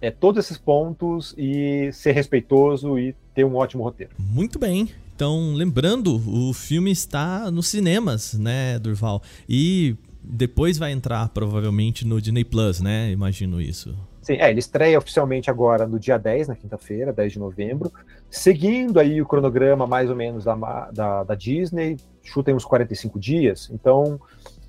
é, 0.00 0.10
todos 0.10 0.44
esses 0.44 0.56
pontos 0.56 1.34
e 1.36 1.90
ser 1.92 2.12
respeitoso 2.12 2.98
e 2.98 3.14
ter 3.34 3.44
um 3.44 3.56
ótimo 3.56 3.82
roteiro. 3.82 4.12
Muito 4.18 4.58
bem. 4.58 4.90
Então, 5.14 5.54
lembrando, 5.54 6.16
o 6.28 6.52
filme 6.52 6.90
está 6.90 7.48
nos 7.50 7.68
cinemas, 7.68 8.34
né, 8.34 8.78
Durval? 8.80 9.22
E 9.48 9.96
depois 10.24 10.78
vai 10.78 10.92
entrar 10.92 11.28
provavelmente 11.28 12.06
no 12.06 12.20
Disney 12.20 12.44
Plus, 12.44 12.80
né? 12.80 13.10
Imagino 13.10 13.60
isso. 13.60 13.94
Sim, 14.22 14.34
é, 14.34 14.48
ele 14.48 14.58
estreia 14.58 14.96
oficialmente 14.96 15.50
agora 15.50 15.86
no 15.86 15.98
dia 16.00 16.16
10, 16.16 16.48
na 16.48 16.56
quinta-feira, 16.56 17.12
10 17.12 17.32
de 17.34 17.38
novembro, 17.38 17.92
seguindo 18.30 18.98
aí 18.98 19.20
o 19.20 19.26
cronograma 19.26 19.86
mais 19.86 20.08
ou 20.08 20.16
menos 20.16 20.44
da, 20.44 20.54
da, 20.90 21.24
da 21.24 21.34
Disney, 21.34 21.98
chutem 22.22 22.54
uns 22.54 22.64
45 22.64 23.20
dias, 23.20 23.68
então, 23.70 24.18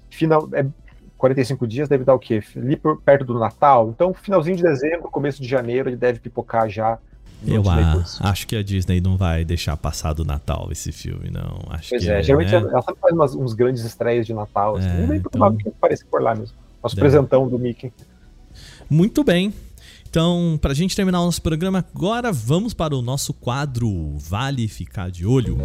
final, 0.10 0.50
é, 0.52 0.66
45 1.18 1.66
dias 1.66 1.88
deve 1.88 2.04
dar 2.04 2.16
o 2.16 2.20
quê? 2.20 2.44
Ali 2.58 2.80
perto 3.06 3.24
do 3.24 3.40
Natal, 3.40 3.90
então 3.90 4.14
finalzinho 4.14 4.58
de 4.58 4.64
dezembro, 4.64 5.10
começo 5.10 5.42
de 5.42 5.48
janeiro, 5.48 5.88
ele 5.88 5.96
deve 5.96 6.20
pipocar 6.20 6.70
já 6.70 7.00
eu 7.46 7.64
a, 7.70 8.30
acho 8.30 8.48
que 8.48 8.56
a 8.56 8.64
Disney 8.64 9.02
não 9.02 9.18
vai 9.18 9.46
deixar 9.46 9.76
passar 9.78 10.14
do 10.14 10.24
Natal 10.24 10.70
esse 10.72 10.92
filme, 10.92 11.30
não. 11.30 11.60
Acho 11.70 11.90
pois 11.90 12.04
que 12.04 12.10
é, 12.10 12.20
é 12.20 12.24
geralmente 12.24 12.52
né? 12.52 12.58
ela 12.58 12.82
sempre 12.82 13.02
faz 13.02 13.14
umas, 13.14 13.36
uns 13.36 13.54
grandes 13.54 13.84
estreias 13.84 14.26
de 14.26 14.34
Natal. 14.34 14.78
Assim. 14.78 14.88
É, 14.88 15.06
não 15.06 15.14
é 15.14 15.18
então... 15.18 15.58
que 15.58 15.70
apareça 15.70 16.06
por 16.10 16.22
lá 16.22 16.34
mesmo. 16.34 16.56
Nosso 16.82 16.96
deve... 16.96 17.10
presentão 17.10 17.48
do 17.48 17.60
Mickey. 17.60 17.92
Muito 18.90 19.24
bem. 19.24 19.54
Então, 20.10 20.58
para 20.62 20.72
a 20.72 20.76
gente 20.76 20.96
terminar 20.96 21.20
o 21.20 21.26
nosso 21.26 21.42
programa 21.42 21.86
agora, 21.94 22.32
vamos 22.32 22.74
para 22.74 22.96
o 22.96 23.02
nosso 23.02 23.34
quadro 23.34 24.18
Vale 24.18 24.68
Ficar 24.68 25.12
de 25.12 25.26
Olho. 25.26 25.58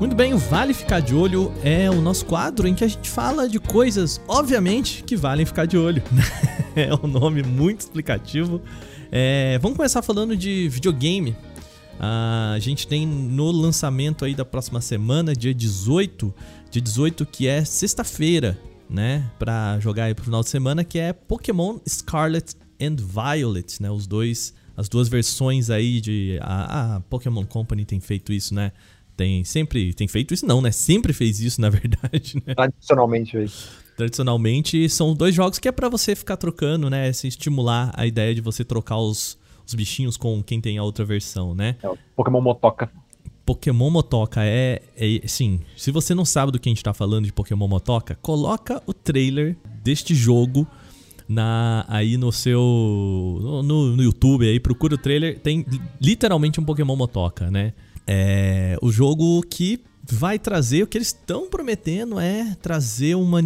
Muito 0.00 0.16
bem, 0.16 0.32
o 0.32 0.38
Vale 0.38 0.72
Ficar 0.72 1.00
de 1.00 1.14
Olho 1.14 1.52
é 1.62 1.90
o 1.90 2.00
nosso 2.00 2.24
quadro 2.24 2.66
em 2.66 2.74
que 2.74 2.82
a 2.82 2.88
gente 2.88 3.06
fala 3.06 3.46
de 3.46 3.60
coisas, 3.60 4.18
obviamente, 4.26 5.04
que 5.04 5.14
valem 5.14 5.44
ficar 5.44 5.66
de 5.66 5.76
olho. 5.76 6.02
é 6.74 6.88
um 6.94 7.06
nome 7.06 7.42
muito 7.42 7.80
explicativo. 7.80 8.62
É, 9.12 9.58
vamos 9.58 9.76
começar 9.76 10.00
falando 10.00 10.34
de 10.34 10.70
videogame. 10.70 11.36
A 11.98 12.56
gente 12.60 12.88
tem 12.88 13.06
no 13.06 13.50
lançamento 13.50 14.24
aí 14.24 14.34
da 14.34 14.42
próxima 14.42 14.80
semana, 14.80 15.34
dia 15.34 15.52
18, 15.52 16.34
dia 16.70 16.80
18 16.80 17.26
que 17.26 17.46
é 17.46 17.62
sexta-feira, 17.62 18.58
né, 18.88 19.30
para 19.38 19.78
jogar 19.80 20.04
aí 20.04 20.14
pro 20.14 20.24
final 20.24 20.40
de 20.42 20.48
semana, 20.48 20.82
que 20.82 20.98
é 20.98 21.12
Pokémon 21.12 21.78
Scarlet 21.86 22.54
and 22.80 22.96
Violet, 22.96 23.82
né, 23.82 23.90
os 23.90 24.06
dois, 24.06 24.54
as 24.74 24.88
duas 24.88 25.10
versões 25.10 25.68
aí 25.68 26.00
de 26.00 26.38
a, 26.40 26.96
a 26.96 27.00
Pokémon 27.00 27.44
Company 27.44 27.84
tem 27.84 28.00
feito 28.00 28.32
isso, 28.32 28.54
né? 28.54 28.72
Tem 29.20 29.44
sempre 29.44 29.92
tem 29.92 30.08
feito 30.08 30.32
isso 30.32 30.46
não, 30.46 30.62
né? 30.62 30.70
Sempre 30.70 31.12
fez 31.12 31.40
isso, 31.40 31.60
na 31.60 31.68
verdade, 31.68 32.40
né? 32.46 32.54
Tradicionalmente, 32.54 33.36
véio. 33.36 33.50
Tradicionalmente 33.94 34.88
são 34.88 35.12
dois 35.12 35.34
jogos 35.34 35.58
que 35.58 35.68
é 35.68 35.72
para 35.72 35.90
você 35.90 36.16
ficar 36.16 36.38
trocando, 36.38 36.88
né? 36.88 37.12
Se 37.12 37.28
estimular 37.28 37.92
a 37.94 38.06
ideia 38.06 38.34
de 38.34 38.40
você 38.40 38.64
trocar 38.64 38.96
os, 38.96 39.38
os 39.66 39.74
bichinhos 39.74 40.16
com 40.16 40.42
quem 40.42 40.58
tem 40.58 40.78
a 40.78 40.82
outra 40.82 41.04
versão, 41.04 41.54
né? 41.54 41.76
É 41.82 41.88
Pokémon 42.16 42.40
Motoca. 42.40 42.90
Pokémon 43.44 43.90
Motoca 43.90 44.40
é, 44.42 44.80
é. 44.96 45.28
Sim, 45.28 45.60
se 45.76 45.90
você 45.90 46.14
não 46.14 46.24
sabe 46.24 46.50
do 46.50 46.58
que 46.58 46.70
a 46.70 46.72
gente 46.72 46.82
tá 46.82 46.94
falando 46.94 47.26
de 47.26 47.32
Pokémon 47.32 47.68
Motoca, 47.68 48.18
coloca 48.22 48.82
o 48.86 48.94
trailer 48.94 49.54
deste 49.84 50.14
jogo 50.14 50.66
na 51.28 51.84
aí 51.88 52.16
no 52.16 52.32
seu. 52.32 52.58
No, 53.62 53.94
no, 53.94 54.02
YouTube 54.02 54.48
aí, 54.48 54.58
procura 54.58 54.94
o 54.94 54.98
trailer. 54.98 55.38
Tem 55.40 55.66
literalmente 56.00 56.58
um 56.58 56.64
Pokémon 56.64 56.96
Motoca, 56.96 57.50
né? 57.50 57.74
É. 58.12 58.76
O 58.82 58.90
jogo 58.90 59.40
que 59.42 59.80
vai 60.10 60.36
trazer 60.36 60.82
o 60.82 60.86
que 60.86 60.98
eles 60.98 61.08
estão 61.08 61.48
prometendo 61.48 62.18
é 62.18 62.56
trazer 62.60 63.14
uma, 63.14 63.40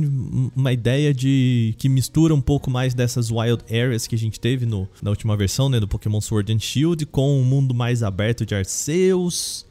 uma 0.56 0.72
ideia 0.72 1.12
de 1.12 1.74
que 1.78 1.86
mistura 1.86 2.34
um 2.34 2.40
pouco 2.40 2.70
mais 2.70 2.94
dessas 2.94 3.30
wild 3.30 3.62
areas 3.68 4.06
que 4.06 4.14
a 4.14 4.18
gente 4.18 4.40
teve 4.40 4.64
no, 4.64 4.88
na 5.02 5.10
última 5.10 5.36
versão 5.36 5.68
né, 5.68 5.78
do 5.78 5.86
Pokémon 5.86 6.20
Sword 6.20 6.50
and 6.50 6.60
Shield 6.60 7.04
com 7.04 7.38
um 7.38 7.44
mundo 7.44 7.74
mais 7.74 8.02
aberto 8.02 8.46
de 8.46 8.54
Arceus, 8.54 9.66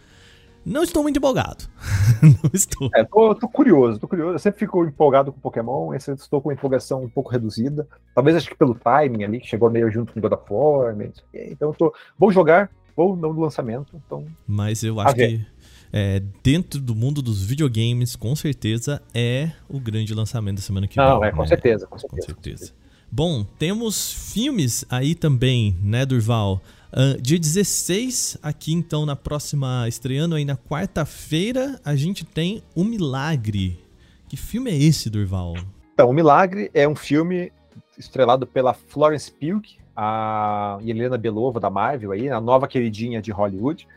não 0.65 0.83
estou 0.83 1.03
muito 1.03 1.17
empolgado. 1.17 1.65
não 2.21 2.51
estou. 2.53 2.89
É, 2.95 3.03
tô, 3.03 3.35
tô, 3.35 3.49
curioso, 3.49 3.99
tô 3.99 4.07
curioso. 4.07 4.35
Eu 4.35 4.39
sempre 4.39 4.59
fico 4.59 4.85
empolgado 4.85 5.31
com 5.31 5.39
Pokémon, 5.39 5.93
esse 5.93 6.11
estou 6.11 6.41
com 6.41 6.51
empolgação 6.51 7.03
um 7.03 7.09
pouco 7.09 7.31
reduzida. 7.31 7.87
Talvez 8.15 8.37
acho 8.37 8.49
que 8.49 8.55
pelo 8.55 8.75
timing 8.75 9.23
ali, 9.23 9.39
que 9.41 9.47
chegou 9.47 9.69
meio 9.69 9.91
junto 9.91 10.13
com 10.13 10.21
God 10.21 10.33
of 10.33 10.43
War. 10.49 10.95
Então 11.33 11.69
eu 11.69 11.73
tô. 11.73 11.93
Vou 12.17 12.31
jogar, 12.31 12.69
vou 12.95 13.15
no 13.15 13.39
lançamento. 13.39 14.01
Então, 14.05 14.25
Mas 14.47 14.83
eu 14.83 14.99
acho 14.99 15.15
que 15.15 15.45
é, 15.91 16.21
dentro 16.41 16.79
do 16.81 16.95
mundo 16.95 17.21
dos 17.21 17.43
videogames, 17.43 18.15
com 18.15 18.35
certeza, 18.35 19.01
é 19.13 19.51
o 19.69 19.79
grande 19.79 20.13
lançamento 20.15 20.55
da 20.55 20.61
semana 20.63 20.87
que 20.87 20.95
vem. 20.95 21.05
Não, 21.05 21.23
é, 21.23 21.31
com 21.31 21.41
né? 21.41 21.47
certeza, 21.47 21.85
com 21.85 21.99
certeza. 21.99 22.21
Com 22.21 22.33
certeza. 22.33 22.73
Bom, 23.11 23.43
temos 23.59 24.11
filmes 24.33 24.83
aí 24.89 25.13
também, 25.13 25.77
né, 25.83 26.03
Durval? 26.03 26.59
Uh, 26.91 27.21
dia 27.21 27.37
16, 27.37 28.39
aqui 28.41 28.73
então 28.73 29.05
na 29.05 29.15
próxima, 29.15 29.87
estreando 29.87 30.33
aí 30.33 30.43
na 30.43 30.57
quarta-feira, 30.57 31.79
a 31.85 31.95
gente 31.95 32.25
tem 32.25 32.63
O 32.75 32.83
Milagre. 32.83 33.79
Que 34.27 34.35
filme 34.35 34.71
é 34.71 34.75
esse, 34.75 35.11
Durval? 35.11 35.53
Então, 35.93 36.09
O 36.09 36.13
Milagre 36.13 36.71
é 36.73 36.87
um 36.87 36.95
filme 36.95 37.51
estrelado 37.97 38.47
pela 38.47 38.73
Florence 38.73 39.31
Pugh, 39.31 39.61
a 39.95 40.77
Helena 40.83 41.17
Belova 41.17 41.59
da 41.59 41.69
Marvel 41.69 42.11
aí, 42.11 42.29
a 42.29 42.41
nova 42.41 42.67
queridinha 42.67 43.21
de 43.21 43.31
Hollywood. 43.31 43.87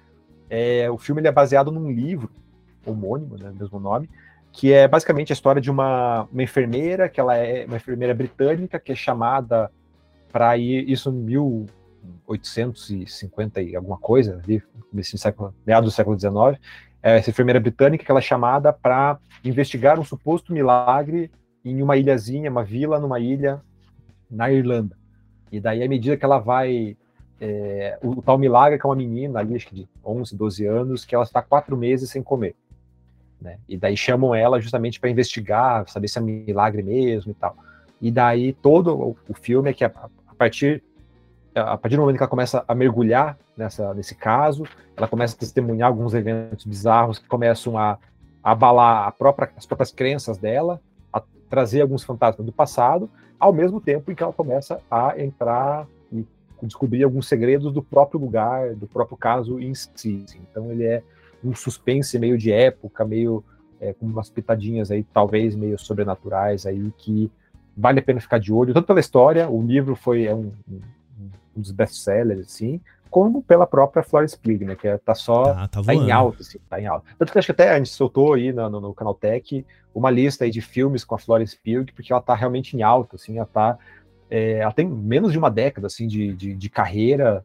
É, 0.48 0.90
o 0.90 0.98
filme 0.98 1.26
é 1.26 1.32
baseado 1.32 1.70
num 1.70 1.90
livro 1.90 2.30
homônimo, 2.84 3.36
né, 3.36 3.52
mesmo 3.58 3.80
nome, 3.80 4.08
que 4.52 4.72
é 4.72 4.86
basicamente 4.86 5.32
a 5.32 5.34
história 5.34 5.60
de 5.60 5.70
uma, 5.70 6.28
uma 6.32 6.42
enfermeira, 6.42 7.08
que 7.08 7.18
ela 7.18 7.36
é 7.36 7.66
uma 7.66 7.76
enfermeira 7.76 8.14
britânica 8.14 8.78
que 8.78 8.92
é 8.92 8.94
chamada 8.94 9.70
para 10.30 10.56
ir, 10.56 10.88
isso 10.88 11.10
em 11.10 11.14
mil, 11.14 11.66
850 12.26 13.60
e 13.62 13.76
alguma 13.76 13.98
coisa, 13.98 14.40
ali, 14.42 14.62
nesse 14.92 15.16
século, 15.18 15.54
meados 15.66 15.90
do 15.90 15.94
século 15.94 16.18
XIX, 16.18 16.60
é, 17.02 17.18
essa 17.18 17.30
enfermeira 17.30 17.60
britânica 17.60 18.04
que 18.04 18.10
ela 18.10 18.20
é 18.20 18.22
chamada 18.22 18.72
para 18.72 19.18
investigar 19.44 19.98
um 19.98 20.04
suposto 20.04 20.52
milagre 20.52 21.30
em 21.64 21.82
uma 21.82 21.96
ilhazinha, 21.96 22.50
uma 22.50 22.64
vila 22.64 22.98
numa 22.98 23.18
ilha 23.18 23.60
na 24.30 24.50
Irlanda. 24.50 24.96
E 25.50 25.60
daí, 25.60 25.82
à 25.82 25.88
medida 25.88 26.16
que 26.16 26.24
ela 26.24 26.38
vai. 26.38 26.96
É, 27.38 27.98
o, 28.02 28.22
tal 28.22 28.38
milagre, 28.38 28.78
que 28.78 28.86
é 28.86 28.88
uma 28.88 28.96
menina 28.96 29.40
ali, 29.40 29.56
acho 29.56 29.68
que 29.68 29.74
de 29.74 29.88
11, 30.02 30.34
12 30.34 30.66
anos, 30.66 31.04
que 31.04 31.14
ela 31.14 31.24
está 31.24 31.42
quatro 31.42 31.76
meses 31.76 32.10
sem 32.10 32.22
comer. 32.22 32.54
Né? 33.40 33.58
E 33.68 33.76
daí 33.76 33.94
chamam 33.94 34.34
ela 34.34 34.58
justamente 34.58 34.98
para 34.98 35.10
investigar, 35.10 35.86
saber 35.88 36.08
se 36.08 36.18
é 36.18 36.22
milagre 36.22 36.82
mesmo 36.82 37.32
e 37.32 37.34
tal. 37.34 37.54
E 38.00 38.10
daí 38.10 38.54
todo 38.54 39.16
o, 39.28 39.34
filme 39.34 39.70
é 39.70 39.74
que 39.74 39.84
a, 39.84 39.88
a 39.88 40.34
partir 40.34 40.82
a 41.54 41.76
partir 41.78 41.96
do 41.96 42.02
momento 42.02 42.18
que 42.18 42.22
ela 42.22 42.28
começa 42.28 42.62
a 42.68 42.74
mergulhar 42.74 43.38
nessa, 43.56 43.94
nesse 43.94 44.14
caso, 44.14 44.64
ela 44.94 45.08
começa 45.08 45.34
a 45.34 45.38
testemunhar 45.38 45.88
alguns 45.88 46.12
eventos 46.12 46.66
bizarros 46.66 47.18
que 47.18 47.26
começam 47.26 47.78
a, 47.78 47.98
a 48.42 48.50
abalar 48.50 49.10
própria, 49.12 49.50
as 49.56 49.64
próprias 49.64 49.90
crenças 49.90 50.36
dela, 50.36 50.80
a 51.10 51.22
trazer 51.48 51.80
alguns 51.80 52.04
fantasmas 52.04 52.44
do 52.44 52.52
passado, 52.52 53.10
ao 53.38 53.52
mesmo 53.52 53.80
tempo 53.80 54.10
em 54.10 54.14
que 54.14 54.22
ela 54.22 54.32
começa 54.32 54.80
a 54.90 55.14
entrar 55.20 55.86
e 56.12 56.24
descobrir 56.62 57.04
alguns 57.04 57.28
segredos 57.28 57.72
do 57.72 57.82
próprio 57.82 58.20
lugar, 58.20 58.74
do 58.74 58.86
próprio 58.86 59.16
caso 59.16 59.60
em 59.60 59.74
si. 59.74 60.24
Então 60.50 60.70
ele 60.70 60.84
é 60.84 61.02
um 61.44 61.54
suspense 61.54 62.18
meio 62.18 62.38
de 62.38 62.50
época, 62.50 63.04
meio 63.04 63.44
é, 63.80 63.92
com 63.92 64.06
umas 64.06 64.30
pitadinhas 64.30 64.90
aí, 64.90 65.04
talvez 65.04 65.54
meio 65.54 65.78
sobrenaturais 65.78 66.66
aí, 66.66 66.92
que 66.96 67.30
vale 67.76 68.00
a 68.00 68.02
pena 68.02 68.20
ficar 68.20 68.38
de 68.38 68.52
olho, 68.52 68.72
tanto 68.72 68.86
pela 68.86 69.00
história, 69.00 69.48
o 69.50 69.62
livro 69.62 69.94
foi 69.94 70.24
é 70.24 70.34
um, 70.34 70.50
um 70.68 71.60
dos 71.60 71.70
best-sellers, 71.70 72.46
assim, 72.46 72.80
como 73.16 73.42
pela 73.42 73.66
própria 73.66 74.02
Florence 74.02 74.36
Pugh, 74.36 74.66
né, 74.66 74.76
que 74.76 74.86
é, 74.86 74.98
tá 74.98 75.14
só, 75.14 75.44
ah, 75.52 75.66
tá, 75.66 75.82
tá 75.82 75.94
em 75.94 76.10
alta, 76.10 76.42
assim, 76.42 76.58
tá 76.68 76.78
em 76.78 76.86
alta. 76.86 77.06
Tanto 77.18 77.32
que 77.32 77.38
acho 77.38 77.46
que 77.46 77.52
até 77.52 77.70
a 77.70 77.78
gente 77.78 77.88
soltou 77.88 78.34
aí 78.34 78.52
no, 78.52 78.68
no, 78.68 78.78
no 78.78 78.92
canal 78.92 79.14
Tech 79.14 79.64
uma 79.94 80.10
lista 80.10 80.44
aí 80.44 80.50
de 80.50 80.60
filmes 80.60 81.02
com 81.02 81.14
a 81.14 81.18
Florence 81.18 81.56
Pugh, 81.56 81.86
porque 81.94 82.12
ela 82.12 82.20
tá 82.20 82.34
realmente 82.34 82.76
em 82.76 82.82
alta, 82.82 83.16
assim, 83.16 83.38
ela 83.38 83.46
tá, 83.46 83.78
é, 84.28 84.58
ela 84.58 84.70
tem 84.70 84.86
menos 84.86 85.32
de 85.32 85.38
uma 85.38 85.50
década, 85.50 85.86
assim, 85.86 86.06
de, 86.06 86.34
de, 86.34 86.54
de 86.54 86.68
carreira, 86.68 87.42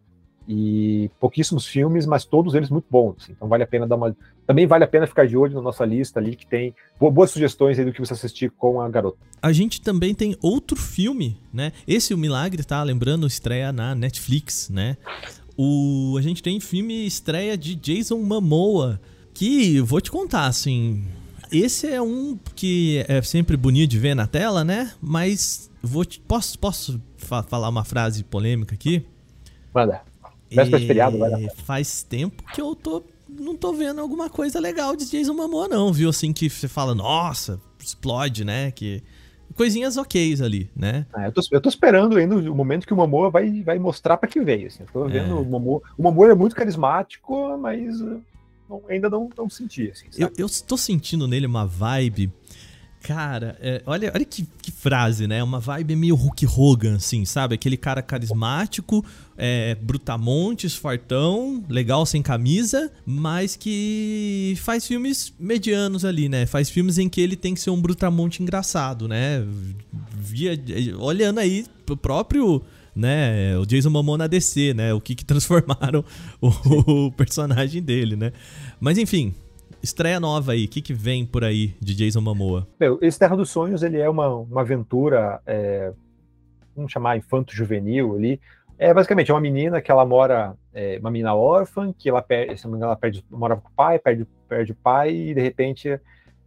e 0.47 1.09
pouquíssimos 1.19 1.65
filmes, 1.67 2.05
mas 2.05 2.25
todos 2.25 2.53
eles 2.55 2.69
muito 2.69 2.85
bons. 2.89 3.15
Assim. 3.21 3.31
Então 3.33 3.47
vale 3.47 3.63
a 3.63 3.67
pena 3.67 3.87
dar 3.87 3.95
uma. 3.95 4.15
Também 4.45 4.65
vale 4.65 4.83
a 4.83 4.87
pena 4.87 5.07
ficar 5.07 5.27
de 5.27 5.37
olho 5.37 5.53
na 5.53 5.61
nossa 5.61 5.85
lista 5.85 6.19
ali, 6.19 6.35
que 6.35 6.45
tem 6.45 6.73
boas 6.99 7.31
sugestões 7.31 7.77
aí 7.79 7.85
do 7.85 7.93
que 7.93 7.99
você 7.99 8.13
assistir 8.13 8.51
com 8.51 8.81
a 8.81 8.89
garota. 8.89 9.17
A 9.41 9.53
gente 9.53 9.81
também 9.81 10.13
tem 10.13 10.35
outro 10.41 10.75
filme, 10.75 11.39
né? 11.53 11.71
Esse 11.87 12.13
O 12.13 12.17
Milagre, 12.17 12.63
tá? 12.63 12.81
Lembrando, 12.83 13.27
estreia 13.27 13.71
na 13.71 13.95
Netflix, 13.95 14.69
né? 14.69 14.97
O... 15.57 16.15
A 16.17 16.21
gente 16.21 16.41
tem 16.41 16.59
filme 16.59 17.05
estreia 17.05 17.57
de 17.57 17.75
Jason 17.75 18.17
Momoa, 18.17 18.99
que 19.33 19.79
vou 19.81 20.01
te 20.01 20.11
contar, 20.11 20.47
assim. 20.47 21.03
Esse 21.51 21.87
é 21.87 22.01
um 22.01 22.39
que 22.55 23.03
é 23.07 23.21
sempre 23.21 23.57
bonito 23.57 23.91
de 23.91 23.99
ver 23.99 24.15
na 24.15 24.25
tela, 24.25 24.63
né? 24.63 24.93
Mas 25.01 25.69
vou 25.81 26.05
te... 26.05 26.19
posso, 26.19 26.57
posso 26.57 27.01
fa 27.17 27.43
falar 27.43 27.69
uma 27.69 27.83
frase 27.83 28.23
polêmica 28.23 28.73
aqui? 28.73 29.05
Manda. 29.73 30.01
Véspera 30.49 30.85
feriado, 30.85 31.17
vai 31.17 31.49
Faz 31.63 32.03
tempo 32.03 32.43
que 32.53 32.61
eu 32.61 32.75
tô. 32.75 33.03
Não 33.29 33.55
tô 33.55 33.71
vendo 33.71 34.01
alguma 34.01 34.29
coisa 34.29 34.59
legal 34.59 34.95
de 34.95 35.09
Jason 35.09 35.33
Momoa, 35.33 35.67
não, 35.67 35.93
viu? 35.93 36.09
Assim 36.09 36.33
que 36.33 36.49
você 36.49 36.67
fala, 36.67 36.93
nossa, 36.93 37.59
explode, 37.79 38.43
né? 38.43 38.71
Que. 38.71 39.01
Coisinhas 39.55 39.97
ok 39.97 40.35
ali, 40.41 40.69
né? 40.75 41.05
Ah, 41.13 41.25
eu, 41.25 41.31
tô, 41.31 41.41
eu 41.51 41.61
tô 41.61 41.69
esperando 41.69 42.17
ainda 42.17 42.35
o 42.35 42.55
momento 42.55 42.87
que 42.87 42.93
o 42.93 42.97
Momoa 42.97 43.29
vai, 43.29 43.61
vai 43.61 43.77
mostrar 43.79 44.17
para 44.17 44.29
que 44.29 44.41
veio. 44.41 44.67
Assim. 44.67 44.83
Eu 44.83 44.89
tô 44.91 45.07
vendo 45.07 45.31
é. 45.31 45.39
o 45.39 45.45
Momoa. 45.45 45.81
O 45.97 46.03
Momoa 46.03 46.31
é 46.31 46.35
muito 46.35 46.55
carismático, 46.55 47.57
mas 47.57 47.99
não, 48.69 48.81
ainda 48.87 49.09
não, 49.09 49.29
não 49.37 49.49
senti. 49.49 49.91
Assim, 49.91 50.07
eu, 50.17 50.31
eu 50.37 50.47
tô 50.65 50.77
sentindo 50.77 51.27
nele 51.27 51.45
uma 51.45 51.65
vibe 51.65 52.31
Cara, 53.01 53.57
é, 53.59 53.81
olha, 53.85 54.11
olha 54.13 54.23
que, 54.23 54.47
que, 54.61 54.71
frase, 54.71 55.25
né? 55.27 55.43
Uma 55.43 55.59
vibe 55.59 55.95
meio 55.95 56.15
Hulk 56.15 56.45
Hogan, 56.45 56.95
assim, 56.95 57.25
sabe? 57.25 57.55
Aquele 57.55 57.75
cara 57.75 57.99
carismático, 58.01 59.03
é, 59.35 59.75
brutamontes, 59.81 60.75
fartão, 60.75 61.63
legal 61.67 62.05
sem 62.05 62.21
camisa, 62.21 62.91
mas 63.03 63.55
que 63.55 64.55
faz 64.61 64.85
filmes 64.85 65.33
medianos 65.39 66.05
ali, 66.05 66.29
né? 66.29 66.45
Faz 66.45 66.69
filmes 66.69 66.99
em 66.99 67.09
que 67.09 67.19
ele 67.19 67.35
tem 67.35 67.55
que 67.55 67.59
ser 67.59 67.71
um 67.71 67.81
brutamonte 67.81 68.43
engraçado, 68.43 69.07
né? 69.07 69.43
Via, 70.13 70.59
olhando 70.99 71.39
aí 71.39 71.65
pro 71.85 71.97
próprio 71.97 72.61
né, 72.95 73.57
o 73.57 73.65
Jason 73.65 73.89
Momoa 73.89 74.17
na 74.17 74.27
DC, 74.27 74.73
né, 74.73 74.93
o 74.93 75.01
que 75.01 75.15
que 75.15 75.23
transformaram 75.25 76.03
o, 76.39 77.07
o 77.07 77.11
personagem 77.11 77.81
dele, 77.81 78.15
né. 78.15 78.31
Mas 78.79 78.97
enfim, 78.97 79.33
estreia 79.81 80.19
nova 80.19 80.51
aí, 80.51 80.65
o 80.65 80.67
que, 80.67 80.81
que 80.81 80.93
vem 80.93 81.25
por 81.25 81.43
aí 81.43 81.75
de 81.79 81.95
Jason 81.95 82.21
Momoa? 82.21 82.67
Meu, 82.79 82.99
esse 83.01 83.17
Terra 83.17 83.35
dos 83.35 83.49
Sonhos 83.49 83.83
ele 83.83 83.99
é 83.99 84.09
uma, 84.09 84.27
uma 84.27 84.61
aventura, 84.61 85.41
é, 85.45 85.91
vamos 86.75 86.91
chamar 86.91 87.17
infanto-juvenil 87.17 88.15
ali. 88.15 88.39
É 88.77 88.93
basicamente 88.93 89.29
é 89.29 89.33
uma 89.33 89.41
menina 89.41 89.81
que 89.81 89.91
ela 89.91 90.05
mora, 90.05 90.55
é, 90.73 90.97
uma 90.99 91.11
menina 91.11 91.35
órfã, 91.35 91.93
que 91.93 92.09
ela, 92.09 92.21
perde, 92.21 92.61
ela 92.65 92.95
perde, 92.95 93.23
mora 93.29 93.55
com 93.55 93.67
o 93.67 93.71
pai, 93.71 93.99
perde, 93.99 94.27
perde 94.47 94.71
o 94.71 94.75
pai 94.75 95.11
e 95.11 95.33
de 95.33 95.41
repente 95.41 95.99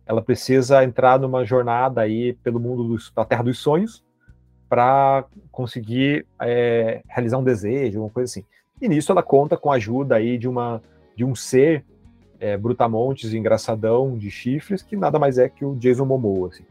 ela 0.07 0.21
precisa 0.21 0.85
entrar 0.85 1.19
numa 1.19 1.45
jornada 1.45 2.01
aí 2.01 2.35
pelo 2.35 2.61
mundo 2.61 2.85
dos, 2.85 3.11
da 3.15 3.25
Terra 3.25 3.43
dos 3.43 3.59
Sonhos 3.59 4.05
para 4.69 5.25
conseguir 5.53 6.27
é, 6.41 7.03
realizar 7.09 7.39
um 7.39 7.45
desejo, 7.45 8.01
uma 8.01 8.11
coisa 8.11 8.31
assim. 8.31 8.45
E 8.81 8.89
nisso 8.89 9.13
ela 9.13 9.23
conta 9.23 9.57
com 9.57 9.71
a 9.71 9.77
ajuda 9.77 10.17
aí 10.17 10.37
de, 10.37 10.49
uma, 10.49 10.83
de 11.17 11.25
um 11.25 11.35
ser 11.35 11.85
é, 12.45 12.59
brutamontes, 12.59 13.33
engraçadão, 13.33 14.19
de 14.19 14.31
chifres, 14.31 14.83
que 14.83 14.97
nada 14.97 15.19
mais 15.19 15.39
é 15.39 15.49
que 15.49 15.65
o 15.65 15.75
Jason 15.77 16.05
Momoa. 16.05 16.49
Assim. 16.49 16.65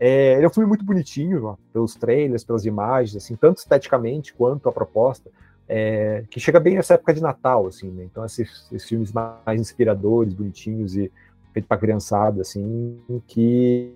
É, 0.00 0.36
ele 0.36 0.46
é 0.46 0.48
um 0.48 0.52
filme 0.52 0.66
muito 0.66 0.86
bonitinho, 0.86 1.44
ó, 1.44 1.56
pelos 1.70 1.94
trailers, 1.94 2.44
pelas 2.44 2.64
imagens, 2.64 3.14
assim, 3.22 3.36
tanto 3.36 3.58
esteticamente 3.58 4.32
quanto 4.32 4.70
a 4.70 4.72
proposta, 4.72 5.30
é, 5.68 6.24
que 6.30 6.40
chega 6.40 6.58
bem 6.58 6.76
nessa 6.76 6.94
época 6.94 7.12
de 7.12 7.20
Natal, 7.20 7.66
assim, 7.66 7.90
né? 7.90 8.04
Então 8.04 8.24
esses, 8.24 8.66
esses 8.72 8.88
filmes 8.88 9.12
mais 9.12 9.60
inspiradores, 9.60 10.32
bonitinhos 10.32 10.96
e 10.96 11.12
feito 11.52 11.66
para 11.66 11.76
criançada, 11.76 12.40
assim, 12.40 12.98
que 13.26 13.92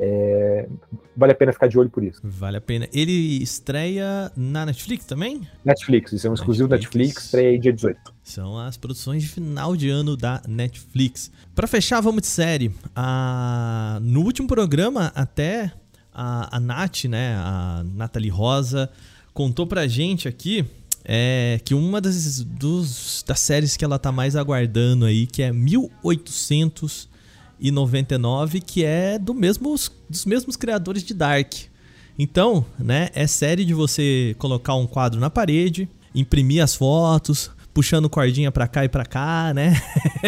é, 0.00 0.68
vale 1.16 1.32
a 1.32 1.34
pena 1.34 1.52
ficar 1.52 1.66
de 1.66 1.76
olho 1.76 1.90
por 1.90 2.04
isso. 2.04 2.20
Vale 2.22 2.56
a 2.56 2.60
pena. 2.60 2.88
Ele 2.92 3.42
estreia 3.42 4.30
na 4.36 4.64
Netflix 4.64 5.04
também? 5.04 5.40
Netflix, 5.64 6.12
isso 6.12 6.26
é 6.26 6.30
um 6.30 6.32
Netflix. 6.32 6.40
exclusivo 6.40 6.68
Netflix, 6.68 7.24
estreia 7.24 7.58
dia 7.58 7.72
18. 7.72 8.14
São 8.22 8.56
as 8.58 8.76
produções 8.76 9.24
de 9.24 9.28
final 9.28 9.74
de 9.74 9.90
ano 9.90 10.16
da 10.16 10.40
Netflix. 10.46 11.32
Para 11.54 11.66
fechar, 11.66 12.00
vamos 12.00 12.22
de 12.22 12.28
série. 12.28 12.70
Ah, 12.94 13.98
no 14.00 14.22
último 14.22 14.46
programa, 14.46 15.10
até 15.16 15.72
a, 16.14 16.56
a 16.56 16.60
Nath, 16.60 17.04
né, 17.04 17.34
a 17.36 17.82
Nathalie 17.94 18.30
Rosa, 18.30 18.88
contou 19.34 19.66
pra 19.66 19.88
gente 19.88 20.28
aqui 20.28 20.64
é 21.10 21.58
que 21.64 21.74
uma 21.74 22.02
das, 22.02 22.44
dos, 22.44 23.24
das 23.26 23.40
séries 23.40 23.78
que 23.78 23.84
ela 23.84 23.98
tá 23.98 24.12
mais 24.12 24.36
aguardando 24.36 25.06
aí, 25.06 25.26
que 25.26 25.42
é 25.42 25.50
1800 25.50 27.07
e 27.60 27.70
99, 27.70 28.60
que 28.60 28.84
é 28.84 29.18
do 29.18 29.34
mesmo, 29.34 29.74
dos 30.08 30.24
mesmos 30.24 30.56
criadores 30.56 31.02
de 31.02 31.14
Dark. 31.14 31.52
Então, 32.18 32.64
né, 32.78 33.10
é 33.14 33.26
série 33.26 33.64
de 33.64 33.74
você 33.74 34.34
colocar 34.38 34.74
um 34.74 34.86
quadro 34.86 35.20
na 35.20 35.30
parede, 35.30 35.88
imprimir 36.14 36.62
as 36.62 36.74
fotos, 36.74 37.50
puxando 37.72 38.08
cordinha 38.10 38.50
pra 38.50 38.66
cá 38.66 38.84
e 38.84 38.88
pra 38.88 39.04
cá, 39.04 39.52
né? 39.54 39.80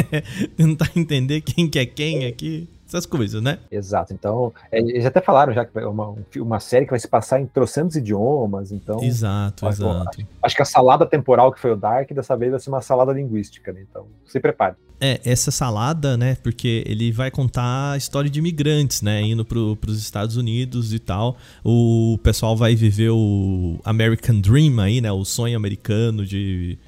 Tentar 0.57 0.91
entender 0.95 1.41
quem 1.41 1.69
que 1.69 1.79
é 1.79 1.87
quem 1.87 2.27
aqui 2.27 2.69
essas 2.91 3.07
coisas, 3.07 3.43
né? 3.43 3.59
Exato. 3.71 4.13
Então, 4.13 4.53
é, 4.71 4.79
eles 4.79 5.07
até 5.07 5.21
falaram 5.21 5.53
já 5.53 5.65
que 5.65 5.79
é 5.79 5.87
uma, 5.87 6.15
uma 6.37 6.61
série 6.61 6.85
que 6.85 6.91
vai 6.91 7.01
se 7.01 7.09
passar 7.09 7.41
em 7.41 7.47
trocentos 7.47 7.97
idiomas, 7.97 8.73
então... 8.73 9.03
Exato, 9.03 9.67
acho, 9.67 9.83
exato. 9.83 10.27
Acho 10.43 10.57
que 10.57 10.63
a 10.63 10.67
salada 10.67 11.07
temporal 11.07 11.53
que 11.53 11.61
foi 11.61 11.73
o 11.73 11.77
Dark, 11.77 12.11
dessa 12.13 12.37
vez 12.37 12.51
vai 12.51 12.61
ser 12.61 12.71
uma 12.71 12.83
salada 12.83 13.13
linguística, 13.13 13.73
né? 13.73 13.85
Então, 13.89 14.07
se 14.27 14.39
prepare. 14.41 14.75
É, 15.03 15.19
essa 15.25 15.51
salada, 15.51 16.15
né, 16.15 16.37
porque 16.43 16.85
ele 16.87 17.11
vai 17.11 17.31
contar 17.31 17.93
a 17.93 17.97
história 17.97 18.29
de 18.29 18.39
imigrantes, 18.39 19.01
né, 19.01 19.23
indo 19.23 19.47
para 19.47 19.59
os 19.59 19.99
Estados 19.99 20.37
Unidos 20.37 20.93
e 20.93 20.99
tal. 20.99 21.39
O 21.65 22.19
pessoal 22.23 22.55
vai 22.55 22.75
viver 22.75 23.09
o 23.09 23.81
American 23.83 24.39
Dream 24.41 24.79
aí, 24.79 25.01
né, 25.01 25.11
o 25.11 25.25
sonho 25.25 25.57
americano 25.57 26.27
de 26.27 26.79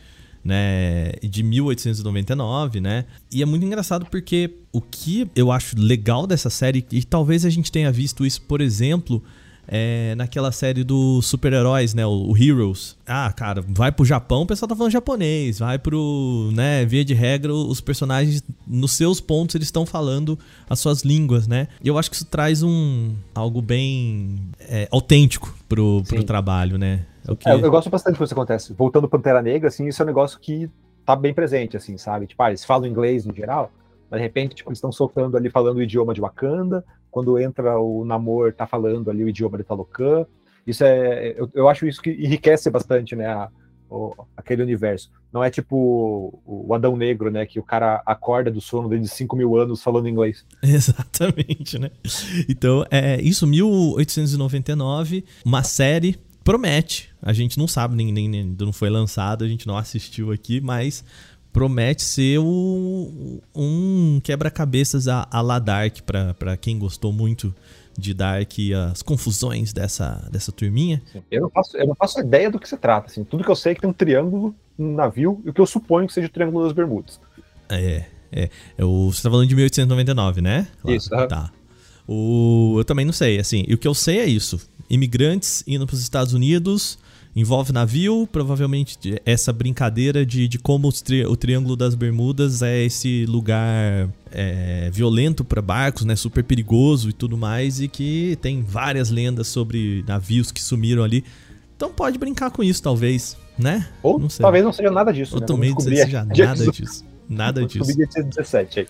né, 0.45 1.13
de 1.23 1.43
1899, 1.43 2.81
né? 2.81 3.05
E 3.31 3.43
é 3.43 3.47
muito 3.47 3.65
engraçado 3.65 4.07
porque 4.07 4.51
o 4.73 4.81
que 4.81 5.29
eu 5.37 5.53
acho 5.53 5.79
legal 5.79 6.27
dessa 6.27 6.51
série 6.51 6.85
e 6.91 7.05
talvez 7.05 7.45
a 7.45 7.51
gente 7.51 7.71
tenha 7.71 7.93
visto 7.93 8.27
isso, 8.27 8.43
por 8.43 8.61
exemplo, 8.61 9.23
é, 9.67 10.15
naquela 10.17 10.51
série 10.51 10.83
dos 10.83 11.27
super-heróis, 11.27 11.95
né? 11.95 12.05
O, 12.05 12.31
o, 12.31 12.37
Heroes. 12.37 12.97
Ah, 13.07 13.33
cara, 13.33 13.65
vai 13.67 13.93
pro 13.93 14.05
Japão, 14.05 14.43
o 14.43 14.47
pessoal 14.47 14.69
tá 14.69 14.75
falando 14.75 14.93
japonês. 14.93 15.61
Vai 15.61 15.79
pro, 15.79 16.51
né? 16.53 16.85
Via 16.85 17.05
de 17.05 17.15
regra, 17.15 17.55
os 17.55 17.81
personagens, 17.81 18.43
nos 18.67 18.93
seus 18.93 19.21
pontos, 19.21 19.55
eles 19.55 19.69
estão 19.69 19.87
falando 19.87 20.39
as 20.69 20.81
suas 20.81 21.03
línguas, 21.03 21.47
né? 21.47 21.69
E 21.83 21.89
eu 21.89 21.97
acho 21.97 22.11
que 22.11 22.17
isso 22.17 22.27
traz 22.27 22.63
um 22.63 23.13
algo 23.35 23.63
bem 23.63 24.41
é, 24.61 24.89
autêntico 24.91 25.57
pro, 25.69 26.03
pro 26.09 26.25
trabalho, 26.25 26.77
né? 26.77 27.07
É 27.29 27.35
que... 27.35 27.49
é, 27.49 27.55
eu 27.55 27.71
gosto 27.71 27.91
bastante 27.91 28.17
quando 28.17 28.27
isso 28.27 28.35
acontece. 28.35 28.73
Voltando 28.73 29.09
Pantera 29.09 29.43
Negra, 29.43 29.69
assim, 29.69 29.87
isso 29.87 30.03
é 30.03 30.05
um 30.05 30.07
negócio 30.07 30.39
que 30.41 30.71
tá 31.05 31.17
bem 31.17 31.35
presente, 31.35 31.77
assim, 31.77 31.97
sabe? 31.97 32.27
Tipo, 32.27 32.43
ah, 32.43 32.51
eles 32.51 32.65
falam 32.65 32.87
inglês 32.87 33.25
no 33.25 33.35
geral, 33.35 33.71
mas 34.11 34.21
de 34.21 34.27
repente, 34.27 34.55
tipo, 34.55 34.71
eles 34.71 34.79
estão 34.79 34.93
soltando 34.93 35.37
ali 35.37 35.51
falando 35.51 35.79
o 35.79 35.83
idioma 35.83 36.15
de 36.15 36.21
Wakanda, 36.21 36.85
quando 37.11 37.39
entra 37.39 37.79
o 37.79 38.05
Namor, 38.05 38.53
tá 38.53 38.67
falando 38.67 39.11
ali 39.11 39.23
o 39.23 39.29
idioma 39.29 39.59
de 39.59 39.65
Talocan. 39.65 40.27
Isso 40.67 40.85
é, 40.85 41.35
eu, 41.37 41.51
eu 41.55 41.69
acho 41.69 41.87
isso 41.87 42.01
que 42.01 42.11
enriquece 42.11 42.71
bastante, 42.71 43.15
né, 43.17 43.27
a, 43.27 43.49
o, 43.91 44.15
aquele 44.37 44.63
universo. 44.63 45.11
Não 45.33 45.43
é 45.43 45.51
tipo 45.51 46.41
o 46.47 46.75
Adão 46.75 46.97
Negro, 46.97 47.31
né, 47.31 47.45
que 47.45 47.59
o 47.59 47.63
cara 47.63 48.03
acorda 48.07 48.51
do 48.51 48.61
sono 48.61 48.89
desde 48.89 49.09
5 49.09 49.37
mil 49.37 49.57
anos 49.57 49.83
falando 49.83 50.09
inglês. 50.09 50.47
Exatamente, 50.63 51.79
né? 51.79 51.91
Então, 52.49 52.85
é 52.91 53.21
isso, 53.21 53.47
1899, 53.47 55.25
uma 55.45 55.63
série 55.63 56.19
promete. 56.45 57.11
A 57.21 57.33
gente 57.33 57.59
não 57.59 57.69
sabe, 57.69 57.95
nem, 57.95 58.13
nem, 58.13 58.29
nem 58.29 58.57
não 58.59 58.73
foi 58.73 58.91
lançado, 58.91 59.45
a 59.45 59.49
gente 59.49 59.67
não 59.67 59.77
assistiu 59.77 60.33
aqui, 60.33 60.61
mas 60.61 61.05
promete 61.53 62.03
ser 62.03 62.39
o, 62.39 63.41
um 63.55 64.21
quebra-cabeças 64.23 65.07
a, 65.07 65.27
a 65.31 65.41
la 65.41 65.59
Dark, 65.59 65.99
para 66.03 66.57
quem 66.57 66.79
gostou 66.79 67.13
muito 67.13 67.55
de 67.97 68.15
Dark 68.15 68.59
e 68.59 68.73
as 68.73 69.03
confusões 69.03 69.73
dessa, 69.73 70.27
dessa 70.33 70.51
turminha. 70.51 71.03
Eu 71.31 71.43
não, 71.43 71.51
faço, 71.51 71.77
eu 71.77 71.87
não 71.87 71.95
faço 71.95 72.21
ideia 72.21 72.51
do 72.51 72.59
que 72.59 72.69
se 72.69 72.77
trata. 72.77 73.09
Assim. 73.09 73.23
Tudo 73.23 73.45
que 73.45 73.51
eu 73.51 73.57
sei 73.57 73.73
é 73.73 73.75
que 73.75 73.83
tem 73.83 73.91
um 73.91 73.93
triângulo 73.93 74.55
no 74.79 74.95
navio, 74.95 75.41
e 75.45 75.51
o 75.51 75.53
que 75.53 75.61
eu 75.61 75.67
suponho 75.67 76.07
que 76.07 76.15
seja 76.15 76.27
o 76.27 76.31
Triângulo 76.31 76.65
das 76.65 76.73
Bermudas. 76.73 77.21
É, 77.69 78.07
é. 78.33 78.49
é 78.79 78.85
o, 78.85 79.13
você 79.13 79.23
tá 79.23 79.31
falando 79.31 79.47
de 79.47 79.55
1899, 79.55 80.41
né? 80.41 80.67
Claro. 80.81 80.97
Isso, 80.97 81.11
tá. 81.11 81.53
O, 82.07 82.75
eu 82.79 82.85
também 82.85 83.05
não 83.05 83.13
sei, 83.13 83.39
assim, 83.39 83.65
e 83.67 83.75
o 83.75 83.79
que 83.79 83.87
eu 83.87 83.95
sei 83.95 84.19
é 84.19 84.27
isso. 84.27 84.61
Imigrantes 84.91 85.63
indo 85.67 85.87
para 85.87 85.95
os 85.95 86.03
Estados 86.03 86.35
Unidos, 86.35 86.99
envolve 87.35 87.73
navio, 87.73 88.29
provavelmente 88.31 88.99
essa 89.25 89.53
brincadeira 89.53 90.25
de, 90.27 90.47
de 90.47 90.59
como 90.59 90.93
tri, 90.93 91.25
o 91.25 91.37
Triângulo 91.37 91.77
das 91.77 91.95
Bermudas 91.95 92.61
é 92.61 92.85
esse 92.85 93.25
lugar 93.27 94.09
é, 94.31 94.91
violento 94.93 95.45
para 95.45 95.63
barcos, 95.63 96.05
né, 96.05 96.15
super 96.15 96.45
perigoso 96.45 97.09
e 97.09 97.13
tudo 97.13 97.37
mais, 97.37 97.81
e 97.81 97.89
que 97.89 98.37
tem 98.43 98.63
várias 98.63 99.11
lendas 99.11 99.49
sobre 99.49 100.05
navios 100.07 100.53
que 100.53 100.63
sumiram 100.63 101.03
ali. 101.03 101.25
Então 101.77 101.91
pode 101.91 102.19
brincar 102.19 102.51
com 102.51 102.63
isso, 102.63 102.83
talvez, 102.83 103.37
né? 103.59 103.89
Ou 104.03 104.19
não 104.19 104.29
talvez 104.29 104.65
não 104.65 104.73
seja 104.73 104.91
nada 104.91 105.13
disso. 105.13 105.35
Ou 105.35 105.41
né? 105.41 105.47
também 105.47 105.71
não 105.71 105.81
seja 105.81 106.25
nada 106.37 106.71
disso. 106.71 107.05
Nada 107.29 107.67
disso. 107.67 107.97
Dia 107.97 108.07
17 108.07 108.81
aí. 108.81 108.87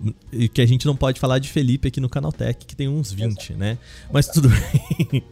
que 0.53 0.61
a 0.61 0.67
gente 0.67 0.85
não 0.85 0.97
pode 0.97 1.21
falar 1.21 1.39
de 1.39 1.49
Felipe 1.49 1.89
aqui 1.89 2.01
no 2.01 2.09
Canaltech, 2.09 2.67
que 2.67 2.75
tem 2.75 2.89
uns 2.89 3.13
20, 3.13 3.31
Exato. 3.31 3.59
né? 3.59 3.79
Mas 4.13 4.27
tudo 4.27 4.49
bem. 5.13 5.23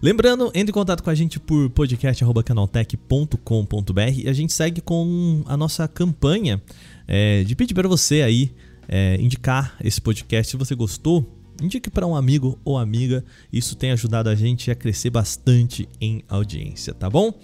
Lembrando, 0.00 0.52
entre 0.54 0.70
em 0.70 0.72
contato 0.72 1.02
com 1.02 1.10
a 1.10 1.14
gente 1.14 1.40
por 1.40 1.68
podcast.canaltech.com.br 1.70 4.00
e 4.16 4.28
a 4.28 4.32
gente 4.32 4.52
segue 4.52 4.80
com 4.80 5.42
a 5.44 5.56
nossa 5.56 5.88
campanha 5.88 6.62
é, 7.08 7.42
de 7.42 7.56
pedir 7.56 7.74
para 7.74 7.88
você 7.88 8.22
aí 8.22 8.52
é, 8.86 9.20
indicar 9.20 9.76
esse 9.82 10.00
podcast. 10.00 10.52
Se 10.52 10.56
você 10.56 10.76
gostou, 10.76 11.28
indique 11.60 11.90
para 11.90 12.06
um 12.06 12.14
amigo 12.14 12.56
ou 12.64 12.78
amiga. 12.78 13.24
Isso 13.52 13.74
tem 13.74 13.90
ajudado 13.90 14.28
a 14.28 14.36
gente 14.36 14.70
a 14.70 14.76
crescer 14.76 15.10
bastante 15.10 15.88
em 16.00 16.22
audiência, 16.28 16.94
tá 16.94 17.10
bom? 17.10 17.34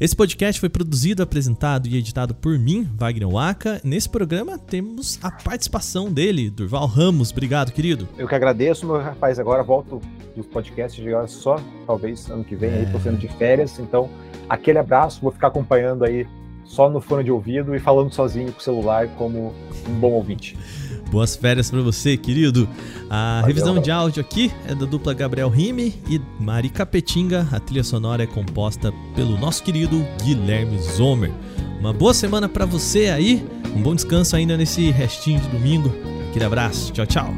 Esse 0.00 0.16
podcast 0.16 0.58
foi 0.60 0.68
produzido, 0.68 1.22
apresentado 1.22 1.86
e 1.86 1.96
editado 1.96 2.34
por 2.34 2.58
mim, 2.58 2.88
Wagner 2.96 3.28
Waka. 3.28 3.80
Nesse 3.84 4.08
programa 4.08 4.58
temos 4.58 5.20
a 5.22 5.30
participação 5.30 6.12
dele, 6.12 6.50
Durval 6.50 6.86
Ramos. 6.86 7.30
Obrigado, 7.30 7.70
querido. 7.70 8.08
Eu 8.18 8.26
que 8.26 8.34
agradeço, 8.34 8.84
meu 8.86 9.00
rapaz. 9.00 9.38
Agora 9.38 9.62
volto 9.62 10.00
dos 10.36 10.46
podcasts 10.46 11.00
de 11.00 11.08
agora 11.08 11.28
só, 11.28 11.60
talvez 11.86 12.28
ano 12.28 12.42
que 12.42 12.56
vem, 12.56 12.70
é... 12.70 12.78
aí 12.78 12.86
tô 12.90 12.98
sendo 12.98 13.18
de 13.18 13.28
férias. 13.28 13.78
Então, 13.78 14.10
aquele 14.48 14.78
abraço, 14.78 15.20
vou 15.20 15.30
ficar 15.30 15.46
acompanhando 15.46 16.04
aí 16.04 16.26
só 16.64 16.88
no 16.88 17.00
fone 17.00 17.24
de 17.24 17.30
ouvido 17.30 17.74
e 17.74 17.78
falando 17.78 18.12
sozinho 18.12 18.52
com 18.52 18.58
o 18.58 18.62
celular 18.62 19.08
como 19.16 19.52
um 19.88 19.94
bom 19.94 20.12
ouvinte. 20.12 20.56
Boas 21.10 21.36
férias 21.36 21.70
para 21.70 21.80
você, 21.80 22.16
querido. 22.16 22.68
A 23.08 23.40
Valeu, 23.40 23.46
revisão 23.46 23.78
de 23.78 23.90
áudio 23.90 24.20
aqui 24.20 24.50
é 24.66 24.74
da 24.74 24.84
dupla 24.84 25.14
Gabriel 25.14 25.48
Rime 25.48 25.94
e 26.08 26.20
Mari 26.40 26.68
Capetinga. 26.68 27.46
A 27.52 27.60
trilha 27.60 27.84
sonora 27.84 28.24
é 28.24 28.26
composta 28.26 28.92
pelo 29.14 29.38
nosso 29.38 29.62
querido 29.62 30.04
Guilherme 30.24 30.78
Zomer. 30.78 31.30
Uma 31.78 31.92
boa 31.92 32.14
semana 32.14 32.48
para 32.48 32.64
você 32.64 33.10
aí. 33.10 33.46
Um 33.76 33.82
bom 33.82 33.94
descanso 33.94 34.34
ainda 34.34 34.56
nesse 34.56 34.90
restinho 34.90 35.40
de 35.40 35.48
domingo. 35.48 35.92
Aquele 36.30 36.46
abraço. 36.46 36.92
Tchau, 36.92 37.06
tchau. 37.06 37.34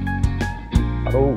Falou. 1.05 1.37